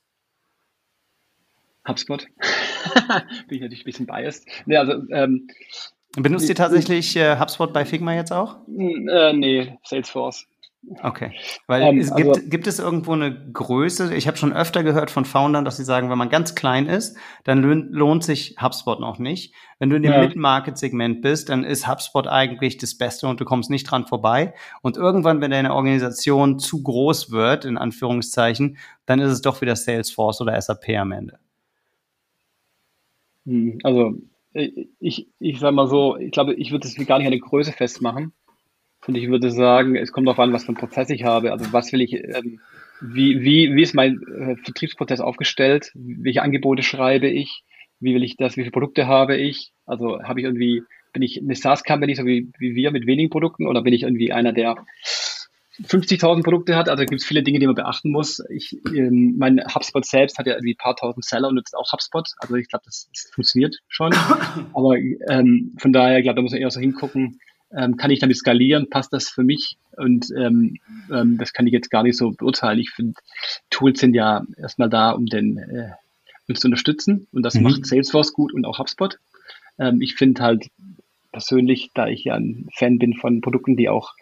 HubSpot. 1.87 2.27
Bin 3.47 3.57
ich 3.57 3.61
natürlich 3.61 3.81
ein 3.81 3.85
bisschen 3.85 4.05
biased. 4.05 4.47
Nee, 4.65 4.77
also 4.77 4.93
ähm, 5.11 5.47
Benutzt 6.15 6.49
ihr 6.49 6.55
tatsächlich 6.55 7.15
äh, 7.15 7.37
HubSpot 7.37 7.71
bei 7.71 7.85
Figma 7.85 8.15
jetzt 8.15 8.31
auch? 8.31 8.57
Äh, 8.67 9.33
nee, 9.33 9.77
Salesforce. 9.83 10.47
Okay, 11.01 11.33
weil 11.67 11.81
ähm, 11.81 11.99
es 11.99 12.15
gibt, 12.15 12.29
also, 12.29 12.49
gibt 12.49 12.65
es 12.65 12.79
irgendwo 12.79 13.11
eine 13.11 13.51
Größe? 13.51 14.15
Ich 14.15 14.27
habe 14.27 14.37
schon 14.37 14.53
öfter 14.53 14.81
gehört 14.81 15.11
von 15.11 15.25
Foundern, 15.25 15.65
dass 15.65 15.75
sie 15.75 15.83
sagen, 15.83 16.09
wenn 16.09 16.17
man 16.17 16.29
ganz 16.29 16.55
klein 16.55 16.87
ist, 16.87 17.17
dann 17.43 17.61
lohnt, 17.61 18.23
sich 18.23 18.55
HubSpot 18.61 18.99
noch 18.99 19.19
nicht. 19.19 19.53
Wenn 19.77 19.89
du 19.89 19.97
in 19.97 20.03
dem 20.03 20.13
ja. 20.13 20.21
Mid-Market-Segment 20.21 21.21
bist, 21.21 21.49
dann 21.49 21.65
ist 21.65 21.87
HubSpot 21.87 22.27
eigentlich 22.27 22.77
das 22.77 22.97
Beste 22.97 23.27
und 23.27 23.41
du 23.41 23.45
kommst 23.45 23.69
nicht 23.69 23.83
dran 23.83 24.07
vorbei. 24.07 24.53
Und 24.81 24.95
irgendwann, 24.95 25.41
wenn 25.41 25.51
deine 25.51 25.73
Organisation 25.73 26.59
zu 26.59 26.81
groß 26.81 27.29
wird, 27.31 27.65
in 27.65 27.77
Anführungszeichen, 27.77 28.77
dann 29.05 29.19
ist 29.19 29.31
es 29.31 29.41
doch 29.41 29.59
wieder 29.61 29.75
Salesforce 29.75 30.39
oder 30.41 30.59
SAP 30.59 30.89
am 30.97 31.11
Ende. 31.11 31.39
Hm, 33.45 33.79
also 33.83 34.13
ich, 34.53 35.27
ich 35.39 35.59
sage 35.59 35.75
mal 35.75 35.87
so, 35.87 36.17
ich 36.17 36.31
glaube, 36.31 36.53
ich 36.53 36.71
würde 36.71 36.87
es 36.87 36.95
gar 37.05 37.17
nicht 37.19 37.27
an 37.27 37.31
der 37.31 37.39
Größe 37.39 37.73
festmachen. 37.73 38.33
Und 39.09 39.15
ich 39.15 39.27
würde 39.27 39.49
sagen, 39.49 39.95
es 39.95 40.11
kommt 40.11 40.27
darauf 40.27 40.37
an, 40.37 40.53
was 40.53 40.65
für 40.65 40.67
einen 40.67 40.77
Prozess 40.77 41.09
ich 41.09 41.23
habe. 41.23 41.51
Also 41.51 41.73
was 41.73 41.91
will 41.91 42.01
ich, 42.01 42.13
ähm, 42.13 42.59
wie, 43.01 43.41
wie, 43.41 43.73
wie 43.73 43.81
ist 43.81 43.95
mein 43.95 44.21
äh, 44.21 44.55
Vertriebsprozess 44.57 45.19
aufgestellt? 45.19 45.89
Welche 45.95 46.43
Angebote 46.43 46.83
schreibe 46.83 47.27
ich? 47.27 47.63
Wie 47.99 48.13
will 48.13 48.23
ich 48.23 48.37
das? 48.37 48.55
Wie 48.55 48.61
viele 48.61 48.71
Produkte 48.71 49.07
habe 49.07 49.35
ich? 49.35 49.71
Also 49.87 50.21
habe 50.21 50.41
ich 50.41 50.45
irgendwie, 50.45 50.83
bin 51.11 51.23
ich 51.23 51.41
eine 51.41 51.55
SaaS-Company, 51.55 52.13
so 52.13 52.23
wie, 52.27 52.51
wie 52.59 52.75
wir 52.75 52.91
mit 52.91 53.07
wenigen 53.07 53.31
Produkten, 53.31 53.65
oder 53.65 53.81
bin 53.81 53.93
ich 53.93 54.03
irgendwie 54.03 54.31
einer, 54.31 54.53
der 54.53 54.75
50.000 55.83 56.43
Produkte 56.43 56.75
hat? 56.75 56.87
Also 56.87 57.03
gibt 57.03 57.21
es 57.21 57.25
viele 57.27 57.41
Dinge, 57.41 57.57
die 57.57 57.65
man 57.65 57.73
beachten 57.73 58.11
muss. 58.11 58.43
Ich, 58.51 58.77
ähm, 58.95 59.37
mein 59.39 59.59
HubSpot 59.73 60.05
selbst 60.05 60.37
hat 60.37 60.45
ja 60.45 60.53
irgendwie 60.53 60.73
ein 60.73 60.83
paar 60.83 60.95
tausend 60.95 61.25
Seller 61.25 61.47
und 61.47 61.55
nutzt 61.55 61.75
auch 61.75 61.91
HubSpot. 61.91 62.29
Also 62.37 62.53
ich 62.57 62.67
glaube, 62.67 62.83
das, 62.85 63.09
das, 63.11 63.31
funktioniert 63.33 63.75
schon. 63.87 64.13
Aber 64.75 64.97
ähm, 64.97 65.75
von 65.79 65.93
daher, 65.93 66.19
ich 66.19 66.25
glaube, 66.25 66.35
da 66.35 66.41
muss 66.43 66.51
man 66.51 66.61
eher 66.61 66.69
so 66.69 66.79
hingucken, 66.79 67.39
ähm, 67.75 67.97
kann 67.97 68.11
ich 68.11 68.19
damit 68.19 68.37
skalieren? 68.37 68.89
Passt 68.89 69.13
das 69.13 69.29
für 69.29 69.43
mich? 69.43 69.77
Und 69.97 70.27
ähm, 70.37 70.77
ähm, 71.11 71.37
das 71.37 71.53
kann 71.53 71.67
ich 71.67 71.73
jetzt 71.73 71.91
gar 71.91 72.03
nicht 72.03 72.17
so 72.17 72.31
beurteilen. 72.31 72.79
Ich 72.79 72.91
finde, 72.91 73.19
Tools 73.69 73.99
sind 73.99 74.13
ja 74.13 74.43
erstmal 74.57 74.89
da, 74.89 75.11
um 75.11 75.25
den 75.25 75.57
äh, 75.57 75.91
uns 76.47 76.61
zu 76.61 76.67
unterstützen. 76.67 77.27
Und 77.31 77.43
das 77.43 77.55
mhm. 77.55 77.63
macht 77.63 77.85
Salesforce 77.85 78.33
gut 78.33 78.53
und 78.53 78.65
auch 78.65 78.79
HubSpot. 78.79 79.19
Ähm, 79.77 80.01
ich 80.01 80.15
finde 80.15 80.41
halt 80.41 80.69
persönlich, 81.31 81.91
da 81.93 82.07
ich 82.07 82.23
ja 82.23 82.35
ein 82.35 82.67
Fan 82.73 82.97
bin 82.97 83.13
von 83.13 83.41
Produkten, 83.41 83.77
die 83.77 83.89
auch, 83.89 84.13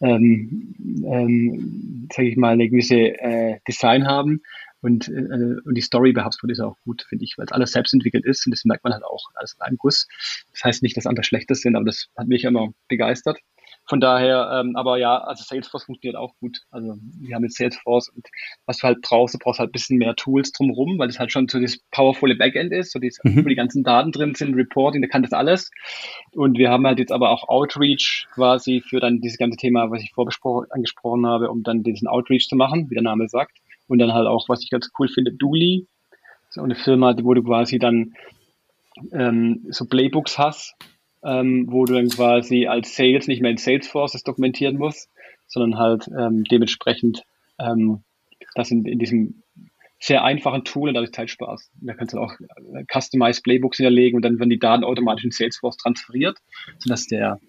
ähm, 0.00 0.74
ähm, 1.04 2.08
sage 2.12 2.28
ich 2.28 2.36
mal, 2.36 2.52
eine 2.52 2.68
gewisse 2.68 2.96
äh, 2.96 3.58
Design 3.68 4.06
haben, 4.06 4.42
und, 4.84 5.08
äh, 5.08 5.56
und 5.64 5.74
die 5.74 5.80
Story 5.80 6.12
bei 6.12 6.24
HubSpot 6.24 6.50
ist 6.50 6.60
auch 6.60 6.76
gut, 6.84 7.06
finde 7.08 7.24
ich, 7.24 7.38
weil 7.38 7.46
es 7.46 7.52
alles 7.52 7.72
selbst 7.72 7.94
entwickelt 7.94 8.26
ist 8.26 8.46
und 8.46 8.50
das 8.50 8.64
merkt 8.64 8.84
man 8.84 8.92
halt 8.92 9.02
auch 9.02 9.30
alles 9.34 9.54
in 9.54 9.62
einem 9.62 9.78
Guss. 9.78 10.06
Das 10.52 10.62
heißt 10.62 10.82
nicht, 10.82 10.96
dass 10.96 11.06
andere 11.06 11.24
schlechter 11.24 11.54
sind, 11.54 11.74
aber 11.74 11.86
das 11.86 12.08
hat 12.16 12.28
mich 12.28 12.44
immer 12.44 12.68
begeistert. 12.88 13.38
Von 13.86 14.00
daher, 14.00 14.50
ähm, 14.60 14.76
aber 14.76 14.96
ja, 14.96 15.18
also 15.18 15.44
Salesforce 15.44 15.84
funktioniert 15.84 16.16
auch 16.16 16.34
gut. 16.40 16.60
Also 16.70 16.96
wir 17.20 17.34
haben 17.34 17.44
jetzt 17.44 17.56
Salesforce 17.56 18.08
und 18.08 18.26
was 18.64 18.78
du 18.78 18.84
halt 18.84 19.02
brauchst, 19.02 19.34
du 19.34 19.38
brauchst 19.38 19.58
halt 19.58 19.70
ein 19.70 19.72
bisschen 19.72 19.98
mehr 19.98 20.16
Tools 20.16 20.52
drumherum, 20.52 20.98
weil 20.98 21.10
es 21.10 21.18
halt 21.18 21.32
schon 21.32 21.48
so 21.48 21.60
das 21.60 21.78
powervolle 21.90 22.34
Backend 22.34 22.72
ist, 22.72 22.92
so 22.92 22.98
dieses, 22.98 23.22
mhm. 23.24 23.44
wo 23.44 23.48
die 23.48 23.54
ganzen 23.54 23.84
Daten 23.84 24.10
drin 24.10 24.34
sind, 24.34 24.54
Reporting, 24.54 25.02
der 25.02 25.10
kann 25.10 25.22
das 25.22 25.32
alles. 25.32 25.70
Und 26.32 26.56
wir 26.56 26.70
haben 26.70 26.86
halt 26.86 26.98
jetzt 26.98 27.12
aber 27.12 27.30
auch 27.30 27.48
Outreach 27.48 28.26
quasi 28.34 28.82
für 28.86 29.00
dann 29.00 29.20
dieses 29.20 29.38
ganze 29.38 29.58
Thema, 29.58 29.90
was 29.90 30.02
ich 30.02 30.12
vorbesprochen 30.12 30.66
angesprochen 30.70 31.26
habe, 31.26 31.50
um 31.50 31.62
dann 31.62 31.82
diesen 31.82 32.08
Outreach 32.08 32.48
zu 32.48 32.56
machen, 32.56 32.88
wie 32.88 32.94
der 32.94 33.02
Name 33.02 33.28
sagt. 33.28 33.58
Und 33.86 33.98
dann 33.98 34.12
halt 34.12 34.26
auch, 34.26 34.48
was 34.48 34.62
ich 34.62 34.70
ganz 34.70 34.90
cool 34.98 35.08
finde, 35.08 35.32
Dooley. 35.32 35.86
So 36.50 36.62
eine 36.62 36.74
Firma, 36.74 37.14
wo 37.22 37.34
du 37.34 37.42
quasi 37.42 37.78
dann 37.78 38.14
ähm, 39.12 39.66
so 39.70 39.86
Playbooks 39.86 40.38
hast, 40.38 40.74
ähm, 41.24 41.66
wo 41.68 41.84
du 41.84 41.94
dann 41.94 42.08
quasi 42.08 42.66
als 42.66 42.94
Sales 42.94 43.26
nicht 43.26 43.42
mehr 43.42 43.50
in 43.50 43.56
Salesforce 43.56 44.12
das 44.12 44.22
dokumentieren 44.22 44.76
musst, 44.76 45.10
sondern 45.46 45.78
halt 45.78 46.08
ähm, 46.16 46.44
dementsprechend 46.44 47.24
ähm, 47.58 48.04
das 48.54 48.70
in, 48.70 48.84
in 48.84 48.98
diesem 48.98 49.42
sehr 49.98 50.22
einfachen 50.22 50.64
Tool 50.64 50.88
und 50.88 50.94
dadurch 50.94 51.12
Zeit 51.12 51.30
Spaß. 51.30 51.70
Da 51.80 51.94
kannst 51.94 52.12
du 52.14 52.18
auch 52.18 52.32
äh, 52.74 52.84
Customized 52.92 53.42
Playbooks 53.42 53.78
hinterlegen 53.78 54.16
und 54.16 54.22
dann 54.22 54.38
werden 54.38 54.50
die 54.50 54.58
Daten 54.58 54.84
automatisch 54.84 55.24
in 55.24 55.30
Salesforce 55.30 55.78
transferiert, 55.78 56.38
sodass 56.78 57.06
der 57.06 57.40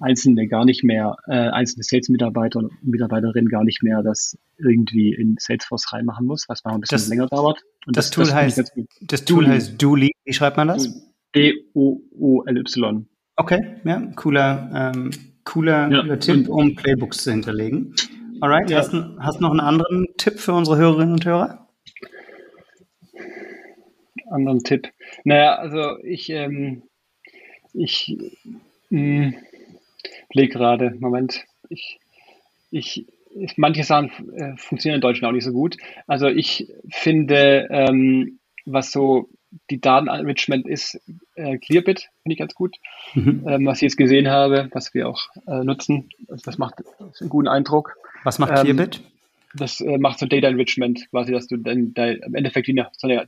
Einzelne 0.00 0.48
gar 0.48 0.64
nicht 0.64 0.84
mehr, 0.84 1.16
äh, 1.26 1.32
einzelne 1.32 1.84
Sales-Mitarbeiter 1.84 2.58
und 2.58 2.72
Mitarbeiterinnen 2.82 3.48
gar 3.48 3.64
nicht 3.64 3.82
mehr 3.82 4.02
das 4.02 4.36
irgendwie 4.58 5.12
in 5.14 5.36
Salesforce 5.38 5.92
reinmachen 5.92 6.26
muss, 6.26 6.48
was 6.48 6.64
mal 6.64 6.74
ein 6.74 6.80
bisschen 6.80 6.96
das, 6.96 7.08
länger 7.08 7.26
dauert. 7.26 7.60
Und 7.86 7.96
das, 7.96 8.06
das 8.06 8.10
Tool 8.10 8.24
das 8.24 8.34
heißt, 8.34 8.72
das 9.02 9.24
Tool 9.24 9.46
heißt 9.46 9.80
Dooley. 9.80 10.12
Wie 10.24 10.32
schreibt 10.32 10.56
man 10.56 10.68
das? 10.68 10.88
D-O-O-L-Y. 11.34 13.06
Okay, 13.36 13.76
ja, 13.84 14.02
cooler, 14.14 14.92
ähm, 14.94 15.10
cooler, 15.44 15.90
ja. 15.90 16.16
Tipp, 16.16 16.48
um 16.48 16.74
Playbooks 16.74 17.24
zu 17.24 17.30
hinterlegen. 17.30 17.94
Alright, 18.40 18.70
ja. 18.70 18.78
hast, 18.78 18.92
hast 19.18 19.40
noch 19.40 19.50
einen 19.50 19.60
anderen 19.60 20.06
Tipp 20.18 20.38
für 20.38 20.52
unsere 20.52 20.76
Hörerinnen 20.76 21.14
und 21.14 21.24
Hörer? 21.24 21.68
Anderen 24.30 24.64
Tipp. 24.64 24.88
Naja, 25.24 25.56
also 25.56 25.98
ich, 26.02 26.28
ähm, 26.30 26.82
ich, 27.72 28.16
mh, 28.90 29.32
Blick 30.32 30.52
gerade, 30.52 30.94
Moment, 30.98 31.44
ich, 31.68 31.98
ich, 32.70 33.06
manche 33.56 33.84
Sachen 33.84 34.10
äh, 34.34 34.56
funktionieren 34.56 34.96
in 34.96 35.00
Deutschland 35.02 35.30
auch 35.30 35.34
nicht 35.34 35.44
so 35.44 35.52
gut. 35.52 35.76
Also 36.06 36.26
ich 36.26 36.72
finde, 36.88 37.68
ähm, 37.70 38.38
was 38.64 38.92
so 38.92 39.28
die 39.70 39.80
Datenenrichment 39.80 40.66
ist, 40.66 40.98
äh, 41.34 41.58
Clearbit 41.58 42.08
finde 42.22 42.32
ich 42.32 42.38
ganz 42.38 42.54
gut. 42.54 42.76
Mhm. 43.14 43.44
Ähm, 43.46 43.66
was 43.66 43.78
ich 43.78 43.82
jetzt 43.82 43.96
gesehen 43.96 44.28
habe, 44.28 44.68
was 44.72 44.94
wir 44.94 45.08
auch 45.08 45.20
äh, 45.46 45.62
nutzen, 45.62 46.08
das 46.28 46.56
macht 46.56 46.76
einen 47.20 47.28
guten 47.28 47.48
Eindruck. 47.48 47.96
Was 48.24 48.38
macht 48.38 48.54
Clearbit? 48.54 48.96
Ähm, 48.96 49.06
das 49.54 49.82
äh, 49.82 49.98
macht 49.98 50.18
so 50.18 50.24
Data 50.24 50.48
Enrichment, 50.48 51.10
quasi, 51.10 51.32
dass 51.32 51.46
du 51.46 51.58
dann 51.58 51.92
im 51.94 52.34
Endeffekt 52.34 52.68
wie 52.68 52.72
eine, 52.72 52.88
so 52.92 53.06
eine 53.06 53.26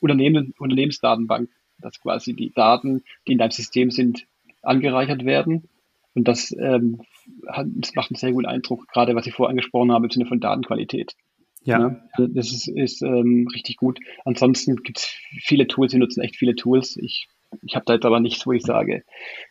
Unternehmen, 0.00 0.54
Unternehmensdatenbank, 0.58 1.48
dass 1.78 2.00
quasi 2.00 2.34
die 2.34 2.52
Daten, 2.52 3.04
die 3.28 3.32
in 3.32 3.38
deinem 3.38 3.52
System 3.52 3.92
sind, 3.92 4.26
angereichert 4.62 5.24
werden 5.24 5.68
und 6.14 6.28
das, 6.28 6.54
ähm, 6.58 7.00
hat, 7.48 7.66
das 7.74 7.94
macht 7.94 8.10
einen 8.10 8.18
sehr 8.18 8.32
guten 8.32 8.46
Eindruck, 8.46 8.86
gerade 8.88 9.14
was 9.14 9.26
ich 9.26 9.34
vorher 9.34 9.50
angesprochen 9.50 9.92
habe 9.92 10.06
im 10.06 10.10
Sinne 10.10 10.26
von 10.26 10.40
Datenqualität. 10.40 11.14
Ja. 11.64 11.78
ja 11.78 12.00
also 12.12 12.32
das 12.32 12.52
ist, 12.52 12.68
ist 12.68 13.02
ähm, 13.02 13.48
richtig 13.54 13.76
gut. 13.76 13.98
Ansonsten 14.24 14.76
gibt 14.76 14.98
es 14.98 15.06
viele 15.44 15.66
Tools, 15.66 15.92
wir 15.92 16.00
nutzen 16.00 16.22
echt 16.22 16.36
viele 16.36 16.54
Tools. 16.54 16.96
Ich, 16.96 17.28
ich 17.62 17.74
habe 17.74 17.84
da 17.86 17.94
jetzt 17.94 18.04
aber 18.04 18.20
nichts, 18.20 18.46
wo 18.46 18.52
ich 18.52 18.62
sage, 18.62 19.04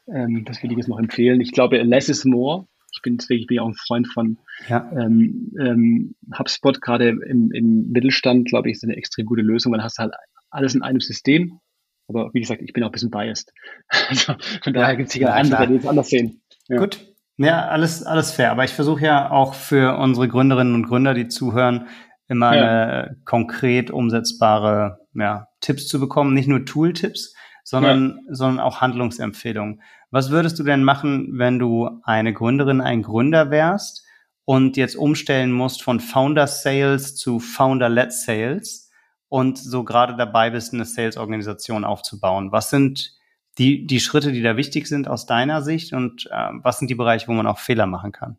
ähm, 0.08 0.46
das 0.46 0.62
will 0.62 0.72
ich 0.72 0.78
jetzt 0.78 0.90
noch 0.90 1.00
empfehlen. 1.00 1.42
Ich 1.42 1.52
glaube, 1.52 1.82
less 1.82 2.10
is 2.10 2.26
more. 2.26 2.68
Ich 2.94 3.02
bin 3.02 3.18
deswegen 3.18 3.42
ich 3.42 3.48
bin 3.48 3.60
auch 3.60 3.70
ein 3.70 3.74
Freund 3.74 4.08
von 4.08 4.38
ja. 4.68 4.92
ähm, 4.92 5.54
ähm, 5.60 6.16
HubSpot, 6.38 6.82
gerade 6.82 7.10
im, 7.10 7.52
im 7.52 7.90
Mittelstand, 7.90 8.50
glaube 8.50 8.70
ich, 8.70 8.76
ist 8.76 8.84
eine 8.84 8.98
extrem 8.98 9.26
gute 9.26 9.42
Lösung. 9.42 9.72
Man 9.72 9.84
hast 9.84 9.98
halt 9.98 10.14
alles 10.50 10.76
in 10.76 10.82
einem 10.82 11.00
System. 11.00 11.60
Aber 12.08 12.34
wie 12.34 12.42
gesagt, 12.42 12.62
ich 12.62 12.74
bin 12.74 12.84
auch 12.84 12.90
ein 12.90 12.92
bisschen 12.92 13.12
biased. 13.12 13.54
Also 14.10 14.34
von 14.62 14.74
daher 14.74 14.98
gibt 14.98 15.08
es 15.08 15.14
sicher 15.14 15.28
ja, 15.28 15.36
andere, 15.36 15.68
die 15.68 15.76
es 15.76 15.86
anders 15.86 16.10
sehen. 16.10 16.42
Ja. 16.68 16.78
Gut. 16.78 17.08
Ja, 17.38 17.68
alles, 17.68 18.04
alles 18.04 18.32
fair. 18.32 18.52
Aber 18.52 18.64
ich 18.64 18.74
versuche 18.74 19.06
ja 19.06 19.32
auch 19.32 19.54
für 19.54 19.98
unsere 19.98 20.28
Gründerinnen 20.28 20.76
und 20.76 20.88
Gründer, 20.88 21.14
die 21.14 21.28
zuhören, 21.28 21.88
immer 22.28 22.56
ja. 22.56 22.62
eine 22.62 23.18
konkret 23.26 23.92
umsetzbare 23.92 25.00
ja, 25.14 25.48
Tipps 25.60 25.88
zu 25.88 26.00
bekommen. 26.00 26.34
Nicht 26.34 26.48
nur 26.48 26.66
Tool-Tipps, 26.66 27.34
sondern, 27.64 28.20
ja. 28.28 28.36
sondern 28.36 28.60
auch 28.60 28.82
Handlungsempfehlungen. 28.82 29.82
Was 30.12 30.30
würdest 30.30 30.60
du 30.60 30.64
denn 30.64 30.84
machen, 30.84 31.38
wenn 31.38 31.60
du 31.60 31.90
eine 32.04 32.34
Gründerin, 32.34 32.82
ein 32.82 33.02
Gründer 33.02 33.50
wärst 33.50 34.06
und 34.46 34.78
jetzt 34.78 34.96
umstellen 34.96 35.52
musst 35.52 35.84
von 35.84 36.00
Founder 36.00 36.48
Sales 36.48 37.16
zu 37.16 37.40
Founder-led 37.40 38.14
Sales 38.14 38.92
und 39.30 39.58
so 39.58 39.84
gerade 39.84 40.16
dabei 40.16 40.50
bist, 40.50 40.74
eine 40.74 40.86
Sales-Organisation 40.86 41.86
aufzubauen? 41.86 42.52
Was 42.52 42.70
sind 42.70 43.14
die, 43.58 43.86
die 43.86 44.00
Schritte, 44.00 44.32
die 44.32 44.42
da 44.42 44.58
wichtig 44.58 44.88
sind 44.88 45.08
aus 45.08 45.26
deiner 45.26 45.62
Sicht 45.62 45.94
und 45.94 46.28
äh, 46.32 46.50
was 46.64 46.80
sind 46.80 46.90
die 46.90 46.96
Bereiche, 46.96 47.28
wo 47.28 47.34
man 47.34 47.48
auch 47.48 47.60
Fehler 47.60 47.86
machen 47.86 48.12
kann? 48.12 48.38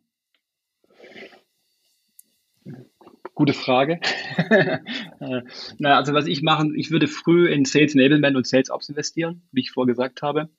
Gute 3.34 3.54
Frage. 3.54 4.00
äh, 5.20 5.42
na, 5.78 5.96
also 5.96 6.12
was 6.12 6.26
ich 6.26 6.42
machen, 6.42 6.74
ich 6.76 6.90
würde 6.90 7.08
früh 7.08 7.48
in 7.48 7.64
Sales 7.64 7.94
Enablement 7.94 8.36
und 8.36 8.46
Sales 8.46 8.70
Ops 8.70 8.88
investieren, 8.88 9.42
wie 9.52 9.60
ich 9.60 9.70
vorher 9.70 9.92
gesagt 9.92 10.22
habe. 10.22 10.50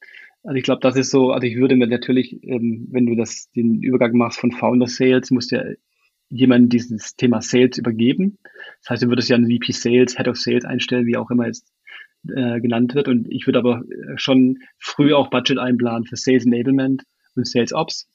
Also 0.44 0.58
ich 0.58 0.64
glaube, 0.64 0.82
das 0.82 0.96
ist 0.96 1.12
so, 1.12 1.32
also 1.32 1.46
ich 1.48 1.56
würde 1.56 1.76
mir 1.76 1.88
natürlich, 1.88 2.44
ähm, 2.44 2.88
wenn 2.92 3.06
du 3.06 3.16
das, 3.16 3.50
den 3.52 3.82
Übergang 3.82 4.18
machst 4.18 4.40
von 4.40 4.52
Founder 4.52 4.88
Sales, 4.88 5.32
musst 5.32 5.52
du 5.52 5.58
ja 5.58 5.64
jemanden 6.30 6.70
dieses 6.70 7.16
Thema 7.16 7.42
Sales 7.42 7.78
übergeben. 7.78 8.40
Das 8.82 8.90
heißt, 8.90 9.04
du 9.04 9.08
würdest 9.08 9.30
ja 9.30 9.36
einen 9.36 9.50
VP 9.50 9.72
Sales, 9.72 10.18
Head 10.18 10.28
of 10.28 10.38
Sales 10.38 10.66
einstellen, 10.66 11.06
wie 11.06 11.16
auch 11.16 11.30
immer 11.30 11.46
jetzt 11.46 11.72
äh, 12.30 12.60
genannt 12.62 12.96
wird. 12.96 13.08
Und 13.08 13.28
ich 13.30 13.48
würde 13.48 13.60
aber 13.60 13.82
äh, 13.82 14.18
schon 14.18 14.60
früh 14.80 15.14
auch 15.14 15.30
Budget 15.30 15.58
einplanen 15.58 16.06
für 16.06 16.16
Sales 16.16 16.46
Enablement 16.46 17.04
und 17.36 17.48
Sales 17.48 17.74
Ops, 17.74 18.10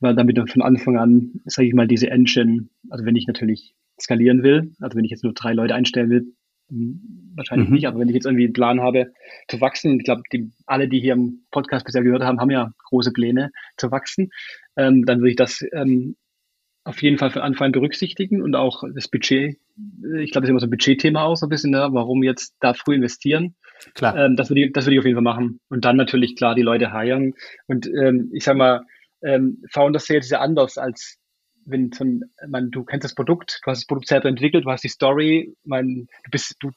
weil 0.00 0.14
damit 0.14 0.38
dann 0.38 0.48
von 0.48 0.62
Anfang 0.62 0.96
an, 0.96 1.40
sage 1.44 1.68
ich 1.68 1.74
mal, 1.74 1.88
diese 1.88 2.10
Engine, 2.10 2.68
also 2.90 3.04
wenn 3.04 3.16
ich 3.16 3.26
natürlich 3.26 3.74
skalieren 4.00 4.42
will, 4.42 4.72
also 4.80 4.96
wenn 4.96 5.04
ich 5.04 5.10
jetzt 5.10 5.24
nur 5.24 5.32
drei 5.32 5.52
Leute 5.52 5.74
einstellen 5.74 6.10
will, 6.10 6.34
hm, 6.70 7.32
wahrscheinlich 7.34 7.68
mhm. 7.68 7.74
nicht, 7.74 7.86
aber 7.86 7.98
wenn 7.98 8.08
ich 8.08 8.14
jetzt 8.14 8.26
irgendwie 8.26 8.44
einen 8.44 8.52
Plan 8.52 8.80
habe 8.80 9.12
zu 9.48 9.60
wachsen, 9.60 9.98
ich 9.98 10.04
glaube, 10.04 10.22
die, 10.32 10.50
alle, 10.66 10.88
die 10.88 11.00
hier 11.00 11.14
im 11.14 11.44
Podcast 11.50 11.84
bisher 11.84 12.02
gehört 12.02 12.22
haben, 12.22 12.40
haben 12.40 12.50
ja 12.50 12.72
große 12.90 13.12
Pläne 13.12 13.50
zu 13.76 13.90
wachsen, 13.90 14.30
ähm, 14.76 15.04
dann 15.04 15.18
würde 15.18 15.30
ich 15.30 15.36
das 15.36 15.64
ähm, 15.72 16.16
auf 16.88 17.02
jeden 17.02 17.18
Fall 17.18 17.30
von 17.30 17.42
Anfang 17.42 17.66
an 17.66 17.72
berücksichtigen 17.72 18.40
und 18.40 18.54
auch 18.54 18.82
das 18.94 19.08
Budget. 19.08 19.58
Ich 20.20 20.32
glaube, 20.32 20.42
das 20.42 20.44
ist 20.44 20.50
immer 20.50 20.60
so 20.60 20.66
ein 20.66 20.70
Budgetthema 20.70 21.22
auch 21.22 21.36
so 21.36 21.46
ein 21.46 21.50
bisschen, 21.50 21.70
ne? 21.70 21.88
warum 21.92 22.22
jetzt 22.22 22.56
da 22.60 22.72
früh 22.72 22.94
investieren. 22.94 23.54
Klar. 23.94 24.16
Ähm, 24.16 24.36
das 24.36 24.48
würde 24.48 24.62
ich, 24.62 24.72
das 24.72 24.86
würde 24.86 24.94
ich 24.94 25.00
auf 25.00 25.04
jeden 25.04 25.16
Fall 25.16 25.22
machen. 25.22 25.60
Und 25.68 25.84
dann 25.84 25.96
natürlich 25.96 26.34
klar 26.34 26.54
die 26.54 26.62
Leute 26.62 26.92
heiern. 26.92 27.34
Und 27.66 27.86
ähm, 27.86 28.30
ich 28.32 28.44
sag 28.44 28.56
mal, 28.56 28.86
ähm, 29.22 29.62
Founder 29.70 29.98
Sales 29.98 30.26
ist 30.26 30.30
ja 30.30 30.40
anders 30.40 30.78
als 30.78 31.18
wenn 31.66 31.92
so 31.92 32.04
ein, 32.04 32.22
man, 32.48 32.70
du 32.70 32.82
kennst 32.82 33.04
das 33.04 33.14
Produkt, 33.14 33.60
du 33.62 33.70
hast 33.70 33.80
das 33.80 33.86
Produkt 33.86 34.08
selber 34.08 34.30
entwickelt, 34.30 34.64
du 34.64 34.70
hast 34.70 34.84
die 34.84 34.88
Story, 34.88 35.54
man, 35.64 36.06
du 36.24 36.30
bist, 36.30 36.56
du 36.60 36.70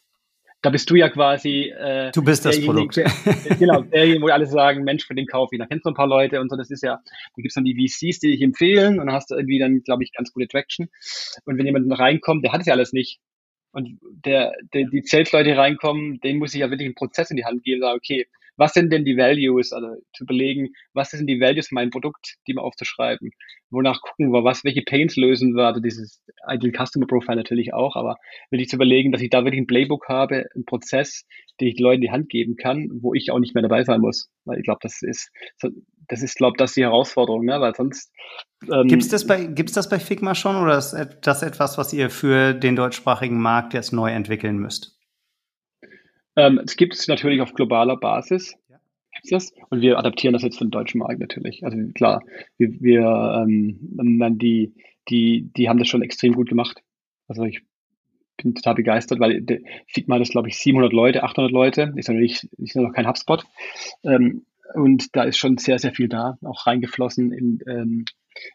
da 0.61 0.69
bist 0.69 0.89
du 0.89 0.95
ja 0.95 1.09
quasi. 1.09 1.69
Äh, 1.69 2.11
du 2.11 2.23
bist 2.23 2.45
das 2.45 2.63
Produkt. 2.63 2.97
Der, 2.97 3.11
genau, 3.59 3.81
derjenige, 3.81 4.21
wo 4.21 4.27
alle 4.27 4.45
sagen, 4.45 4.83
Mensch, 4.83 5.05
für 5.05 5.15
den 5.15 5.25
kaufe 5.25 5.55
ich. 5.55 5.59
Da 5.59 5.65
kennst 5.65 5.85
du 5.85 5.89
ein 5.89 5.95
paar 5.95 6.07
Leute 6.07 6.39
und 6.39 6.49
so. 6.49 6.55
Das 6.55 6.69
ist 6.69 6.83
ja, 6.83 6.95
da 6.95 7.41
gibt's 7.41 7.55
dann 7.55 7.63
die 7.63 7.75
VCs, 7.75 8.19
die 8.19 8.31
dich 8.31 8.41
empfehlen 8.41 8.99
und 8.99 9.07
dann 9.07 9.15
hast 9.15 9.31
du 9.31 9.35
irgendwie 9.35 9.59
dann, 9.59 9.81
glaube 9.83 10.03
ich, 10.03 10.13
ganz 10.13 10.31
gute 10.31 10.47
Traction. 10.47 10.89
Und 11.45 11.57
wenn 11.57 11.65
jemand 11.65 11.87
reinkommt, 11.97 12.43
der 12.43 12.51
hat 12.51 12.61
es 12.61 12.67
ja 12.67 12.73
alles 12.73 12.93
nicht. 12.93 13.19
Und 13.71 13.99
der, 14.25 14.53
der 14.73 14.87
die 14.89 15.01
Sales-Leute 15.01 15.55
reinkommen, 15.57 16.19
denen 16.19 16.39
muss 16.39 16.53
ich 16.53 16.59
ja 16.59 16.69
wirklich 16.69 16.87
einen 16.87 16.95
Prozess 16.95 17.31
in 17.31 17.37
die 17.37 17.45
Hand 17.45 17.63
geben, 17.63 17.81
sagen, 17.81 17.97
okay, 17.97 18.27
was 18.61 18.73
sind 18.73 18.93
denn 18.93 19.05
die 19.05 19.17
Values, 19.17 19.73
also 19.73 19.87
zu 20.13 20.23
überlegen, 20.23 20.69
was 20.93 21.09
sind 21.09 21.25
die 21.25 21.39
Values 21.41 21.69
für 21.69 21.73
mein 21.73 21.89
Produkt, 21.89 22.35
die 22.47 22.53
mal 22.53 22.61
aufzuschreiben, 22.61 23.31
wonach 23.71 24.01
gucken 24.01 24.31
wir, 24.31 24.43
was, 24.43 24.63
welche 24.63 24.83
Pains 24.83 25.15
lösen 25.15 25.55
wir, 25.55 25.65
also 25.65 25.81
dieses 25.81 26.21
Ideal 26.47 26.71
Customer 26.71 27.07
Profile 27.07 27.37
natürlich 27.37 27.73
auch, 27.73 27.95
aber 27.95 28.17
wirklich 28.51 28.69
zu 28.69 28.75
überlegen, 28.75 29.11
dass 29.11 29.23
ich 29.23 29.31
da 29.31 29.43
wirklich 29.43 29.61
ein 29.61 29.65
Playbook 29.65 30.07
habe, 30.09 30.45
einen 30.53 30.65
Prozess, 30.65 31.25
den 31.59 31.69
ich 31.69 31.75
den 31.77 31.83
Leuten 31.85 32.03
in 32.03 32.07
die 32.07 32.11
Hand 32.11 32.29
geben 32.29 32.55
kann, 32.55 32.87
wo 33.01 33.15
ich 33.15 33.31
auch 33.31 33.39
nicht 33.39 33.55
mehr 33.55 33.63
dabei 33.63 33.83
sein 33.83 33.99
muss, 33.99 34.29
weil 34.45 34.59
ich 34.59 34.63
glaube, 34.63 34.79
das 34.83 35.01
ist, 35.01 35.31
das 36.07 36.21
ist, 36.21 36.35
glaube 36.35 36.57
das 36.57 36.75
die 36.75 36.83
Herausforderung, 36.83 37.43
ne? 37.43 37.59
weil 37.61 37.73
sonst. 37.73 38.13
Ähm, 38.71 38.87
Gibt 38.87 39.01
es 39.01 39.09
das 39.09 39.25
das 39.25 39.89
bei 39.89 39.97
Figma 39.97 40.35
schon 40.35 40.55
oder 40.55 40.77
ist 40.77 40.95
das 41.23 41.41
etwas, 41.41 41.79
was 41.79 41.93
ihr 41.93 42.11
für 42.11 42.53
den 42.53 42.75
deutschsprachigen 42.75 43.41
Markt 43.41 43.73
jetzt 43.73 43.91
neu 43.91 44.11
entwickeln 44.11 44.57
müsst? 44.59 45.00
Ähm, 46.35 46.59
es 46.63 46.75
gibt 46.75 46.93
es 46.93 47.07
natürlich 47.07 47.41
auf 47.41 47.53
globaler 47.53 47.97
Basis. 47.97 48.55
Das. 49.29 49.51
Und 49.69 49.81
wir 49.81 49.99
adaptieren 49.99 50.33
das 50.33 50.41
jetzt 50.41 50.57
für 50.57 50.65
den 50.65 50.71
deutschen 50.71 50.99
Markt 50.99 51.19
natürlich. 51.19 51.63
Also 51.63 51.77
klar, 51.93 52.23
wir, 52.57 52.69
wir 52.81 53.45
ähm, 53.45 54.37
die, 54.39 54.73
die, 55.09 55.51
die 55.55 55.69
haben 55.69 55.77
das 55.77 55.89
schon 55.89 56.01
extrem 56.01 56.33
gut 56.33 56.49
gemacht. 56.49 56.81
Also 57.27 57.43
ich 57.43 57.61
bin 58.37 58.55
total 58.55 58.75
begeistert, 58.75 59.19
weil 59.19 59.45
Figma 59.87 60.17
ist, 60.17 60.31
glaube 60.31 60.49
ich, 60.49 60.57
700 60.57 60.91
Leute, 60.91 61.23
800 61.23 61.51
Leute, 61.51 61.93
ist 61.95 62.09
natürlich 62.09 62.49
ist 62.57 62.75
noch 62.75 62.93
kein 62.93 63.07
HubSpot. 63.07 63.43
Ähm, 64.03 64.45
und 64.73 65.15
da 65.15 65.23
ist 65.23 65.37
schon 65.37 65.57
sehr, 65.57 65.79
sehr 65.79 65.93
viel 65.93 66.07
da, 66.07 66.37
auch 66.43 66.65
reingeflossen 66.65 67.31
in, 67.31 67.59
ähm, 67.67 68.05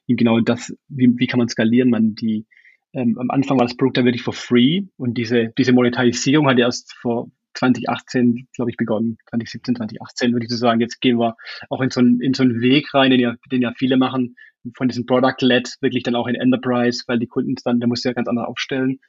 in 0.07 0.16
genau 0.16 0.41
das, 0.41 0.74
wie, 0.89 1.12
wie 1.16 1.27
kann 1.27 1.39
man 1.39 1.49
skalieren. 1.49 1.91
Man 1.91 2.14
die, 2.14 2.47
ähm, 2.93 3.18
am 3.18 3.31
Anfang 3.31 3.59
war 3.59 3.66
das 3.66 3.77
Produkt 3.77 3.99
dann 3.99 4.05
wirklich 4.07 4.22
for 4.22 4.33
free 4.33 4.85
und 4.97 5.18
diese, 5.18 5.53
diese 5.59 5.72
Monetarisierung 5.72 6.49
hat 6.49 6.59
erst 6.59 6.95
vor 6.95 7.31
2018, 7.57 8.49
glaube 8.55 8.71
ich, 8.71 8.77
begonnen. 8.77 9.19
2017, 9.31 9.77
2018 9.77 10.33
würde 10.33 10.45
ich 10.45 10.51
so 10.51 10.57
sagen. 10.57 10.81
Jetzt 10.81 11.01
gehen 11.01 11.19
wir 11.19 11.37
auch 11.71 11.81
in 11.81 11.91
so 11.91 12.01
einen, 12.01 12.21
in 12.21 12.35
so 12.35 12.43
einen 12.43 12.61
Weg 12.61 12.93
rein, 12.95 13.11
den 13.11 13.21
ja, 13.21 13.35
den 13.51 13.63
ja 13.63 13.73
viele 13.77 13.97
machen, 13.97 14.37
von 14.77 14.89
diesem 14.89 15.07
Product-Led 15.07 15.77
wirklich 15.81 16.03
dann 16.03 16.17
auch 16.17 16.27
in 16.27 16.35
Enterprise, 16.35 17.05
weil 17.07 17.19
die 17.19 17.27
Kunden 17.27 17.55
dann, 17.65 17.81
da 17.81 17.87
muss 17.87 18.05
ja 18.05 18.13
ganz 18.13 18.29
anders 18.29 18.47
aufstellen. 18.47 19.01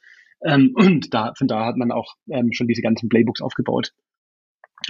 Ähm, 0.42 0.72
und 0.74 1.12
da, 1.12 1.32
von 1.36 1.48
da 1.48 1.66
hat 1.66 1.76
man 1.76 1.90
auch 1.90 2.14
ähm, 2.30 2.52
schon 2.52 2.68
diese 2.68 2.82
ganzen 2.82 3.08
Playbooks 3.08 3.40
aufgebaut. 3.40 3.92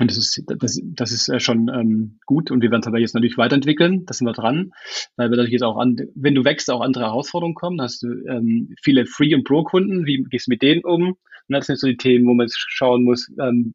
Und 0.00 0.10
das 0.10 0.18
ist, 0.18 0.42
das, 0.46 0.80
das 0.82 1.12
ist 1.12 1.28
äh, 1.28 1.40
schon 1.40 1.68
ähm, 1.68 2.18
gut. 2.26 2.50
Und 2.50 2.62
wir 2.62 2.70
werden 2.70 2.82
es 2.82 2.86
aber 2.86 2.98
jetzt 2.98 3.14
natürlich 3.14 3.38
weiterentwickeln, 3.38 4.04
da 4.06 4.14
sind 4.14 4.26
wir 4.26 4.32
dran, 4.32 4.72
weil 5.16 5.30
wir 5.30 5.36
natürlich 5.36 5.54
jetzt 5.54 5.62
auch 5.62 5.78
an, 5.78 5.96
wenn 6.14 6.34
du 6.34 6.44
wächst, 6.44 6.70
auch 6.70 6.80
andere 6.80 7.04
Herausforderungen 7.04 7.54
kommen, 7.54 7.80
hast 7.80 8.02
du 8.02 8.08
ähm, 8.28 8.74
viele 8.82 9.06
Free- 9.06 9.34
und 9.34 9.44
Pro-Kunden, 9.44 10.06
wie 10.06 10.24
gehst 10.30 10.46
du 10.46 10.50
mit 10.50 10.62
denen 10.62 10.84
um? 10.84 11.10
Und 11.10 11.16
das 11.48 11.66
sind 11.66 11.78
so 11.78 11.86
die 11.86 11.96
Themen, 11.96 12.26
wo 12.26 12.34
man 12.34 12.46
jetzt 12.46 12.58
schauen 12.58 13.04
muss, 13.04 13.30
ähm, 13.40 13.74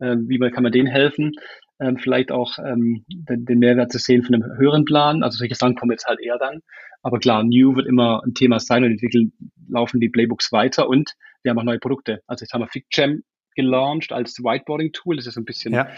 äh, 0.00 0.16
wie 0.18 0.38
man, 0.38 0.50
kann 0.50 0.62
man 0.62 0.72
denen 0.72 0.88
helfen, 0.88 1.32
ähm, 1.80 1.96
vielleicht 1.98 2.32
auch 2.32 2.58
ähm, 2.58 3.04
den, 3.08 3.44
den 3.44 3.58
Mehrwert 3.58 3.92
zu 3.92 3.98
sehen 3.98 4.22
von 4.22 4.34
einem 4.34 4.58
höheren 4.58 4.84
Plan, 4.84 5.22
also 5.22 5.38
solche 5.38 5.54
Sachen 5.54 5.76
kommen 5.76 5.92
jetzt 5.92 6.06
halt 6.06 6.20
eher 6.20 6.38
dann, 6.38 6.60
aber 7.02 7.18
klar, 7.18 7.42
New 7.42 7.74
wird 7.74 7.86
immer 7.86 8.22
ein 8.24 8.34
Thema 8.34 8.60
sein 8.60 8.84
und 8.84 8.92
entwickeln, 8.92 9.32
laufen 9.68 10.00
die 10.00 10.08
Playbooks 10.08 10.52
weiter. 10.52 10.88
Und 10.88 11.14
wir 11.42 11.50
haben 11.50 11.58
auch 11.58 11.64
neue 11.64 11.80
Produkte. 11.80 12.22
Also 12.26 12.44
jetzt 12.44 12.52
haben 12.52 12.62
wir 12.62 12.68
FigJam 12.68 13.22
gelauncht 13.54 14.12
als 14.12 14.38
Whiteboarding-Tool. 14.38 15.16
Das 15.16 15.26
ist 15.26 15.36
ein 15.36 15.44
bisschen 15.44 15.72
ja. 15.74 15.88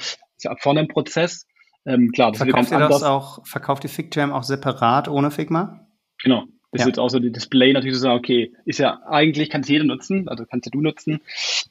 vorne 0.59 0.80
im 0.80 0.88
Prozess. 0.88 1.46
Ähm, 1.86 2.11
klar, 2.12 2.32
das 2.32 2.38
verkauft 2.38 2.70
ihr 2.70 2.78
das 2.78 3.02
auch, 3.02 3.46
verkauft 3.46 3.84
ihr 3.84 3.90
FigJam 3.90 4.32
auch 4.32 4.42
separat 4.42 5.09
ohne 5.09 5.30
Figma? 5.30 5.86
Genau. 6.22 6.44
Das 6.74 6.80
ja. 6.80 6.86
wird 6.86 6.98
auch 6.98 7.09
so 7.09 7.20
die 7.20 7.30
Display 7.30 7.72
natürlich 7.72 7.94
so 7.94 8.00
sagen, 8.00 8.18
okay, 8.18 8.52
ist 8.64 8.80
ja 8.80 9.00
eigentlich 9.07 9.48
kann 9.48 9.61
es 9.61 9.68
jeder 9.68 9.84
nutzen, 9.84 10.28
also 10.28 10.44
kannst 10.44 10.66
ja 10.66 10.70
du 10.70 10.80
nutzen. 10.80 11.20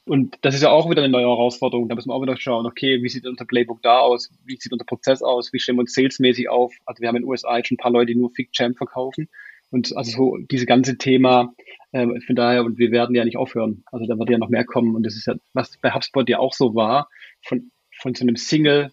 Und 0.06 0.38
das 0.40 0.54
ist 0.54 0.62
ja 0.62 0.70
auch 0.70 0.88
wieder 0.88 1.02
eine 1.02 1.12
neue 1.12 1.26
Herausforderung. 1.26 1.90
Da 1.90 1.94
müssen 1.94 2.08
wir 2.08 2.14
auch 2.14 2.22
wieder 2.22 2.38
schauen, 2.38 2.64
okay, 2.64 3.02
wie 3.02 3.10
sieht 3.10 3.26
unser 3.26 3.44
Playbook 3.44 3.82
da 3.82 3.98
aus? 3.98 4.30
Wie 4.46 4.56
sieht 4.56 4.72
unser 4.72 4.86
Prozess 4.86 5.20
aus? 5.20 5.52
Wie 5.52 5.58
stellen 5.58 5.76
wir 5.76 5.82
uns 5.82 5.92
salesmäßig 5.92 6.48
auf? 6.48 6.72
Also 6.86 7.02
wir 7.02 7.08
haben 7.08 7.16
in 7.16 7.22
den 7.22 7.28
USA 7.28 7.58
jetzt 7.58 7.68
schon 7.68 7.74
ein 7.74 7.82
paar 7.82 7.92
Leute, 7.92 8.12
die 8.12 8.18
nur 8.18 8.30
FigJam 8.30 8.76
verkaufen. 8.76 9.28
Und 9.70 9.94
also 9.94 10.10
so 10.10 10.38
diese 10.50 10.64
ganze 10.64 10.96
Thema, 10.96 11.52
äh, 11.94 12.20
von 12.20 12.34
daher, 12.34 12.64
und 12.64 12.76
wir 12.76 12.90
werden 12.90 13.14
ja 13.14 13.24
nicht 13.24 13.36
aufhören. 13.36 13.84
Also 13.92 14.06
da 14.06 14.18
wird 14.18 14.28
ja 14.28 14.38
noch 14.38 14.48
mehr 14.48 14.64
kommen. 14.64 14.96
Und 14.96 15.06
das 15.06 15.14
ist 15.14 15.26
ja, 15.26 15.36
was 15.52 15.78
bei 15.78 15.92
HubSpot 15.92 16.28
ja 16.28 16.40
auch 16.40 16.52
so 16.52 16.74
war, 16.74 17.08
von, 17.42 17.70
von 18.00 18.14
so 18.14 18.24
einem 18.24 18.34
Single 18.34 18.90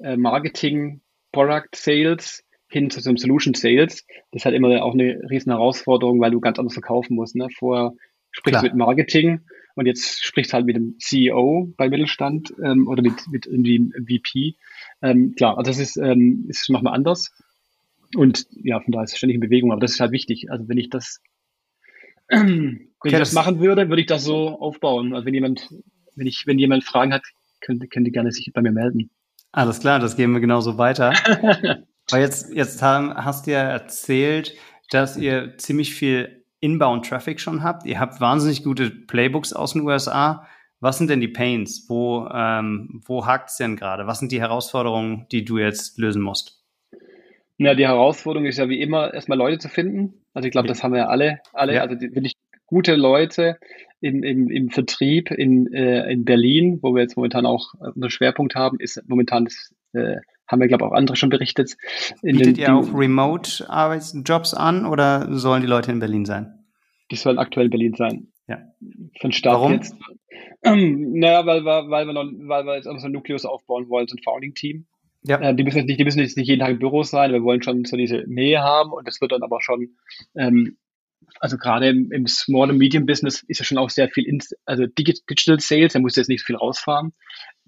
äh, 0.00 0.16
Marketing, 0.16 1.02
Product 1.30 1.68
Sales 1.72 2.42
hin 2.68 2.90
zu 2.90 3.00
so 3.00 3.10
einem 3.10 3.16
Solution 3.16 3.54
Sales. 3.54 4.04
Das 4.32 4.40
ist 4.40 4.44
halt 4.44 4.56
immer 4.56 4.82
auch 4.82 4.94
eine 4.94 5.20
riesen 5.30 5.52
Herausforderung, 5.52 6.20
weil 6.20 6.32
du 6.32 6.40
ganz 6.40 6.58
anders 6.58 6.74
verkaufen 6.74 7.14
musst. 7.14 7.36
Ne? 7.36 7.46
Vorher 7.56 7.92
sprichst 8.32 8.62
du 8.62 8.66
mit 8.66 8.74
Marketing 8.74 9.42
und 9.76 9.86
jetzt 9.86 10.24
sprichst 10.24 10.52
du 10.52 10.54
halt 10.54 10.66
mit 10.66 10.74
dem 10.74 10.96
CEO 10.98 11.72
bei 11.76 11.88
Mittelstand 11.88 12.52
ähm, 12.62 12.88
oder 12.88 13.02
mit, 13.02 13.28
mit 13.30 13.46
irgendwie 13.46 13.92
VP. 13.92 14.56
Ähm, 15.00 15.34
klar, 15.36 15.58
also 15.58 15.70
das 15.70 15.78
ist, 15.78 15.96
ähm, 15.96 16.46
ist 16.48 16.68
nochmal 16.70 16.94
anders. 16.94 17.30
Und 18.16 18.46
ja, 18.50 18.80
von 18.80 18.90
daher 18.90 19.04
ist 19.04 19.12
es 19.12 19.18
ständig 19.18 19.36
in 19.36 19.40
Bewegung, 19.40 19.70
aber 19.70 19.80
das 19.80 19.92
ist 19.92 20.00
halt 20.00 20.10
wichtig. 20.10 20.50
Also 20.50 20.68
wenn 20.68 20.78
ich 20.78 20.90
das, 20.90 21.20
wenn 22.30 22.90
ich 23.04 23.12
das, 23.12 23.32
machen 23.32 23.60
würde, 23.60 23.88
würde 23.88 24.00
ich 24.00 24.06
das 24.06 24.24
so 24.24 24.60
aufbauen. 24.60 25.14
Also 25.14 25.26
wenn 25.26 25.34
jemand, 25.34 25.68
wenn 26.14 26.26
ich, 26.26 26.44
wenn 26.46 26.58
jemand 26.58 26.84
Fragen 26.84 27.12
hat, 27.12 27.22
könnt, 27.60 27.88
könnt 27.90 28.06
ihr 28.06 28.12
gerne 28.12 28.32
sich 28.32 28.50
bei 28.52 28.62
mir 28.62 28.72
melden. 28.72 29.10
Alles 29.52 29.80
klar, 29.80 29.98
das 29.98 30.16
geben 30.16 30.32
wir 30.32 30.40
genauso 30.40 30.78
weiter. 30.78 31.12
Weil 32.10 32.22
jetzt, 32.22 32.52
jetzt 32.54 32.82
haben, 32.82 33.14
hast 33.14 33.46
du 33.46 33.52
ja 33.52 33.62
erzählt, 33.62 34.54
dass 34.90 35.16
ihr 35.16 35.56
ziemlich 35.58 35.94
viel 35.94 36.44
Inbound-Traffic 36.60 37.40
schon 37.40 37.62
habt. 37.62 37.86
Ihr 37.86 37.98
habt 37.98 38.20
wahnsinnig 38.20 38.62
gute 38.62 38.90
Playbooks 38.90 39.52
aus 39.52 39.72
den 39.72 39.82
USA. 39.82 40.46
Was 40.80 40.98
sind 40.98 41.10
denn 41.10 41.20
die 41.20 41.28
Pains? 41.28 41.86
Wo, 41.88 42.28
ähm, 42.32 43.02
wo 43.06 43.26
hakt 43.26 43.50
es 43.50 43.56
denn 43.56 43.76
gerade? 43.76 44.06
Was 44.06 44.18
sind 44.18 44.32
die 44.32 44.40
Herausforderungen, 44.40 45.26
die 45.30 45.44
du 45.44 45.58
jetzt 45.58 45.98
lösen 45.98 46.22
musst? 46.22 46.62
Ja, 47.58 47.74
die 47.74 47.86
Herausforderung 47.86 48.46
ist 48.46 48.58
ja 48.58 48.68
wie 48.68 48.80
immer, 48.80 49.12
erstmal 49.12 49.38
Leute 49.38 49.58
zu 49.58 49.68
finden. 49.68 50.19
Also 50.34 50.46
ich 50.46 50.52
glaube, 50.52 50.68
das 50.68 50.82
haben 50.82 50.94
wir 50.94 51.08
alle, 51.08 51.40
alle, 51.52 51.74
ja. 51.74 51.82
also 51.82 52.00
wirklich 52.00 52.34
gute 52.66 52.94
Leute 52.94 53.58
im, 54.00 54.22
im, 54.22 54.50
im 54.50 54.70
Vertrieb 54.70 55.30
in, 55.30 55.72
äh, 55.72 56.10
in 56.10 56.24
Berlin, 56.24 56.78
wo 56.82 56.94
wir 56.94 57.02
jetzt 57.02 57.16
momentan 57.16 57.46
auch 57.46 57.74
einen 57.80 58.10
Schwerpunkt 58.10 58.54
haben, 58.54 58.78
ist 58.78 59.02
momentan 59.08 59.44
das, 59.44 59.74
äh, 59.92 60.16
haben 60.46 60.60
wir, 60.60 60.68
glaube 60.68 60.84
ich, 60.84 60.90
auch 60.90 60.94
andere 60.94 61.16
schon 61.16 61.30
berichtet. 61.30 61.76
Bietet 62.22 62.58
ihr 62.58 62.74
auch 62.74 62.94
Remote-Arbeitsjobs 62.94 64.54
an 64.54 64.86
oder 64.86 65.26
sollen 65.36 65.62
die 65.62 65.68
Leute 65.68 65.92
in 65.92 65.98
Berlin 65.98 66.24
sein? 66.24 66.64
Die 67.10 67.16
sollen 67.16 67.38
aktuell 67.38 67.66
in 67.66 67.70
Berlin 67.70 67.94
sein. 67.94 68.28
Ja. 68.48 68.58
Von 69.20 69.32
Start 69.32 69.56
Warum? 69.56 69.72
jetzt. 69.72 69.94
Ähm, 70.62 71.12
naja, 71.18 71.46
weil 71.46 71.64
wir, 71.64 71.90
weil 71.90 72.06
wir 72.06 72.12
noch, 72.12 72.24
weil 72.24 72.64
wir 72.64 72.76
jetzt 72.76 72.86
auch 72.86 72.98
so 72.98 73.06
ein 73.06 73.12
Nukleus 73.12 73.44
aufbauen 73.44 73.88
wollen, 73.88 74.06
so 74.08 74.16
ein 74.16 74.22
Founding-Team. 74.22 74.86
Ja. 75.22 75.40
Äh, 75.40 75.54
die, 75.54 75.64
müssen 75.64 75.78
jetzt 75.78 75.86
nicht, 75.86 76.00
die 76.00 76.04
müssen 76.04 76.20
jetzt 76.20 76.36
nicht 76.36 76.48
jeden 76.48 76.60
Tag 76.60 76.70
im 76.70 76.78
Büro 76.78 77.02
sein, 77.02 77.32
wir 77.32 77.42
wollen 77.42 77.62
schon 77.62 77.84
so 77.84 77.96
diese 77.96 78.24
Nähe 78.26 78.60
haben 78.62 78.92
und 78.92 79.06
das 79.06 79.20
wird 79.20 79.32
dann 79.32 79.42
aber 79.42 79.60
schon, 79.60 79.96
ähm, 80.34 80.78
also 81.38 81.58
gerade 81.58 81.88
im, 81.88 82.10
im 82.10 82.26
Small- 82.26 82.70
und 82.70 82.78
Medium-Business 82.78 83.44
ist 83.46 83.58
ja 83.58 83.64
schon 83.64 83.78
auch 83.78 83.90
sehr 83.90 84.08
viel, 84.08 84.26
in, 84.26 84.40
also 84.64 84.86
Digital 84.86 85.60
Sales, 85.60 85.92
da 85.92 85.98
muss 85.98 86.16
jetzt 86.16 86.28
nicht 86.28 86.40
so 86.40 86.46
viel 86.46 86.56
rausfahren. 86.56 87.12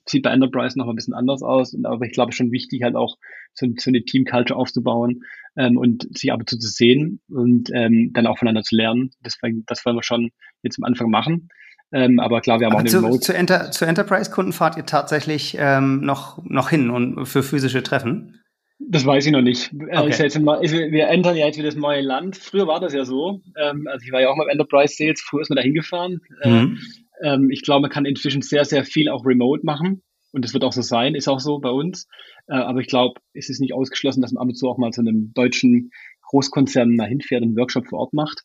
Sieht 0.04 0.24
bei 0.24 0.30
Enterprise 0.30 0.76
noch 0.76 0.88
ein 0.88 0.96
bisschen 0.96 1.14
anders 1.14 1.42
aus, 1.42 1.76
aber 1.84 2.04
ich 2.04 2.12
glaube 2.12 2.32
schon 2.32 2.50
wichtig 2.50 2.82
halt 2.82 2.96
auch 2.96 3.18
so, 3.52 3.68
so 3.78 3.88
eine 3.88 4.02
Team-Culture 4.02 4.58
aufzubauen 4.58 5.22
ähm, 5.56 5.76
und 5.76 6.08
sich 6.18 6.32
ab 6.32 6.40
und 6.40 6.50
zu 6.50 6.58
zu 6.58 6.66
sehen 6.66 7.20
und 7.28 7.70
ähm, 7.72 8.12
dann 8.12 8.26
auch 8.26 8.38
voneinander 8.38 8.64
zu 8.64 8.74
lernen. 8.74 9.10
Deswegen, 9.24 9.62
das 9.66 9.84
wollen 9.86 9.94
wir 9.94 10.02
schon 10.02 10.30
jetzt 10.62 10.78
am 10.78 10.84
Anfang 10.84 11.08
machen. 11.08 11.50
Ähm, 11.92 12.20
aber 12.20 12.40
klar, 12.40 12.58
wir 12.58 12.66
haben 12.66 12.72
aber 12.72 12.78
auch 12.78 12.80
eine 12.80 12.90
zu, 12.90 12.98
Remote. 12.98 13.20
Zu, 13.20 13.34
Enter 13.34 13.70
zu 13.70 13.84
Enterprise-Kunden 13.84 14.52
fahrt 14.52 14.76
ihr 14.76 14.86
tatsächlich 14.86 15.56
ähm, 15.58 16.00
noch, 16.00 16.42
noch 16.44 16.70
hin 16.70 16.90
und 16.90 17.26
für 17.26 17.42
physische 17.42 17.82
Treffen? 17.82 18.40
Das 18.78 19.06
weiß 19.06 19.26
ich 19.26 19.32
noch 19.32 19.42
nicht. 19.42 19.72
Äh, 19.72 19.98
okay. 19.98 20.26
Ist 20.26 20.40
mal, 20.40 20.62
ist, 20.62 20.72
wir 20.72 21.08
ändern 21.08 21.36
ja 21.36 21.46
jetzt 21.46 21.58
wieder 21.58 21.68
das 21.68 21.76
neue 21.76 22.00
Land. 22.00 22.36
Früher 22.36 22.66
war 22.66 22.80
das 22.80 22.94
ja 22.94 23.04
so. 23.04 23.40
Ähm, 23.56 23.86
also 23.86 24.04
ich 24.04 24.12
war 24.12 24.20
ja 24.20 24.28
auch 24.28 24.36
mal 24.36 24.44
im 24.44 24.50
Enterprise 24.50 24.94
Sales. 24.96 25.20
Früher 25.20 25.42
ist 25.42 25.50
man 25.50 25.56
da 25.56 25.62
hingefahren. 25.62 26.20
Äh, 26.42 26.50
mhm. 26.50 26.78
Ähm, 27.22 27.50
ich 27.50 27.62
glaube, 27.62 27.82
man 27.82 27.90
kann 27.90 28.06
inzwischen 28.06 28.42
sehr, 28.42 28.64
sehr 28.64 28.84
viel 28.84 29.08
auch 29.08 29.24
remote 29.24 29.64
machen. 29.64 30.02
Und 30.32 30.44
das 30.44 30.54
wird 30.54 30.64
auch 30.64 30.72
so 30.72 30.82
sein, 30.82 31.14
ist 31.14 31.28
auch 31.28 31.40
so 31.40 31.58
bei 31.58 31.68
uns. 31.68 32.08
Äh, 32.48 32.54
aber 32.54 32.80
ich 32.80 32.88
glaube, 32.88 33.20
es 33.34 33.50
ist 33.50 33.60
nicht 33.60 33.74
ausgeschlossen, 33.74 34.22
dass 34.22 34.32
man 34.32 34.42
ab 34.42 34.48
und 34.48 34.54
zu 34.54 34.68
auch 34.68 34.78
mal 34.78 34.90
zu 34.90 35.02
einem 35.02 35.32
deutschen 35.34 35.90
Großkonzern 36.22 36.96
dahin 36.96 37.20
fährt 37.20 37.42
und 37.42 37.48
einen 37.48 37.56
Workshop 37.58 37.86
vor 37.86 38.00
Ort 38.00 38.14
macht. 38.14 38.42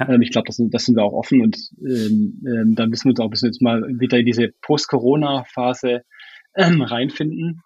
Ja. 0.00 0.08
Ähm, 0.08 0.22
ich 0.22 0.30
glaube, 0.30 0.46
das, 0.46 0.60
das 0.70 0.84
sind 0.84 0.96
wir 0.96 1.04
auch 1.04 1.12
offen 1.12 1.42
und 1.42 1.56
ähm, 1.80 2.42
ähm, 2.46 2.74
da 2.74 2.86
müssen 2.86 3.04
wir 3.04 3.10
uns 3.10 3.20
auch 3.20 3.30
bis 3.30 3.42
jetzt 3.42 3.62
mal 3.62 3.82
wieder 3.98 4.18
in 4.18 4.26
diese 4.26 4.48
Post-Corona-Phase 4.62 6.02
ähm, 6.56 6.82
reinfinden. 6.82 7.62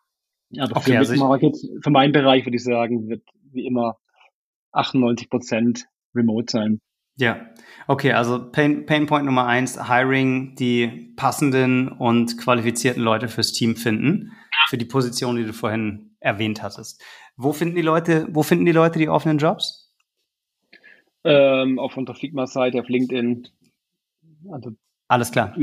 Aber 0.58 0.76
okay, 0.76 0.92
für, 0.92 0.98
also 0.98 1.16
Market, 1.16 1.56
für 1.82 1.90
meinen 1.90 2.12
Bereich 2.12 2.44
würde 2.44 2.56
ich 2.56 2.64
sagen, 2.64 3.08
wird 3.08 3.22
wie 3.52 3.66
immer 3.66 3.98
98 4.72 5.30
Prozent 5.30 5.86
remote 6.14 6.50
sein. 6.50 6.80
Ja, 7.16 7.46
okay, 7.86 8.12
also 8.12 8.50
Pain, 8.50 8.86
Pain 8.86 9.06
Point 9.06 9.24
Nummer 9.24 9.46
eins, 9.46 9.88
Hiring, 9.88 10.56
die 10.56 11.12
passenden 11.16 11.88
und 11.88 12.38
qualifizierten 12.38 13.02
Leute 13.02 13.28
fürs 13.28 13.52
Team 13.52 13.76
finden, 13.76 14.32
für 14.68 14.78
die 14.78 14.84
Position, 14.84 15.36
die 15.36 15.44
du 15.44 15.52
vorhin 15.52 16.16
erwähnt 16.18 16.62
hattest. 16.62 17.00
Wo 17.36 17.52
finden 17.52 17.76
die 17.76 17.82
Leute, 17.82 18.26
wo 18.30 18.42
finden 18.42 18.64
die 18.64 18.72
Leute 18.72 18.98
die 18.98 19.08
offenen 19.08 19.38
Jobs? 19.38 19.83
Ähm, 21.24 21.78
auf 21.78 21.96
unserer 21.96 22.16
Figma-Seite, 22.16 22.80
auf 22.80 22.88
LinkedIn. 22.88 23.48
Also, 24.50 24.72
Alles 25.08 25.32
klar. 25.32 25.54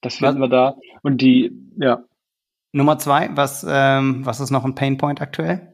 Das 0.00 0.16
finden 0.16 0.40
was? 0.40 0.40
wir 0.40 0.48
da. 0.48 0.76
Und 1.02 1.20
die, 1.20 1.52
ja. 1.76 2.04
Nummer 2.72 2.98
zwei, 2.98 3.30
was, 3.34 3.64
ähm, 3.68 4.26
was 4.26 4.40
ist 4.40 4.50
noch 4.50 4.64
ein 4.64 4.74
Pain 4.74 4.98
Point 4.98 5.20
aktuell? 5.20 5.72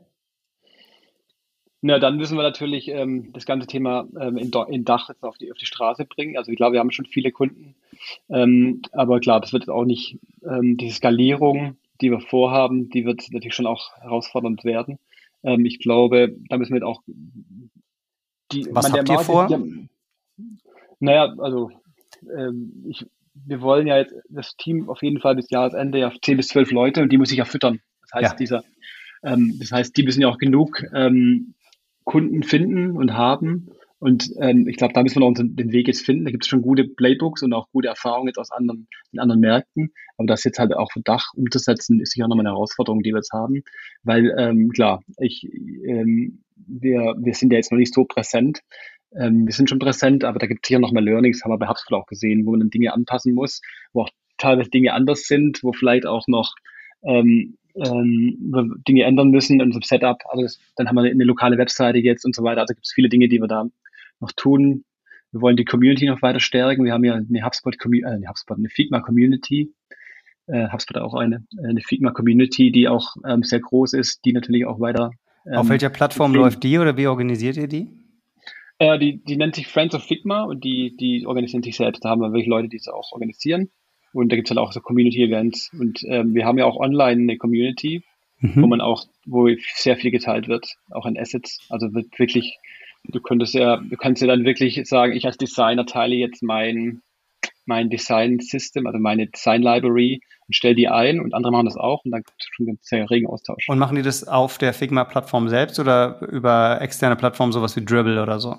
Na, 1.84 1.98
dann 1.98 2.16
müssen 2.16 2.36
wir 2.36 2.44
natürlich 2.44 2.86
ähm, 2.88 3.32
das 3.32 3.44
ganze 3.44 3.66
Thema 3.66 4.06
ähm, 4.20 4.36
in, 4.36 4.52
in, 4.68 4.84
Dach 4.84 5.08
jetzt 5.08 5.24
auf 5.24 5.36
die, 5.36 5.50
auf 5.50 5.58
die 5.58 5.66
Straße 5.66 6.04
bringen. 6.04 6.36
Also 6.36 6.52
ich 6.52 6.56
glaube, 6.56 6.74
wir 6.74 6.80
haben 6.80 6.92
schon 6.92 7.06
viele 7.06 7.32
Kunden. 7.32 7.74
Ähm, 8.28 8.82
aber 8.92 9.18
klar, 9.18 9.40
das 9.40 9.52
wird 9.52 9.68
auch 9.68 9.84
nicht, 9.84 10.18
ähm, 10.44 10.76
die 10.76 10.90
Skalierung, 10.90 11.76
die 12.00 12.12
wir 12.12 12.20
vorhaben, 12.20 12.88
die 12.90 13.04
wird 13.04 13.26
natürlich 13.32 13.54
schon 13.54 13.66
auch 13.66 13.96
herausfordernd 13.96 14.62
werden. 14.62 15.00
Ähm, 15.42 15.64
ich 15.64 15.80
glaube, 15.80 16.36
da 16.48 16.56
müssen 16.56 16.72
wir 16.72 16.86
auch 16.86 17.02
die, 18.52 18.68
Was 18.70 18.88
man, 18.88 18.98
habt 18.98 19.08
ihr 19.08 19.18
vor? 19.18 19.46
Die, 19.46 19.88
naja, 21.00 21.34
also 21.38 21.70
ähm, 22.36 22.84
ich, 22.88 23.06
wir 23.34 23.60
wollen 23.60 23.86
ja 23.86 23.98
jetzt 23.98 24.14
das 24.28 24.56
Team 24.56 24.88
auf 24.88 25.02
jeden 25.02 25.20
Fall 25.20 25.36
bis 25.36 25.50
Jahresende 25.50 25.98
ja 25.98 26.12
10 26.20 26.36
bis 26.36 26.48
12 26.48 26.70
Leute 26.70 27.02
und 27.02 27.10
die 27.10 27.18
muss 27.18 27.32
ich 27.32 27.38
ja 27.38 27.44
füttern. 27.44 27.80
Das 28.02 28.12
heißt, 28.12 28.32
ja. 28.32 28.36
dieser, 28.36 28.64
ähm, 29.24 29.56
das 29.58 29.72
heißt, 29.72 29.96
die 29.96 30.02
müssen 30.02 30.22
ja 30.22 30.28
auch 30.28 30.38
genug 30.38 30.82
ähm, 30.94 31.54
Kunden 32.04 32.42
finden 32.42 32.96
und 32.96 33.14
haben. 33.14 33.70
Und 33.98 34.30
ähm, 34.40 34.66
ich 34.66 34.78
glaube, 34.78 34.94
da 34.94 35.02
müssen 35.04 35.20
wir 35.20 35.30
noch 35.30 35.34
den 35.36 35.70
Weg 35.70 35.86
jetzt 35.86 36.04
finden. 36.04 36.24
Da 36.24 36.32
gibt 36.32 36.42
es 36.42 36.48
schon 36.48 36.62
gute 36.62 36.82
Playbooks 36.84 37.42
und 37.44 37.52
auch 37.52 37.70
gute 37.70 37.86
Erfahrungen 37.86 38.26
jetzt 38.26 38.38
aus 38.38 38.50
anderen, 38.50 38.88
in 39.12 39.20
anderen 39.20 39.40
Märkten. 39.40 39.92
Aber 40.16 40.26
das 40.26 40.42
jetzt 40.42 40.58
halt 40.58 40.74
auch 40.74 40.90
für 40.90 41.02
Dach 41.02 41.28
umzusetzen, 41.36 42.00
ist 42.00 42.12
sicher 42.12 42.26
nochmal 42.26 42.44
eine 42.44 42.54
Herausforderung, 42.54 43.02
die 43.02 43.10
wir 43.10 43.18
jetzt 43.18 43.32
haben. 43.32 43.62
Weil, 44.02 44.34
ähm, 44.36 44.70
klar, 44.70 45.02
ich, 45.18 45.48
ähm, 45.86 46.41
wir, 46.56 47.14
wir 47.18 47.34
sind 47.34 47.52
ja 47.52 47.58
jetzt 47.58 47.72
noch 47.72 47.78
nicht 47.78 47.94
so 47.94 48.04
präsent. 48.04 48.60
Ähm, 49.14 49.46
wir 49.46 49.52
sind 49.52 49.68
schon 49.68 49.78
präsent, 49.78 50.24
aber 50.24 50.38
da 50.38 50.46
gibt 50.46 50.64
es 50.64 50.68
sicher 50.68 50.80
noch 50.80 50.92
mal 50.92 51.04
Learnings, 51.04 51.42
haben 51.42 51.52
wir 51.52 51.58
bei 51.58 51.68
HubSpot 51.68 51.98
auch 51.98 52.06
gesehen, 52.06 52.46
wo 52.46 52.52
man 52.52 52.60
dann 52.60 52.70
Dinge 52.70 52.92
anpassen 52.92 53.34
muss, 53.34 53.60
wo 53.92 54.02
auch 54.02 54.10
teilweise 54.38 54.70
Dinge 54.70 54.92
anders 54.94 55.26
sind, 55.26 55.62
wo 55.62 55.72
vielleicht 55.72 56.06
auch 56.06 56.26
noch 56.26 56.54
ähm, 57.04 57.56
ähm, 57.74 58.82
Dinge 58.86 59.04
ändern 59.04 59.30
müssen 59.30 59.54
in 59.54 59.62
unserem 59.62 59.82
Setup. 59.82 60.18
Also 60.28 60.42
das, 60.42 60.58
dann 60.76 60.88
haben 60.88 60.96
wir 60.96 61.10
eine 61.10 61.24
lokale 61.24 61.58
Webseite 61.58 61.98
jetzt 61.98 62.24
und 62.24 62.34
so 62.34 62.42
weiter. 62.42 62.62
Also 62.62 62.74
gibt 62.74 62.86
es 62.86 62.92
viele 62.92 63.08
Dinge, 63.08 63.28
die 63.28 63.40
wir 63.40 63.48
da 63.48 63.66
noch 64.20 64.32
tun. 64.32 64.84
Wir 65.32 65.40
wollen 65.40 65.56
die 65.56 65.64
Community 65.64 66.06
noch 66.06 66.22
weiter 66.22 66.40
stärken. 66.40 66.84
Wir 66.84 66.92
haben 66.92 67.04
ja 67.04 67.14
eine 67.14 67.44
HubSpot, 67.44 67.74
äh, 67.74 68.04
eine 68.04 68.28
HubSpot, 68.28 68.58
eine 68.58 68.68
Figma 68.68 69.00
Community. 69.00 69.72
Äh, 70.46 70.68
HubSpot 70.68 70.98
auch 70.98 71.14
eine, 71.14 71.46
eine 71.62 71.80
Figma 71.80 72.10
Community, 72.10 72.70
die 72.70 72.88
auch 72.88 73.16
ähm, 73.26 73.42
sehr 73.42 73.60
groß 73.60 73.94
ist, 73.94 74.24
die 74.24 74.32
natürlich 74.32 74.66
auch 74.66 74.80
weiter. 74.80 75.12
Ähm, 75.46 75.54
Auf 75.54 75.68
welcher 75.68 75.90
Plattform 75.90 76.34
läuft 76.34 76.62
die 76.62 76.78
oder 76.78 76.96
wie 76.96 77.06
organisiert 77.06 77.56
ihr 77.56 77.68
die? 77.68 77.88
Äh, 78.78 78.98
die, 78.98 79.22
die 79.22 79.36
nennt 79.36 79.54
sich 79.54 79.66
Friends 79.66 79.94
of 79.94 80.04
Figma 80.04 80.42
und 80.42 80.64
die, 80.64 80.96
die 80.96 81.26
organisieren 81.26 81.62
sich 81.62 81.76
selbst. 81.76 82.04
Da 82.04 82.10
haben 82.10 82.20
wir 82.20 82.32
wirklich 82.32 82.46
Leute, 82.46 82.68
die 82.68 82.76
es 82.76 82.88
auch 82.88 83.12
organisieren. 83.12 83.70
Und 84.12 84.30
da 84.30 84.36
gibt 84.36 84.48
es 84.48 84.50
halt 84.50 84.58
auch 84.58 84.72
so 84.72 84.80
Community-Events. 84.80 85.70
Und 85.78 86.02
ähm, 86.06 86.34
wir 86.34 86.44
haben 86.44 86.58
ja 86.58 86.66
auch 86.66 86.76
online 86.76 87.22
eine 87.22 87.38
Community, 87.38 88.02
mhm. 88.40 88.62
wo 88.62 88.66
man 88.66 88.80
auch, 88.80 89.04
wo 89.24 89.48
sehr 89.74 89.96
viel 89.96 90.10
geteilt 90.10 90.48
wird, 90.48 90.74
auch 90.90 91.06
in 91.06 91.18
Assets. 91.18 91.58
Also 91.70 91.94
wird 91.94 92.18
wirklich, 92.18 92.58
du 93.04 93.20
könntest 93.20 93.54
ja, 93.54 93.78
du 93.78 93.96
kannst 93.96 94.20
ja 94.20 94.28
dann 94.28 94.44
wirklich 94.44 94.80
sagen, 94.84 95.14
ich 95.14 95.26
als 95.26 95.38
Designer 95.38 95.86
teile 95.86 96.14
jetzt 96.14 96.42
mein, 96.42 97.02
mein 97.64 97.88
Design 97.88 98.38
System, 98.40 98.86
also 98.86 98.98
meine 98.98 99.28
Design 99.28 99.62
Library 99.62 100.20
und 100.52 100.56
stelle 100.56 100.74
die 100.74 100.88
ein 100.88 101.18
und 101.18 101.32
andere 101.32 101.50
machen 101.50 101.64
das 101.64 101.78
auch 101.78 102.04
und 102.04 102.10
dann 102.10 102.22
gibt 102.22 102.38
es 102.38 102.46
schon 102.52 102.68
einen 102.68 102.78
sehr 102.82 103.08
regen 103.08 103.26
Austausch. 103.26 103.66
Und 103.68 103.78
machen 103.78 103.96
die 103.96 104.02
das 104.02 104.28
auf 104.28 104.58
der 104.58 104.74
Figma-Plattform 104.74 105.48
selbst 105.48 105.80
oder 105.80 106.20
über 106.30 106.78
externe 106.82 107.16
Plattformen, 107.16 107.52
sowas 107.52 107.74
wie 107.74 107.84
Dribble 107.84 108.22
oder 108.22 108.38
so? 108.38 108.56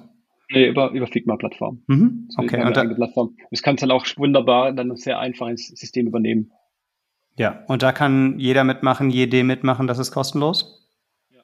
Nee, 0.49 0.69
über, 0.69 0.89
über 0.89 1.05
Figma-Plattform. 1.05 1.83
Mhm. 1.85 2.29
Okay. 2.35 2.65
Und 2.65 2.75
da, 2.75 2.83
Plattform. 2.83 3.37
Das 3.51 3.61
kannst 3.61 3.83
dann 3.83 3.91
auch 3.91 4.05
wunderbar 4.17 4.71
dann 4.73 4.95
sehr 4.95 5.19
einfach 5.19 5.47
ins 5.47 5.67
System 5.67 6.07
übernehmen. 6.07 6.51
Ja, 7.37 7.63
und 7.67 7.83
da 7.83 7.91
kann 7.91 8.39
jeder 8.39 8.63
mitmachen, 8.63 9.11
jede 9.11 9.43
mitmachen, 9.43 9.85
das 9.85 9.99
ist 9.99 10.11
kostenlos? 10.11 10.89
Ja. 11.29 11.41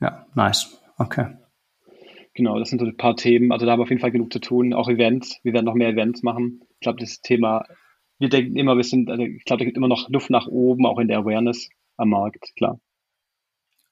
Ja, 0.00 0.26
nice. 0.34 0.78
Okay. 0.98 1.36
Genau, 2.34 2.58
das 2.58 2.68
sind 2.68 2.80
so 2.80 2.84
ein 2.84 2.96
paar 2.98 3.16
Themen. 3.16 3.50
Also 3.50 3.64
da 3.64 3.72
haben 3.72 3.78
wir 3.78 3.84
auf 3.84 3.88
jeden 3.88 4.02
Fall 4.02 4.12
genug 4.12 4.30
zu 4.30 4.40
tun. 4.40 4.74
Auch 4.74 4.90
Events. 4.90 5.40
Wir 5.42 5.54
werden 5.54 5.64
noch 5.64 5.74
mehr 5.74 5.88
Events 5.88 6.22
machen. 6.22 6.60
Ich 6.74 6.80
glaube, 6.80 7.00
das 7.00 7.22
Thema, 7.22 7.64
wir 8.18 8.28
denken 8.28 8.56
immer, 8.56 8.76
wir 8.76 8.84
sind, 8.84 9.10
also 9.10 9.22
ich 9.22 9.44
glaube, 9.44 9.60
da 9.60 9.64
gibt 9.64 9.76
immer 9.76 9.88
noch 9.88 10.08
Luft 10.08 10.30
nach 10.30 10.46
oben, 10.46 10.86
auch 10.86 10.98
in 10.98 11.08
der 11.08 11.18
Awareness 11.18 11.68
am 11.96 12.10
Markt, 12.10 12.52
klar. 12.56 12.78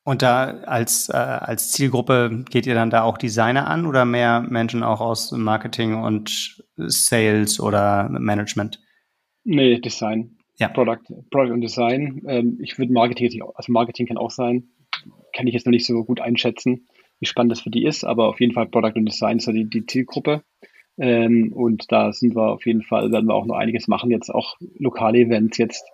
Und 0.07 0.21
da 0.21 0.61
als, 0.67 1.09
äh, 1.09 1.17
als 1.17 1.73
Zielgruppe 1.73 2.45
geht 2.51 2.67
ihr 2.67 2.75
dann 2.75 2.91
da 2.91 3.03
auch 3.03 3.17
Designer 3.17 3.67
an 3.69 3.87
oder 3.87 4.05
mehr 4.05 4.43
Menschen 4.43 4.83
auch 4.83 5.01
aus 5.01 5.33
Marketing 5.33 5.95
und 5.95 6.63
Sales 6.77 7.59
oder 7.59 8.11
Management? 8.11 8.81
Nee, 9.45 9.79
Design. 9.81 10.37
Ja. 10.59 10.69
Product, 10.69 11.03
Product 11.31 11.53
und 11.53 11.63
Design. 11.63 12.23
Ähm, 12.29 12.59
ich 12.61 12.79
würde 12.79 12.93
Marketing, 12.93 13.43
also 13.55 13.73
Marketing 13.73 14.07
kann 14.07 14.19
auch 14.19 14.31
sein. 14.31 14.69
Kann 15.35 15.47
ich 15.47 15.55
jetzt 15.55 15.67
noch 15.67 15.73
nicht 15.73 15.87
so 15.87 16.05
gut 16.05 16.21
einschätzen, 16.21 16.87
wie 17.19 17.27
spannend 17.27 17.53
das 17.53 17.63
für 17.63 17.71
die 17.71 17.85
ist, 17.85 18.05
aber 18.05 18.29
auf 18.29 18.41
jeden 18.41 18.53
Fall 18.53 18.67
Product 18.67 18.97
und 18.97 19.07
Design 19.07 19.39
ist 19.39 19.45
so 19.45 19.53
die, 19.53 19.69
die 19.69 19.87
Zielgruppe. 19.87 20.43
Ähm, 20.99 21.53
und 21.53 21.91
da 21.91 22.13
sind 22.13 22.37
wir 22.37 22.53
auf 22.53 22.67
jeden 22.67 22.83
Fall, 22.83 23.11
werden 23.11 23.27
wir 23.27 23.35
auch 23.35 23.47
noch 23.47 23.57
einiges 23.57 23.89
machen, 23.89 24.11
jetzt 24.11 24.31
auch 24.31 24.57
lokale 24.79 25.19
Events 25.19 25.59
jetzt 25.59 25.85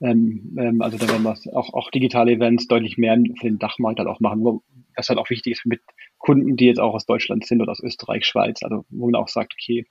ähm, 0.00 0.54
ähm, 0.58 0.82
also 0.82 0.98
da 0.98 1.08
werden 1.08 1.22
wir 1.22 1.34
auch, 1.56 1.72
auch 1.72 1.90
digitale 1.90 2.32
Events 2.32 2.66
deutlich 2.66 2.98
mehr 2.98 3.16
für 3.40 3.46
den 3.46 3.58
Dachmarkt 3.58 3.98
halt 3.98 4.08
auch 4.08 4.20
machen, 4.20 4.44
wo, 4.44 4.62
was 4.96 5.08
halt 5.08 5.18
auch 5.18 5.30
wichtig 5.30 5.52
ist 5.52 5.66
mit 5.66 5.80
Kunden, 6.18 6.56
die 6.56 6.66
jetzt 6.66 6.80
auch 6.80 6.94
aus 6.94 7.06
Deutschland 7.06 7.46
sind 7.46 7.60
oder 7.60 7.70
aus 7.70 7.82
Österreich, 7.82 8.24
Schweiz, 8.24 8.62
also 8.62 8.84
wo 8.90 9.06
man 9.06 9.20
auch 9.20 9.28
sagt, 9.28 9.54
okay, 9.54 9.86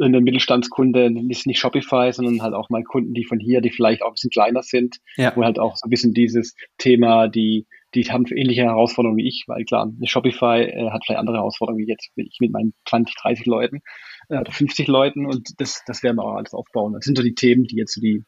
ein 0.00 0.12
Mittelstandskunde 0.12 1.12
ist 1.28 1.46
nicht 1.46 1.58
Shopify, 1.58 2.12
sondern 2.12 2.42
halt 2.42 2.54
auch 2.54 2.70
mal 2.70 2.82
Kunden, 2.84 3.14
die 3.14 3.24
von 3.24 3.38
hier, 3.38 3.60
die 3.60 3.70
vielleicht 3.70 4.02
auch 4.02 4.08
ein 4.08 4.14
bisschen 4.14 4.30
kleiner 4.30 4.62
sind, 4.62 4.98
ja. 5.16 5.34
wo 5.36 5.44
halt 5.44 5.58
auch 5.58 5.76
so 5.76 5.86
ein 5.86 5.90
bisschen 5.90 6.14
dieses 6.14 6.54
Thema, 6.78 7.28
die 7.28 7.66
die 7.94 8.04
haben 8.04 8.24
ähnliche 8.26 8.62
Herausforderungen 8.62 9.18
wie 9.18 9.28
ich, 9.28 9.44
weil 9.46 9.64
klar, 9.64 9.84
eine 9.84 10.06
Shopify 10.06 10.62
äh, 10.62 10.90
hat 10.90 11.04
vielleicht 11.04 11.20
andere 11.20 11.36
Herausforderungen 11.36 11.84
wie 11.84 11.90
jetzt 11.90 12.10
ich 12.16 12.38
mit 12.40 12.52
meinen 12.52 12.74
20, 12.88 13.14
30 13.16 13.46
Leuten 13.46 13.80
äh, 14.28 14.38
oder 14.38 14.52
50 14.52 14.88
Leuten 14.88 15.26
und 15.26 15.60
das, 15.60 15.82
das 15.86 16.02
werden 16.02 16.16
wir 16.16 16.24
auch 16.24 16.36
alles 16.36 16.54
aufbauen. 16.54 16.92
Das 16.92 17.04
sind 17.04 17.16
so 17.16 17.22
die 17.22 17.34
Themen, 17.34 17.64
die 17.64 17.76
jetzt 17.76 17.94
so 17.94 18.00
die 18.00 18.24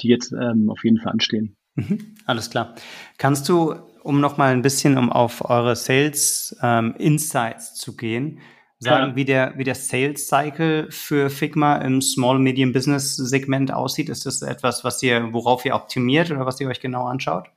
die 0.00 0.08
jetzt 0.08 0.32
ähm, 0.32 0.70
auf 0.70 0.84
jeden 0.84 0.98
Fall 0.98 1.12
anstehen. 1.12 1.56
Mhm, 1.74 2.14
alles 2.26 2.50
klar. 2.50 2.74
Kannst 3.18 3.48
du, 3.48 3.74
um 4.02 4.20
noch 4.20 4.36
mal 4.36 4.52
ein 4.52 4.62
bisschen 4.62 4.96
um 4.96 5.10
auf 5.10 5.48
eure 5.48 5.76
Sales 5.76 6.56
ähm, 6.62 6.94
Insights 6.98 7.74
zu 7.74 7.96
gehen, 7.96 8.40
sagen, 8.80 9.10
ja. 9.10 9.16
wie 9.16 9.24
der 9.24 9.54
wie 9.56 9.64
der 9.64 9.74
Sales 9.74 10.28
Cycle 10.28 10.90
für 10.90 11.30
Figma 11.30 11.76
im 11.78 12.00
Small 12.00 12.38
Medium 12.38 12.72
Business 12.72 13.16
Segment 13.16 13.72
aussieht? 13.72 14.08
Ist 14.08 14.26
das 14.26 14.42
etwas, 14.42 14.84
was 14.84 15.02
ihr 15.02 15.32
worauf 15.32 15.64
ihr 15.64 15.74
optimiert 15.74 16.30
oder 16.30 16.46
was 16.46 16.60
ihr 16.60 16.68
euch 16.68 16.80
genau 16.80 17.06
anschaut? 17.06 17.48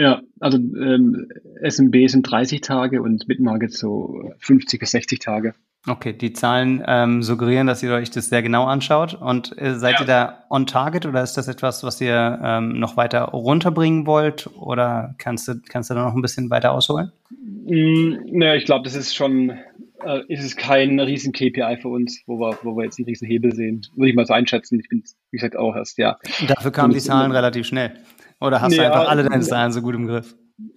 Ja, 0.00 0.22
also 0.40 0.56
ähm, 0.56 1.28
SMB 1.62 2.08
sind 2.08 2.22
30 2.22 2.62
Tage 2.62 3.02
und 3.02 3.28
Midmarket 3.28 3.74
so 3.74 4.32
50 4.38 4.80
bis 4.80 4.92
60 4.92 5.18
Tage. 5.18 5.52
Okay, 5.86 6.14
die 6.14 6.32
Zahlen 6.32 6.82
ähm, 6.86 7.22
suggerieren, 7.22 7.66
dass 7.66 7.82
ihr 7.82 7.92
euch 7.92 8.10
das 8.10 8.30
sehr 8.30 8.42
genau 8.42 8.64
anschaut. 8.64 9.12
Und 9.12 9.56
äh, 9.58 9.74
seid 9.74 9.96
ja. 9.96 10.00
ihr 10.00 10.06
da 10.06 10.44
on 10.48 10.64
target 10.64 11.04
oder 11.04 11.22
ist 11.22 11.34
das 11.34 11.48
etwas, 11.48 11.84
was 11.84 12.00
ihr 12.00 12.40
ähm, 12.42 12.80
noch 12.80 12.96
weiter 12.96 13.24
runterbringen 13.24 14.06
wollt? 14.06 14.48
Oder 14.56 15.14
kannst 15.18 15.48
du, 15.48 15.60
kannst 15.68 15.90
du 15.90 15.94
da 15.94 16.04
noch 16.06 16.14
ein 16.14 16.22
bisschen 16.22 16.48
weiter 16.48 16.72
ausholen? 16.72 17.12
Mm, 17.30 18.38
naja, 18.38 18.54
ich 18.54 18.64
glaube, 18.64 18.84
das 18.84 18.94
ist 18.94 19.14
schon, 19.14 19.50
äh, 20.02 20.22
ist 20.28 20.42
es 20.42 20.56
kein 20.56 20.98
riesen 20.98 21.34
KPI 21.34 21.76
für 21.82 21.88
uns, 21.88 22.22
wo 22.26 22.40
wir, 22.40 22.58
wo 22.62 22.74
wir 22.74 22.84
jetzt 22.84 22.98
einen 22.98 23.06
riesen 23.06 23.28
Hebel 23.28 23.54
sehen. 23.54 23.82
Würde 23.96 24.08
ich 24.08 24.16
mal 24.16 24.24
so 24.24 24.32
einschätzen. 24.32 24.80
Ich 24.80 24.88
bin, 24.88 25.02
wie 25.30 25.36
gesagt, 25.36 25.56
auch 25.56 25.76
erst, 25.76 25.98
ja. 25.98 26.18
Dafür 26.48 26.70
kamen 26.70 26.94
die 26.94 27.00
Zahlen 27.00 27.32
relativ 27.32 27.66
schnell. 27.66 27.92
Oder 28.40 28.60
hast 28.60 28.76
naja, 28.76 28.88
du 28.88 28.94
einfach 28.94 29.10
alle 29.10 29.24
deine 29.24 29.42
Zahlen 29.42 29.72
so 29.72 29.82
gut 29.82 29.94
im 29.94 30.06
Griff? 30.06 30.36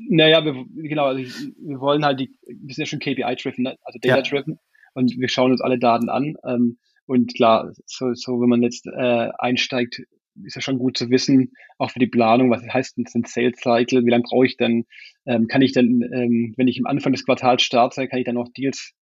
Naja, 0.09 0.43
wir, 0.45 0.65
genau, 0.75 1.05
also 1.05 1.21
ich, 1.21 1.33
wir 1.57 1.79
wollen 1.79 2.05
halt 2.05 2.19
die, 2.19 2.35
wir 2.45 2.73
sind 2.73 2.83
ja 2.83 2.85
schon 2.85 2.99
KPI-driven, 2.99 3.63
ne? 3.63 3.77
also 3.83 3.99
data-driven. 3.99 4.53
Ja 4.53 4.59
und 4.93 5.17
wir 5.17 5.29
schauen 5.29 5.51
uns 5.51 5.61
alle 5.61 5.79
Daten 5.79 6.09
an. 6.09 6.35
Ähm, 6.45 6.77
und 7.05 7.35
klar, 7.35 7.73
so, 7.85 8.13
so 8.13 8.39
wenn 8.41 8.49
man 8.49 8.63
jetzt 8.63 8.87
äh, 8.87 9.29
einsteigt, 9.37 10.01
ist 10.43 10.55
ja 10.55 10.61
schon 10.61 10.79
gut 10.79 10.97
zu 10.97 11.09
wissen, 11.09 11.51
auch 11.77 11.91
für 11.91 11.99
die 11.99 12.07
Planung, 12.07 12.49
was 12.49 12.63
heißt 12.67 12.97
denn 12.97 13.05
ein 13.13 13.25
Sales 13.25 13.59
Cycle, 13.59 14.05
wie 14.05 14.09
lange 14.09 14.23
brauche 14.23 14.45
ich 14.45 14.57
denn, 14.57 14.85
ähm, 15.25 15.47
kann 15.47 15.61
ich 15.61 15.73
denn, 15.73 16.01
ähm, 16.11 16.53
wenn 16.57 16.67
ich 16.67 16.79
am 16.79 16.87
Anfang 16.87 17.11
des 17.11 17.25
Quartals 17.25 17.61
starte, 17.61 18.07
kann 18.07 18.19
ich 18.19 18.25
dann 18.25 18.35
noch 18.35 18.49
Deals 18.55 18.93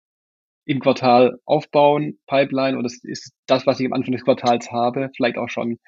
im 0.65 0.79
Quartal 0.79 1.39
aufbauen, 1.45 2.19
Pipeline, 2.27 2.77
oder 2.77 2.85
ist 2.85 3.33
das, 3.47 3.65
was 3.65 3.79
ich 3.79 3.85
am 3.85 3.93
Anfang 3.93 4.11
des 4.11 4.23
Quartals 4.23 4.71
habe, 4.71 5.09
vielleicht 5.15 5.37
auch 5.37 5.49
schon 5.49 5.79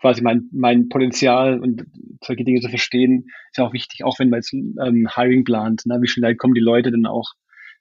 quasi 0.00 0.22
mein, 0.22 0.48
mein 0.52 0.88
Potenzial 0.88 1.60
und 1.60 1.84
solche 2.22 2.44
Dinge 2.44 2.60
zu 2.60 2.68
verstehen, 2.68 3.26
ist 3.50 3.58
ja 3.58 3.64
auch 3.64 3.72
wichtig, 3.72 4.04
auch 4.04 4.18
wenn 4.18 4.30
man 4.30 4.38
jetzt 4.38 4.52
ähm, 4.52 5.08
Hiring 5.14 5.44
plant, 5.44 5.86
ne? 5.86 5.98
wie 6.00 6.08
schnell 6.08 6.36
kommen 6.36 6.54
die 6.54 6.60
Leute 6.60 6.90
dann 6.90 7.06
auch 7.06 7.32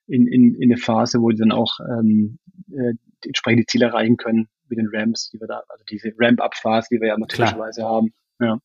in, 0.07 0.27
in, 0.27 0.55
in 0.55 0.71
eine 0.71 0.77
Phase, 0.77 1.21
wo 1.21 1.29
die 1.29 1.37
dann 1.37 1.51
auch 1.51 1.79
ähm, 1.79 2.39
äh, 2.71 2.93
entsprechende 3.25 3.65
Ziele 3.65 3.85
erreichen 3.87 4.17
können 4.17 4.47
mit 4.69 4.79
den 4.79 4.89
Ramps, 4.91 5.29
die 5.29 5.39
wir 5.39 5.47
da, 5.47 5.63
also 5.69 5.83
diese 5.89 6.11
Ramp-Up-Phase, 6.17 6.87
die 6.91 7.01
wir 7.01 7.09
ja 7.09 7.17
natürlicherweise 7.17 7.83
haben. 7.83 8.13
Ja. 8.39 8.59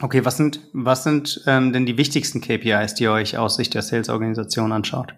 Okay, 0.00 0.24
was 0.24 0.36
sind, 0.36 0.60
was 0.72 1.04
sind 1.04 1.42
ähm, 1.46 1.72
denn 1.72 1.86
die 1.86 1.96
wichtigsten 1.96 2.40
KPIs, 2.40 2.94
die 2.94 3.04
ihr 3.04 3.12
euch 3.12 3.36
aus 3.36 3.56
Sicht 3.56 3.74
der 3.74 3.82
Sales-Organisation 3.82 4.72
anschaut? 4.72 5.14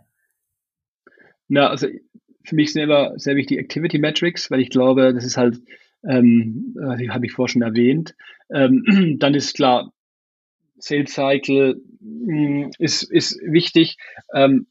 Na, 1.48 1.68
also 1.68 1.88
für 2.44 2.54
mich 2.54 2.72
sind 2.72 2.82
immer 2.82 3.18
sehr 3.18 3.36
wichtig 3.36 3.58
Activity 3.58 3.98
Metrics, 3.98 4.50
weil 4.50 4.60
ich 4.60 4.70
glaube, 4.70 5.12
das 5.12 5.24
ist 5.24 5.36
halt, 5.36 5.60
ähm, 6.08 6.76
äh, 6.78 7.08
habe 7.08 7.26
ich 7.26 7.32
vorher 7.32 7.52
schon 7.52 7.62
erwähnt. 7.62 8.14
Ähm, 8.52 9.16
dann 9.18 9.34
ist 9.34 9.54
klar, 9.54 9.92
Sales 10.78 11.12
Cycle 11.12 11.80
mh, 12.00 12.66
mm, 12.66 12.70
ist, 12.78 13.02
ist 13.02 13.38
wichtig. 13.42 13.96
Ähm, 14.34 14.66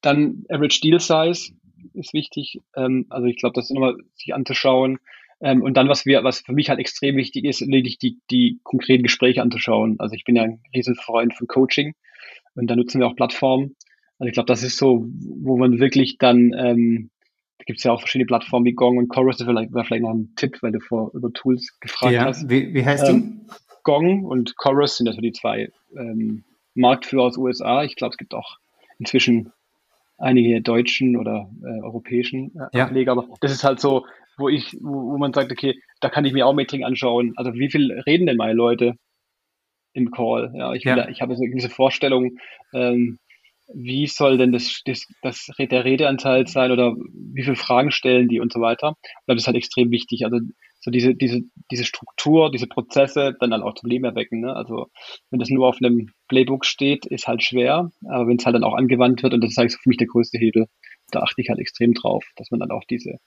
dann 0.00 0.44
Average 0.48 0.80
Deal 0.80 1.00
Size 1.00 1.52
ist 1.94 2.12
wichtig. 2.12 2.60
Ähm, 2.76 3.06
also 3.08 3.26
ich 3.26 3.36
glaube, 3.36 3.54
das 3.54 3.66
ist 3.66 3.74
nochmal 3.74 3.96
sich 4.14 4.34
anzuschauen. 4.34 4.98
Ähm, 5.40 5.62
und 5.62 5.76
dann, 5.76 5.88
was 5.88 6.06
wir, 6.06 6.24
was 6.24 6.40
für 6.40 6.52
mich 6.52 6.70
halt 6.70 6.80
extrem 6.80 7.16
wichtig 7.16 7.44
ist, 7.44 7.60
lediglich 7.60 7.98
die, 7.98 8.18
die 8.30 8.60
konkreten 8.62 9.02
Gespräche 9.02 9.42
anzuschauen. 9.42 9.96
Also 9.98 10.14
ich 10.14 10.24
bin 10.24 10.36
ja 10.36 10.44
ein 10.44 10.60
Riesenfreund 10.74 11.34
von 11.34 11.46
Coaching 11.46 11.94
und 12.54 12.68
da 12.68 12.76
nutzen 12.76 13.00
wir 13.00 13.06
auch 13.06 13.16
Plattformen. 13.16 13.76
Also 14.18 14.28
ich 14.28 14.34
glaube, 14.34 14.46
das 14.46 14.62
ist 14.62 14.78
so, 14.78 15.06
wo 15.06 15.58
man 15.58 15.78
wirklich 15.78 16.16
dann, 16.18 16.54
ähm, 16.56 17.10
da 17.58 17.64
gibt 17.64 17.78
es 17.78 17.84
ja 17.84 17.92
auch 17.92 18.00
verschiedene 18.00 18.26
Plattformen 18.26 18.66
wie 18.66 18.72
Gong 18.72 18.98
und 18.98 19.08
Chorus, 19.08 19.38
das 19.38 19.46
wäre 19.46 19.84
vielleicht 19.84 20.02
noch 20.02 20.12
ein 20.12 20.32
Tipp, 20.36 20.58
weil 20.62 20.72
du 20.72 20.80
vor 20.80 21.10
über 21.14 21.32
Tools 21.32 21.78
gefragt 21.80 22.12
ja, 22.12 22.24
hast. 22.24 22.48
Wie, 22.48 22.74
wie 22.74 22.84
heißt 22.84 23.08
ähm, 23.08 23.46
die? 23.48 23.54
Gong 23.82 24.24
und 24.24 24.56
Chorus 24.56 24.96
sind 24.96 25.08
also 25.08 25.20
die 25.20 25.32
zwei 25.32 25.70
ähm, 25.96 26.44
Marktführer 26.74 27.24
aus 27.24 27.38
USA. 27.38 27.84
Ich 27.84 27.96
glaube, 27.96 28.12
es 28.12 28.18
gibt 28.18 28.34
auch 28.34 28.58
inzwischen 28.98 29.52
einige 30.18 30.60
deutschen 30.60 31.16
oder 31.16 31.50
äh, 31.62 31.82
europäischen 31.82 32.54
äh, 32.56 32.76
ja. 32.78 32.84
Ableger, 32.86 33.12
aber 33.12 33.26
das 33.40 33.52
ist 33.52 33.64
halt 33.64 33.80
so, 33.80 34.06
wo 34.36 34.48
ich, 34.48 34.76
wo, 34.80 35.12
wo 35.12 35.18
man 35.18 35.32
sagt, 35.32 35.52
okay, 35.52 35.80
da 36.00 36.08
kann 36.08 36.24
ich 36.24 36.32
mir 36.32 36.46
auch 36.46 36.54
Metring 36.54 36.84
anschauen. 36.84 37.32
Also 37.36 37.54
wie 37.54 37.70
viel 37.70 37.92
reden 38.06 38.26
denn 38.26 38.36
meine 38.36 38.54
Leute 38.54 38.94
im 39.92 40.10
Call? 40.10 40.52
Ja, 40.54 40.74
ich, 40.74 40.84
ja. 40.84 41.08
ich 41.08 41.22
habe 41.22 41.36
so 41.36 41.42
eine 41.42 41.50
gewisse 41.50 41.70
Vorstellung, 41.70 42.38
ähm, 42.74 43.18
wie 43.74 44.06
soll 44.06 44.38
denn 44.38 44.52
das, 44.52 44.82
das, 44.84 45.06
das 45.22 45.50
der 45.58 45.84
Redeanteil 45.84 46.46
sein 46.46 46.70
oder 46.70 46.94
wie 46.94 47.42
viele 47.42 47.56
Fragen 47.56 47.90
stellen 47.90 48.28
die 48.28 48.40
und 48.40 48.52
so 48.52 48.60
weiter. 48.60 48.88
Und 48.88 48.96
das 49.26 49.42
ist 49.42 49.46
halt 49.46 49.56
extrem 49.56 49.90
wichtig. 49.90 50.24
Also 50.24 50.38
so 50.80 50.90
diese, 50.90 51.14
diese, 51.14 51.42
diese 51.70 51.84
Struktur, 51.84 52.50
diese 52.50 52.68
Prozesse 52.68 53.34
dann 53.40 53.52
halt 53.52 53.62
auch 53.62 53.74
zum 53.74 53.90
Leben 53.90 54.04
erwecken. 54.04 54.40
Ne? 54.40 54.54
Also 54.54 54.86
wenn 55.30 55.40
das 55.40 55.50
nur 55.50 55.66
auf 55.66 55.78
einem 55.82 56.10
Playbook 56.28 56.64
steht, 56.64 57.06
ist 57.06 57.26
halt 57.26 57.42
schwer, 57.42 57.90
aber 58.08 58.28
wenn 58.28 58.36
es 58.36 58.46
halt 58.46 58.54
dann 58.54 58.64
auch 58.64 58.74
angewandt 58.74 59.22
wird, 59.22 59.34
und 59.34 59.42
das 59.42 59.50
ist 59.50 59.58
eigentlich 59.58 59.76
für 59.76 59.88
mich 59.88 59.98
der 59.98 60.06
größte 60.06 60.38
Hebel, 60.38 60.66
da 61.10 61.20
achte 61.20 61.40
ich 61.40 61.48
halt 61.48 61.58
extrem 61.58 61.92
drauf, 61.92 62.24
dass 62.36 62.50
man 62.50 62.60
dann 62.60 62.70
auch 62.70 62.84
diese 62.88 63.18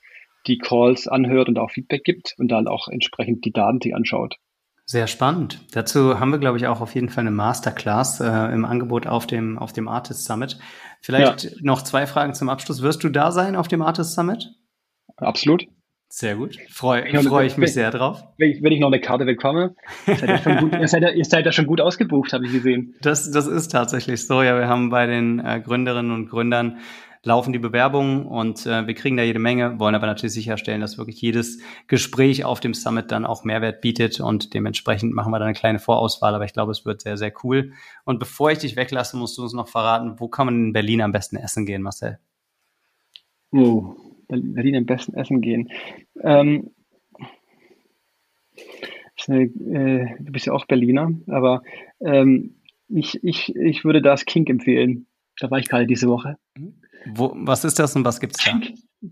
die 0.48 0.58
Calls 0.58 1.08
anhört 1.08 1.50
und 1.50 1.60
auch 1.60 1.72
Feedback 1.72 2.04
gibt 2.04 2.34
und 2.38 2.48
dann 2.48 2.68
auch 2.68 2.88
entsprechend 2.88 3.44
die 3.44 3.52
Daten 3.52 3.82
sich 3.82 3.94
anschaut. 3.94 4.38
Sehr 4.90 5.06
spannend. 5.06 5.60
Dazu 5.72 6.20
haben 6.20 6.32
wir, 6.32 6.40
glaube 6.40 6.58
ich, 6.58 6.66
auch 6.66 6.82
auf 6.82 6.96
jeden 6.96 7.10
Fall 7.10 7.22
eine 7.22 7.30
Masterclass 7.30 8.22
äh, 8.22 8.52
im 8.52 8.66
Angebot 8.66 9.06
auf 9.06 9.28
dem, 9.28 9.60
auf 9.60 9.72
dem 9.72 9.88
Artist 9.88 10.26
Summit. 10.26 10.58
Vielleicht 11.00 11.44
ja. 11.44 11.52
noch 11.62 11.84
zwei 11.84 12.08
Fragen 12.08 12.34
zum 12.34 12.50
Abschluss. 12.50 12.82
Wirst 12.82 13.04
du 13.04 13.10
da 13.10 13.32
sein 13.32 13.56
auf 13.56 13.68
dem 13.68 13.84
Artist 13.84 14.16
Summit? 14.16 14.50
Absolut. 15.18 15.68
Sehr 16.08 16.36
gut. 16.38 16.58
Freue 16.72 17.04
freu 17.22 17.46
ich 17.46 17.56
mich 17.56 17.68
wenn, 17.68 17.74
sehr 17.76 17.92
drauf. 17.92 18.24
Wenn 18.40 18.50
ich, 18.50 18.64
wenn 18.64 18.72
ich 18.72 18.80
noch 18.80 18.88
eine 18.88 19.00
Karte 19.00 19.26
bekomme, 19.26 19.76
seid 20.08 20.28
ihr, 20.28 20.38
schon 20.40 20.58
gut, 20.58 20.74
ihr, 20.74 20.88
seid, 20.88 21.04
ihr 21.16 21.26
seid 21.26 21.46
ja 21.46 21.52
schon 21.52 21.68
gut 21.68 21.82
ausgebucht, 21.82 22.34
habe 22.34 22.48
ich 22.48 22.52
gesehen. 22.52 22.96
Das, 23.04 23.30
das 23.30 23.46
ist 23.46 23.68
tatsächlich 23.68 24.26
so. 24.26 24.42
Ja, 24.42 24.58
wir 24.58 24.68
haben 24.68 24.90
bei 24.90 25.06
den 25.06 25.38
äh, 25.38 25.62
Gründerinnen 25.64 26.12
und 26.12 26.32
Gründern 26.32 26.80
laufen 27.24 27.52
die 27.54 27.60
Bewerbungen 27.60 28.26
und 28.26 28.66
äh, 28.66 28.88
wir 28.88 28.94
kriegen 28.94 29.18
da 29.18 29.24
jede 29.24 29.40
Menge, 29.40 29.80
wollen 29.80 29.96
aber 29.96 30.08
natürlich 30.08 30.34
sicherstellen, 30.34 30.82
dass 30.82 30.98
wirklich 30.98 31.22
jedes 31.22 31.60
Gespräch 31.88 32.46
auf 32.46 32.60
dem 32.60 32.74
Summit 32.74 33.12
dann 33.12 33.26
auch 33.26 33.44
Mehrwert 33.44 33.82
bietet 33.82 34.20
und 34.20 34.54
dementsprechend 34.54 35.14
machen 35.14 35.32
wir 35.32 35.40
da 35.40 35.46
eine 35.46 35.54
kleine 35.54 35.80
Vorauswahl, 35.80 36.34
aber 36.34 36.46
ich 36.46 36.54
glaube, 36.54 36.72
es 36.72 36.86
wird 36.86 37.02
sehr, 37.02 37.18
sehr 37.18 37.34
cool. 37.44 37.74
Und 38.06 38.20
bevor 38.20 38.52
ich 38.52 38.60
dich 38.60 38.76
weglasse, 38.76 39.18
musst 39.18 39.38
du 39.38 39.44
uns 39.44 39.54
noch 39.54 39.68
verraten, 39.68 40.20
wo 40.20 40.28
kann 40.28 40.46
man 40.46 40.56
in 40.56 40.74
Berlin 40.74 41.02
am 41.02 41.12
besten 41.12 41.36
essen 41.36 41.66
gehen, 41.66 41.82
Marcel? 41.82 42.20
Oh, 43.52 43.96
Berlin 44.28 44.78
am 44.78 44.86
besten 44.86 45.14
essen 45.16 45.42
gehen. 45.42 45.70
Ähm, 46.22 46.72
eine, 49.30 49.44
äh, 49.44 50.16
du 50.20 50.32
bist 50.32 50.46
ja 50.46 50.54
auch 50.54 50.66
Berliner, 50.66 51.12
aber 51.28 51.62
ähm, 52.02 52.56
ich, 52.88 53.24
ich, 53.24 53.56
ich 53.56 53.86
würde 53.86 54.02
das 54.02 54.26
King 54.26 54.48
empfehlen. 54.48 55.08
Da 55.40 55.50
war 55.52 55.60
ich 55.60 55.70
gerade 55.70 55.86
diese 55.86 56.08
Woche. 56.08 56.38
Wo, 57.06 57.32
was 57.36 57.64
ist 57.66 57.80
das 57.80 57.96
und 57.96 58.06
was 58.06 58.20
gibt's 58.20 58.44
da? 58.44 58.60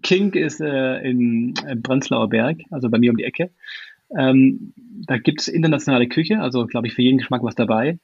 King 0.01 0.33
ist 0.33 0.59
äh, 0.59 0.97
in, 1.01 1.53
in 1.67 1.81
Prenzlauer 1.81 2.29
Berg, 2.29 2.59
also 2.71 2.89
bei 2.89 2.99
mir 2.99 3.11
um 3.11 3.17
die 3.17 3.23
Ecke. 3.23 3.51
Ähm, 4.17 4.73
da 5.05 5.17
gibt's 5.17 5.47
internationale 5.47 6.07
Küche, 6.07 6.39
also 6.39 6.65
glaube 6.65 6.87
ich 6.87 6.93
für 6.93 7.01
jeden 7.01 7.17
Geschmack 7.17 7.43
was 7.43 7.55
dabei. 7.55 7.99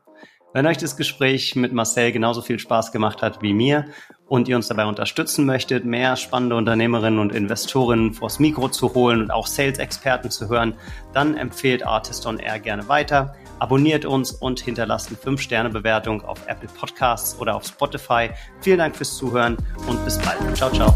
Wenn 0.53 0.65
euch 0.65 0.77
das 0.77 0.95
Gespräch 0.95 1.57
mit 1.57 1.73
Marcel 1.73 2.13
genauso 2.13 2.41
viel 2.41 2.59
Spaß 2.59 2.93
gemacht 2.93 3.21
hat 3.21 3.41
wie 3.41 3.53
mir 3.53 3.87
und 4.29 4.47
ihr 4.47 4.55
uns 4.55 4.69
dabei 4.69 4.85
unterstützen 4.85 5.45
möchtet, 5.45 5.83
mehr 5.83 6.15
spannende 6.15 6.55
Unternehmerinnen 6.55 7.19
und 7.19 7.35
Investorinnen 7.35 8.13
vors 8.13 8.39
Mikro 8.39 8.69
zu 8.69 8.93
holen 8.93 9.21
und 9.21 9.31
auch 9.31 9.47
Sales-Experten 9.47 10.31
zu 10.31 10.47
hören, 10.47 10.75
dann 11.13 11.35
empfehlt 11.35 11.85
Artist 11.85 12.25
on 12.25 12.39
Air 12.39 12.59
gerne 12.59 12.87
weiter. 12.87 13.35
Abonniert 13.59 14.05
uns 14.05 14.31
und 14.31 14.59
hinterlasst 14.59 15.09
eine 15.09 15.17
5-Sterne-Bewertung 15.17 16.23
auf 16.23 16.39
Apple 16.47 16.69
Podcasts 16.69 17.39
oder 17.39 17.55
auf 17.55 17.65
Spotify. 17.65 18.29
Vielen 18.61 18.79
Dank 18.79 18.95
fürs 18.95 19.15
Zuhören 19.15 19.57
und 19.87 20.03
bis 20.05 20.17
bald. 20.19 20.37
Ciao, 20.55 20.71
ciao. 20.71 20.93